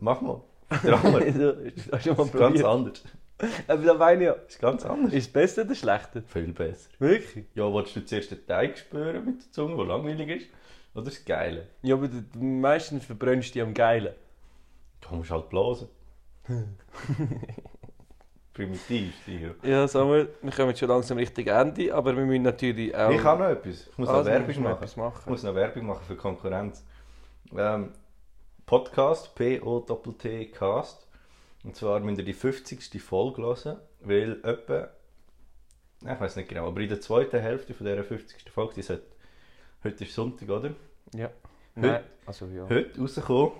Mach 0.00 0.20
mal. 0.20 0.42
Dran 0.68 1.12
mal. 1.12 1.22
Das 1.90 2.06
ist 2.06 2.32
ganz 2.32 2.62
anders. 2.64 3.02
Aber 3.66 3.82
da 3.84 3.94
meine 3.94 4.20
ich 4.22 4.26
ja. 4.26 4.32
Ist 4.32 4.60
ganz 4.60 4.84
anders. 4.86 5.12
Ist 5.12 5.26
es 5.26 5.32
besser 5.32 5.62
oder 5.62 5.74
schlechter? 5.74 6.22
Viel 6.22 6.52
besser. 6.52 6.88
Wirklich? 6.98 7.46
Ja, 7.54 7.72
willst 7.72 7.96
du 7.96 8.04
zuerst 8.04 8.30
den 8.30 8.46
Teig 8.46 8.78
spüren 8.78 9.24
mit 9.24 9.44
der 9.44 9.50
Zunge, 9.52 9.76
der 9.76 9.84
langweilig 9.86 10.28
ist? 10.42 10.46
Oder 10.94 11.06
das 11.06 11.24
Geile? 11.24 11.66
Ja, 11.82 11.96
aber 11.96 12.08
du- 12.08 12.38
meistens 12.38 13.04
verbrennst 13.04 13.48
du 13.50 13.52
die 13.54 13.62
am 13.62 13.74
Geilen. 13.74 14.14
Du 15.00 15.16
musst 15.16 15.30
halt 15.30 15.48
blasen. 15.48 15.88
Primitiv, 18.52 19.12
sicher. 19.26 19.54
Ja, 19.64 19.88
Samuel, 19.88 20.28
wir 20.40 20.52
kommen 20.52 20.68
jetzt 20.68 20.78
schon 20.78 20.88
langsam 20.88 21.18
Richtung 21.18 21.44
Ende, 21.46 21.92
aber 21.92 22.16
wir 22.16 22.24
müssen 22.24 22.42
natürlich 22.42 22.94
auch... 22.96 23.10
Ich 23.10 23.24
habe 23.24 23.42
noch 23.42 23.50
etwas. 23.50 23.88
Ich 23.88 23.98
muss 23.98 24.08
noch 24.08 24.14
Also, 24.14 24.30
Werbung 24.30 24.54
noch 24.54 24.60
machen. 24.62 24.74
etwas 24.76 24.90
Ich 24.92 24.96
machen. 24.96 25.30
muss 25.30 25.42
noch 25.42 25.54
Werbung 25.56 25.86
machen 25.86 26.04
für 26.06 26.14
Konkurrenz. 26.14 26.84
Ähm, 27.56 27.90
Podcast, 28.66 29.34
P-O-T-T 29.34 30.46
Cast. 30.46 31.06
Und 31.64 31.76
zwar 31.76 32.00
müsst 32.00 32.18
ihr 32.18 32.24
die 32.24 32.32
50. 32.32 33.00
Folge 33.02 33.42
hören, 33.42 33.76
weil 34.00 34.40
etwa, 34.44 34.88
ich 36.02 36.20
weiß 36.20 36.36
nicht 36.36 36.48
genau, 36.48 36.66
aber 36.68 36.80
in 36.80 36.88
der 36.88 37.00
zweiten 37.00 37.40
Hälfte 37.40 37.72
von 37.74 37.86
dieser 37.86 38.04
50. 38.04 38.50
Folge, 38.50 38.74
die 38.76 38.82
sollte, 38.82 39.04
heute 39.82 40.04
ist 40.04 40.14
Sonntag, 40.14 40.48
oder? 40.50 40.70
Ja. 41.14 41.30
Heute- 41.76 41.86
Nein, 41.86 42.02
also 42.26 42.46
ja. 42.46 42.68
Heute 42.68 43.00
rausgekommen. 43.00 43.52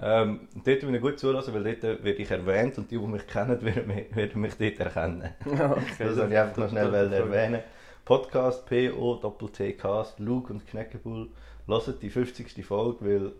Ähm, 0.00 0.48
dort 0.54 0.66
müsst 0.66 0.84
ihr 0.94 1.00
gut 1.00 1.18
zulassen, 1.18 1.54
weil 1.54 1.64
dort 1.64 1.82
werde 2.04 2.12
ich 2.22 2.30
erwähnt 2.30 2.78
und 2.78 2.90
die, 2.90 2.98
die 2.98 3.06
mich 3.06 3.26
kennen, 3.26 3.60
werden 3.62 3.86
mich, 3.86 4.14
werden 4.16 4.40
mich 4.40 4.54
dort 4.54 4.78
erkennen. 4.80 5.30
okay, 5.44 5.82
Das 5.98 6.16
wollte 6.16 6.32
ich 6.32 6.38
einfach 6.38 6.56
noch 6.56 6.70
schnell 6.70 6.90
das- 6.90 7.10
das- 7.10 7.18
erwähnen. 7.20 7.62
Podcast 8.04 8.66
P-O-T-T 8.66 9.74
Cast, 9.74 10.18
Luke 10.18 10.52
und 10.52 10.66
Kneckebull. 10.66 11.28
Hört 11.68 12.02
die 12.02 12.10
50. 12.10 12.64
Folge, 12.64 13.04
weil 13.06 13.32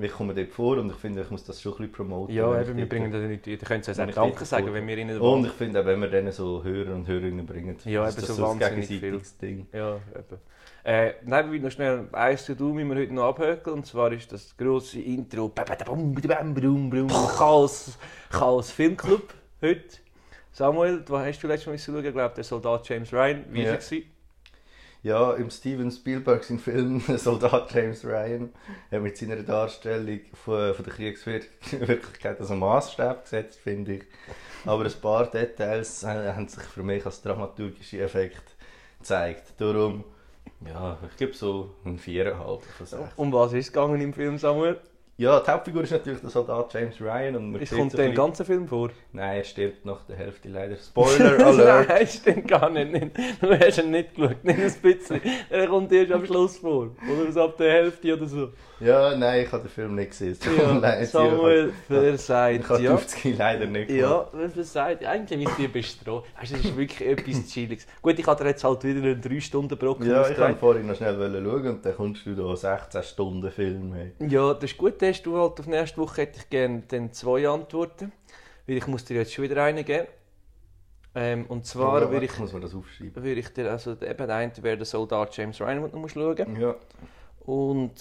ich 0.00 0.12
komme 0.12 0.34
dort 0.34 0.50
vor 0.50 0.78
und 0.78 0.90
ich 0.90 0.96
finde, 0.96 1.22
ich 1.22 1.30
muss 1.30 1.44
das 1.44 1.60
schon 1.60 1.72
ein 1.72 1.76
bisschen 1.78 1.92
promoten. 1.92 2.34
Ja, 2.34 2.60
eben, 2.60 2.76
wir 2.76 2.88
bringen 2.88 3.10
das 3.10 3.22
nicht. 3.22 3.46
Ihr 3.46 3.58
könnt 3.58 3.86
uns 3.88 3.98
auch 3.98 4.06
Danke 4.06 4.44
sagen, 4.44 4.72
wenn 4.72 4.86
wir 4.86 4.98
ihnen... 4.98 5.20
Und 5.20 5.46
ich 5.46 5.52
finde 5.52 5.80
auch, 5.80 5.86
wenn 5.86 6.00
wir 6.00 6.08
denen 6.08 6.32
so 6.32 6.62
Hörer 6.62 6.94
und 6.94 7.06
Hörerinnen 7.06 7.46
bringen, 7.46 7.76
Ja, 7.84 8.06
ist 8.06 8.18
eben 8.18 8.26
das 8.26 8.36
so 8.36 8.46
ein 8.46 8.58
gegenseitiges 8.58 9.38
Ding. 9.38 9.66
Ja, 9.72 9.96
eben. 9.96 10.40
Äh, 10.84 11.14
nein, 11.24 11.46
wir 11.46 11.52
wollen 11.52 11.62
noch 11.62 11.70
schnell 11.70 12.08
eins 12.12 12.44
zu 12.44 12.56
tun, 12.56 12.74
müssen 12.74 12.90
wir 12.90 12.96
heute 13.02 13.12
noch 13.12 13.24
abhökeln. 13.24 13.76
Und 13.78 13.86
zwar 13.86 14.12
ist 14.12 14.30
das 14.30 14.56
grosse 14.56 15.00
Intro 15.00 15.52
Chaos, 17.36 17.98
Chaos 18.30 18.70
Filmclub 18.70 19.34
heute. 19.60 19.82
Samuel, 20.52 21.02
was 21.08 21.26
hast 21.26 21.42
du 21.42 21.48
letztes 21.48 21.66
Mal 21.66 21.78
schauen? 21.78 22.04
Ich 22.04 22.12
glaube, 22.12 22.34
der 22.34 22.44
Soldat 22.44 22.88
James 22.88 23.12
Ryan. 23.12 23.44
Wie 23.50 23.62
Ja. 23.62 23.72
war 23.72 23.78
er? 23.78 24.02
Ja, 25.06 25.34
im 25.34 25.50
Steven 25.50 25.92
Spielberg 25.92 26.42
sein 26.42 26.58
Film 26.58 27.00
Soldat 27.16 27.72
James 27.72 28.04
Ryan 28.04 28.52
hat 28.90 29.02
mit 29.02 29.16
seiner 29.16 29.36
Darstellung 29.36 30.18
von, 30.34 30.74
von 30.74 30.84
der 30.84 30.94
Kriegswirklichkeit 30.94 32.40
als 32.40 32.50
Maßstab 32.50 33.22
gesetzt, 33.22 33.60
finde 33.60 33.94
ich. 33.94 34.02
Aber 34.64 34.84
ein 34.84 34.92
paar 35.00 35.30
Details 35.30 36.04
haben 36.04 36.48
sich 36.48 36.64
für 36.64 36.82
mich 36.82 37.06
als 37.06 37.22
dramaturgische 37.22 38.00
Effekt 38.00 38.56
gezeigt. 38.98 39.52
Darum 39.58 40.02
Ja, 40.68 40.98
ich 41.08 41.16
gebe 41.16 41.34
so 41.34 41.70
ein 41.84 42.00
viereinhalb 42.00 42.64
von 42.64 42.86
sechs. 42.86 43.12
Um 43.14 43.32
was 43.32 43.52
ist 43.52 43.66
es 43.66 43.72
gegangen 43.72 44.00
im 44.00 44.12
Film, 44.12 44.38
Samuel? 44.38 44.80
Ja, 45.18 45.40
die 45.40 45.50
Hauptfigur 45.50 45.82
ist 45.82 45.92
natürlich 45.92 46.20
der 46.20 46.28
Soldat 46.28 46.74
James 46.74 47.00
Ryan 47.00 47.36
und 47.36 47.52
man 47.52 47.62
Es 47.62 47.70
kommt 47.70 47.90
so 47.92 47.96
bisschen- 47.96 48.14
ganzen 48.14 48.44
Film 48.44 48.68
vor. 48.68 48.90
Nein, 49.12 49.38
er 49.38 49.44
stirbt 49.44 49.86
nach 49.86 50.04
der 50.04 50.16
Hälfte 50.16 50.50
leider. 50.50 50.76
Spoiler 50.76 51.38
Alert! 51.46 51.88
Nein, 51.88 52.06
stimmt 52.06 52.46
gar 52.48 52.68
nicht. 52.68 52.92
nicht. 52.92 53.10
Du 53.40 53.58
hast 53.58 53.78
ihn 53.78 53.90
nicht 53.92 54.14
geschaut, 54.14 54.44
nicht 54.44 54.58
ein 54.60 54.74
bisschen. 54.82 55.20
Er 55.48 55.66
kommt 55.68 55.90
erst 55.90 56.12
am 56.12 56.26
Schluss 56.26 56.58
vor. 56.58 56.90
Oder 57.10 57.32
so 57.32 57.44
ab 57.44 57.56
der 57.56 57.72
Hälfte 57.72 58.14
oder 58.14 58.26
so. 58.26 58.48
Ja, 58.80 59.16
nein, 59.16 59.44
ich 59.44 59.52
habe 59.52 59.62
den 59.64 59.70
Film 59.70 59.94
nicht 59.94 60.10
gesehen. 60.10 60.36
Ja, 60.58 60.72
leid, 60.78 61.08
Samuel 61.08 61.72
Ich 61.88 61.94
habe 61.94 62.08
versagt, 62.08 62.80
ja. 62.80 62.96
50 62.96 63.38
leider 63.38 63.66
nicht 63.66 63.90
Ja, 63.90 64.08
gemacht. 64.08 64.28
wer 64.32 64.50
versagt. 64.50 65.04
Eigentlich 65.04 65.44
müsst 65.46 65.58
ihr 65.58 65.72
bestrafen. 65.72 66.28
Weißt 66.38 66.52
du, 66.52 66.56
das 66.56 66.64
ist 66.66 66.76
wirklich 66.76 67.08
etwas 67.08 67.46
Chilliges. 67.46 67.86
Gut, 68.02 68.18
ich 68.18 68.26
hatte 68.26 68.44
dir 68.44 68.50
jetzt 68.50 68.64
halt 68.64 68.84
wieder 68.84 69.00
einen 69.02 69.20
3-Stunden-Brocken 69.20 70.06
Ja, 70.06 70.28
ich 70.28 70.38
wollte 70.38 70.56
vorhin 70.58 70.86
noch 70.86 70.96
schnell 70.96 71.14
schauen 71.16 71.66
und 71.68 71.84
dann 71.86 71.96
kommst 71.96 72.26
du 72.26 72.34
da 72.34 72.54
16 72.56 73.02
Stunden 73.02 73.50
Film. 73.50 73.94
Hey. 73.94 74.12
Ja, 74.28 74.52
das 74.54 74.64
ist 74.70 74.76
gut. 74.78 74.94
Hast 75.02 75.22
du 75.22 75.38
halt 75.38 75.58
auf 75.58 75.66
nächste 75.66 75.96
Woche 75.98 76.22
hätte 76.22 76.38
ich 76.40 76.50
gerne 76.50 76.82
dann 76.88 77.12
zwei 77.12 77.48
Antworten. 77.48 78.12
Weil 78.66 78.76
ich 78.78 78.86
muss 78.86 79.04
dir 79.04 79.14
jetzt 79.18 79.32
schon 79.32 79.44
wieder 79.44 79.62
eine 79.62 79.84
geben. 79.84 80.06
Ähm, 81.14 81.46
und 81.46 81.64
zwar 81.64 82.02
Ja, 82.02 82.10
würde 82.10 82.26
ich, 82.26 82.38
muss 82.38 82.52
man 82.52 82.60
das 82.60 82.74
aufschreiben. 82.74 83.22
würde 83.24 83.40
ich 83.40 83.48
dir, 83.48 83.70
also 83.70 83.92
eben 83.92 84.26
der 84.26 84.34
eine 84.36 84.52
wäre 84.60 84.76
der 84.76 84.84
Soldat 84.84 85.34
James 85.34 85.58
Ryan, 85.62 85.80
den 85.80 85.90
du 85.92 85.98
musst 85.98 86.14
schauen 86.14 86.60
Ja. 86.60 86.74
Und 87.46 87.92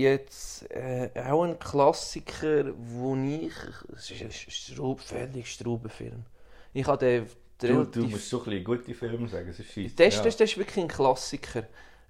jetzt 0.00 0.70
äh, 0.70 1.10
auch 1.28 1.42
ein 1.44 1.58
Klassiker, 1.58 2.72
wo 2.76 3.16
ich, 3.16 3.52
es 3.96 4.10
ist 4.10 4.22
ein 4.22 4.32
Straub, 4.32 5.00
völlig 5.00 5.50
Straubenfilm. 5.52 6.24
Ich 6.72 6.86
habe 6.86 6.98
den 6.98 7.26
Du, 7.60 7.84
du 7.84 8.06
musst 8.06 8.28
so 8.28 8.38
ein 8.38 8.44
bisschen 8.44 8.64
gute 8.64 8.94
Filme 8.94 9.26
sagen, 9.28 9.48
es 9.48 9.58
ist 9.58 9.72
scheiße. 9.72 9.96
Das, 9.96 10.16
ja. 10.16 10.22
das, 10.22 10.36
das 10.36 10.50
ist 10.50 10.58
wirklich 10.58 10.78
ein 10.78 10.86
Klassiker. 10.86 11.64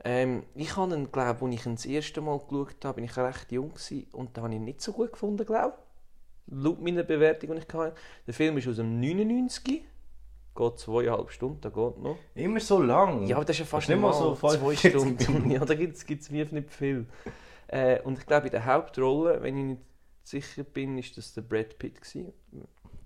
Ähm, 0.05 0.43
ich 0.55 0.77
habe 0.77 0.95
ihn, 0.95 1.11
glaube 1.11 1.47
als 1.47 1.55
ich 1.55 1.67
ihn 1.67 1.75
das 1.75 1.87
erste 1.87 2.21
Mal 2.21 2.39
geschaut 2.39 2.85
habe, 2.85 2.97
bin 2.97 3.05
ich 3.05 3.17
recht 3.17 3.51
jung 3.51 3.71
gewesen, 3.71 4.07
und 4.13 4.37
da 4.37 4.43
habe 4.43 4.53
ich 4.53 4.61
ihn 4.61 4.65
nicht 4.65 4.83
so 4.83 4.93
gut 4.93 5.13
gefunden, 5.13 5.47
glaube 5.47 5.75
Laut 6.51 6.83
meiner 6.83 7.03
Bewertung, 7.03 7.53
die 7.53 7.63
ich 7.63 7.75
hatte. 7.75 7.95
Der 8.27 8.35
Film 8.35 8.59
ist 8.59 8.69
aus 8.69 8.77
dem 8.77 9.01
99. 9.01 9.85
Geht 10.55 10.79
zweieinhalb 10.79 11.31
Stunden, 11.31 11.61
da 11.63 11.69
geht 11.71 11.99
noch. 11.99 12.17
Immer 12.35 12.61
so 12.61 12.83
lang. 12.83 13.27
Ja, 13.27 13.37
aber 13.37 13.45
das 13.45 13.57
ist 13.57 13.61
ja 13.61 13.65
fast 13.65 13.85
ist 13.85 13.95
nicht 13.95 14.01
mal 14.01 14.11
normal, 14.11 14.37
so 14.37 14.49
zwei 14.49 14.59
45 14.77 14.91
Stunden. 14.91 15.51
Ja, 15.51 15.65
da 15.65 15.75
gibt 15.75 15.97
es 15.97 16.31
mir 16.31 16.47
nicht 16.51 16.71
viel. 16.71 17.07
Äh, 17.69 18.01
und 18.03 18.19
ich 18.19 18.27
glaube, 18.27 18.47
in 18.47 18.53
der 18.53 18.65
Hauptrolle, 18.65 19.43
wenn 19.43 19.57
ich 19.57 19.65
nicht 19.65 19.83
sicher 20.25 20.65
bin, 20.65 20.99
ist 20.99 21.17
das 21.17 21.33
der 21.35 21.43
Brad 21.43 21.79
Pitt. 21.79 22.01
Gewesen. 22.01 22.33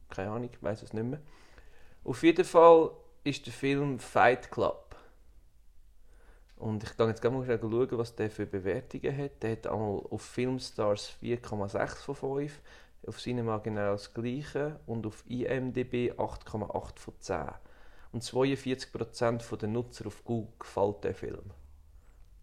Keine 0.09 0.31
Ahnung, 0.31 0.51
ich 0.53 0.63
weiß 0.63 0.83
es 0.83 0.93
nicht 0.93 1.05
mehr. 1.05 1.21
Auf 2.05 2.23
jeden 2.23 2.45
Fall 2.45 2.91
ist 3.25 3.47
der 3.47 3.53
Film 3.53 3.99
Fight 3.99 4.51
Club. 4.51 4.97
Und 6.57 6.85
ich 6.85 6.97
kann 6.97 7.09
jetzt 7.09 7.21
gerne 7.21 7.39
mal 7.39 7.47
schauen, 7.47 7.99
was 7.99 8.15
der 8.15 8.31
für 8.31 8.47
Bewertungen 8.47 9.17
hat. 9.17 9.43
Der 9.43 9.53
hat 9.53 9.67
einmal 9.67 10.01
auf 10.11 10.23
Filmstars 10.23 11.17
4,6 11.21 11.97
von 11.97 12.15
5, 12.15 12.61
auf 13.07 13.19
Cinema 13.19 13.59
genau 13.59 13.93
das 13.93 14.15
gleiche 14.15 14.79
und 14.87 15.07
auf 15.07 15.25
IMDb 15.29 16.13
8,8 16.13 16.99
von 16.99 17.15
10. 17.19 17.49
Und 18.13 18.23
42% 18.23 19.57
der 19.57 19.69
Nutzer 19.69 20.07
auf 20.07 20.23
Google 20.25 20.53
gefällt 20.59 21.03
der 21.03 21.15
Film. 21.15 21.51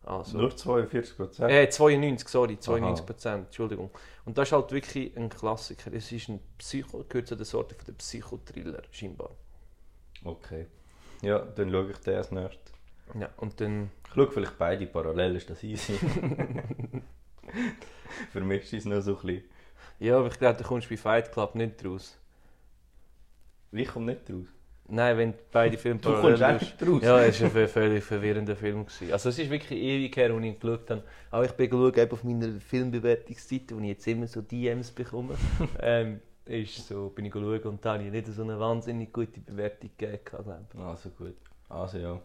Also, 0.10 0.40
Nur 0.40 0.56
42 0.56 1.16
Prozent. 1.16 1.52
äh, 1.52 1.70
92, 1.70 2.28
sorry, 2.28 2.56
92%, 2.56 3.36
Entschuldigung. 3.36 3.92
Und 4.26 4.40
das 4.40 4.48
ist 4.48 4.54
halt 4.54 4.72
wirklich 4.72 5.16
ein 5.16 5.30
Klassiker. 5.30 5.94
Es 5.94 6.12
ist 6.12 6.30
ein 6.30 6.40
Psycho, 6.58 7.06
gehört 7.08 7.28
zu 7.28 7.36
der 7.36 7.46
Sorte 7.46 7.76
von 7.76 7.86
der 7.86 7.94
Psychothriller, 7.94 8.82
scheinbar. 8.90 9.30
Okay. 10.24 10.66
Ja, 11.22 11.38
dann 11.38 11.70
schaue 11.70 11.92
ich 11.92 11.98
den 11.98 12.16
als 12.16 12.32
nächstes. 12.32 12.74
Ja, 13.20 13.30
und 13.38 13.62
dann... 13.62 13.92
Ich 14.08 14.14
schaue 14.16 14.32
vielleicht 14.32 14.58
beide 14.58 14.88
parallel, 14.88 15.36
ist 15.36 15.50
das 15.52 15.64
easy. 15.64 15.94
Für 18.32 18.42
mich 18.42 18.64
ist 18.64 18.74
es 18.74 18.86
noch 18.86 19.02
so 19.02 19.16
ein 19.16 19.22
bisschen... 19.22 19.44
Ja, 20.00 20.18
aber 20.18 20.28
ich 20.30 20.40
glaube, 20.40 20.58
da 20.58 20.64
kommst 20.64 20.88
du 20.88 20.96
bei 20.96 20.98
Fight 20.98 21.32
Club 21.32 21.54
nicht 21.54 21.86
raus. 21.86 22.18
Ich 23.72 23.88
komme 23.88 24.08
nicht 24.08 24.28
raus. 24.28 24.48
Nein, 24.92 25.18
wenn 25.18 25.34
beide 25.52 25.78
Filme 25.78 26.00
Du 26.00 26.14
kommst 26.14 26.40
schaust. 26.40 26.62
echt 26.64 26.88
raus. 26.88 27.02
Ja, 27.04 27.22
es 27.22 27.42
war 27.42 27.56
ein 27.56 27.68
völlig 27.68 28.04
verwirrender 28.04 28.56
Film. 28.56 28.86
Gewesen. 28.86 29.12
Also 29.14 29.30
es 29.30 29.40
ist 29.40 29.50
wirklich 29.50 29.80
ewig 29.80 30.16
her, 30.18 30.32
als 30.32 30.40
ich 30.40 30.46
ihn 30.46 30.60
geschaut 30.60 30.90
habe. 30.90 31.04
Aber 31.32 31.46
ich 31.46 31.60
eben 31.60 32.12
auf 32.12 32.24
meiner 32.24 32.60
Filmbewertungsseite, 32.60 33.76
wo 33.76 33.80
ich 33.82 33.88
jetzt 33.90 34.08
immer 34.08 34.28
so 34.28 34.42
DMs 34.42 34.92
bekomme. 34.92 35.36
ähm, 35.82 36.22
ist 36.46 36.88
so, 36.88 37.10
bin 37.10 37.26
ich 37.26 37.32
geschaut 37.32 37.66
und 37.66 37.86
da 37.86 37.94
habe 37.94 38.04
ich 38.04 38.12
nicht 38.12 38.28
so 38.28 38.42
eine 38.42 38.60
wahnsinnig 38.60 39.14
gute 39.14 39.40
Bewertung 39.40 39.92
gegeben. 39.98 40.20
Also 40.80 41.10
gut. 41.10 41.36
Also 41.70 42.00
ja. 42.00 42.20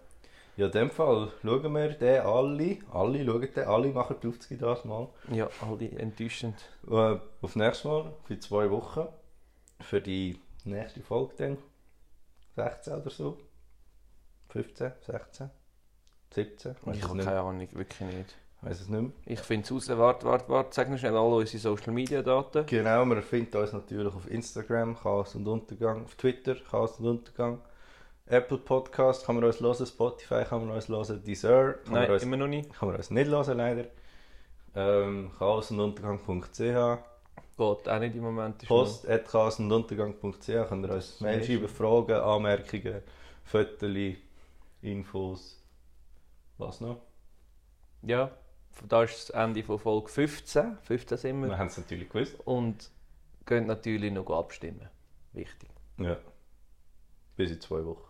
Ja, 0.57 0.67
in 0.67 0.73
dem 0.73 0.91
Fall 0.91 1.33
schauen 1.43 1.75
wir 1.75 1.89
den 1.89 2.21
alle. 2.21 2.79
Alle 2.93 3.25
schauen 3.25 3.49
den, 3.55 3.65
alle 3.65 3.89
machen 3.89 4.17
die 4.23 4.29
50 4.29 4.59
das 4.61 4.85
mal. 4.85 5.09
Ja, 5.33 5.49
alle 5.61 5.91
enttäuschend. 5.99 6.55
Äh, 6.89 7.17
auf 7.43 7.57
nächstes 7.57 7.85
Mal, 7.85 8.13
für 8.25 8.39
zwei 8.39 8.71
Wochen. 8.71 9.09
Für 9.81 10.01
die 10.01 10.39
nächste 10.65 11.01
Folge 11.03 11.35
dann. 11.37 11.59
16 12.57 12.93
oder 12.95 13.11
so. 13.11 13.39
15, 14.49 14.93
16, 15.07 15.51
17. 16.35 16.77
Ich 16.93 17.03
habe 17.03 17.19
keine 17.25 17.41
Ahnung, 17.41 17.69
wirklich 17.73 18.01
nicht. 18.01 18.35
Weiß 18.61 18.81
es 18.81 18.89
nicht 18.89 19.01
mehr. 19.01 19.11
Ich 19.27 19.41
finde 19.41 19.65
es 19.65 19.73
raus. 19.73 19.89
Warte, 19.99 20.27
warte, 20.27 20.49
warte. 20.49 20.75
Sag 20.75 20.89
noch 20.89 20.99
schnell 20.99 21.17
alle 21.17 21.35
unsere 21.35 21.59
Social 21.59 21.93
Media 21.93 22.23
Daten. 22.23 22.65
Genau, 22.67 23.05
man 23.05 23.21
findet 23.23 23.55
uns 23.57 23.73
natürlich 23.73 24.15
auf 24.15 24.31
Instagram, 24.31 24.97
Chaos 24.97 25.35
und 25.35 25.47
Untergang, 25.47 26.05
auf 26.05 26.15
Twitter, 26.15 26.55
Chaos 26.71 26.99
und 26.99 27.07
Untergang. 27.07 27.61
Apple 28.27 28.57
Podcast 28.57 29.27
kann 29.27 29.35
man 29.35 29.45
uns 29.45 29.61
hören, 29.61 29.87
Spotify 29.87 30.45
kann 30.45 30.67
man 30.67 30.75
uns 30.75 30.89
hören, 30.89 31.23
Deezer 31.23 31.75
kann, 31.75 31.93
Nein, 31.93 32.03
man 32.05 32.11
uns, 32.13 32.23
immer 32.23 32.37
noch 32.39 32.47
nicht. 32.47 32.73
kann 32.73 32.89
man 32.89 32.97
uns 32.97 33.11
nicht 33.11 33.29
hören, 33.29 33.59
leider. 33.59 33.85
Ähm, 34.75 35.31
chaos 35.39 35.71
und 35.71 35.81
Untergang.ch 35.81 36.99
Geht 37.57 37.89
auch 37.89 37.99
nicht 38.01 38.17
im 38.17 38.23
Moment. 38.23 38.67
Post 38.67 39.05
Untergang.ch 39.71 40.47
könnt 40.69 40.85
ihr 40.87 40.91
uns 40.95 41.21
Mail 41.21 41.45
schreiben, 41.45 41.69
Fragen, 41.69 42.13
Anmerkungen, 42.15 43.03
Fotos, 43.45 44.17
Infos. 44.83 45.63
Was 46.59 46.81
noch? 46.81 46.89
noch- 46.89 47.03
Ja, 48.03 48.31
da 48.89 49.05
ist 49.05 49.29
das 49.29 49.31
Ende 49.31 49.63
von 49.63 49.79
Folge 49.79 50.09
15. 50.09 50.79
15 50.83 51.19
sind 51.19 51.41
wir. 51.43 51.49
Wir 51.51 51.59
haben 51.59 51.69
es 51.69 51.77
natürlich 51.79 52.09
gewusst. 52.09 52.35
Und 52.45 52.91
könnt 53.47 53.69
natürlich 53.69 54.13
noch 54.13 54.29
abstimmen. 54.31 54.89
Wichtig. 55.33 55.71
Ja. 55.99 56.17
Bis 57.37 57.51
in 57.53 57.61
zwei 57.61 57.85
Wochen. 57.85 58.03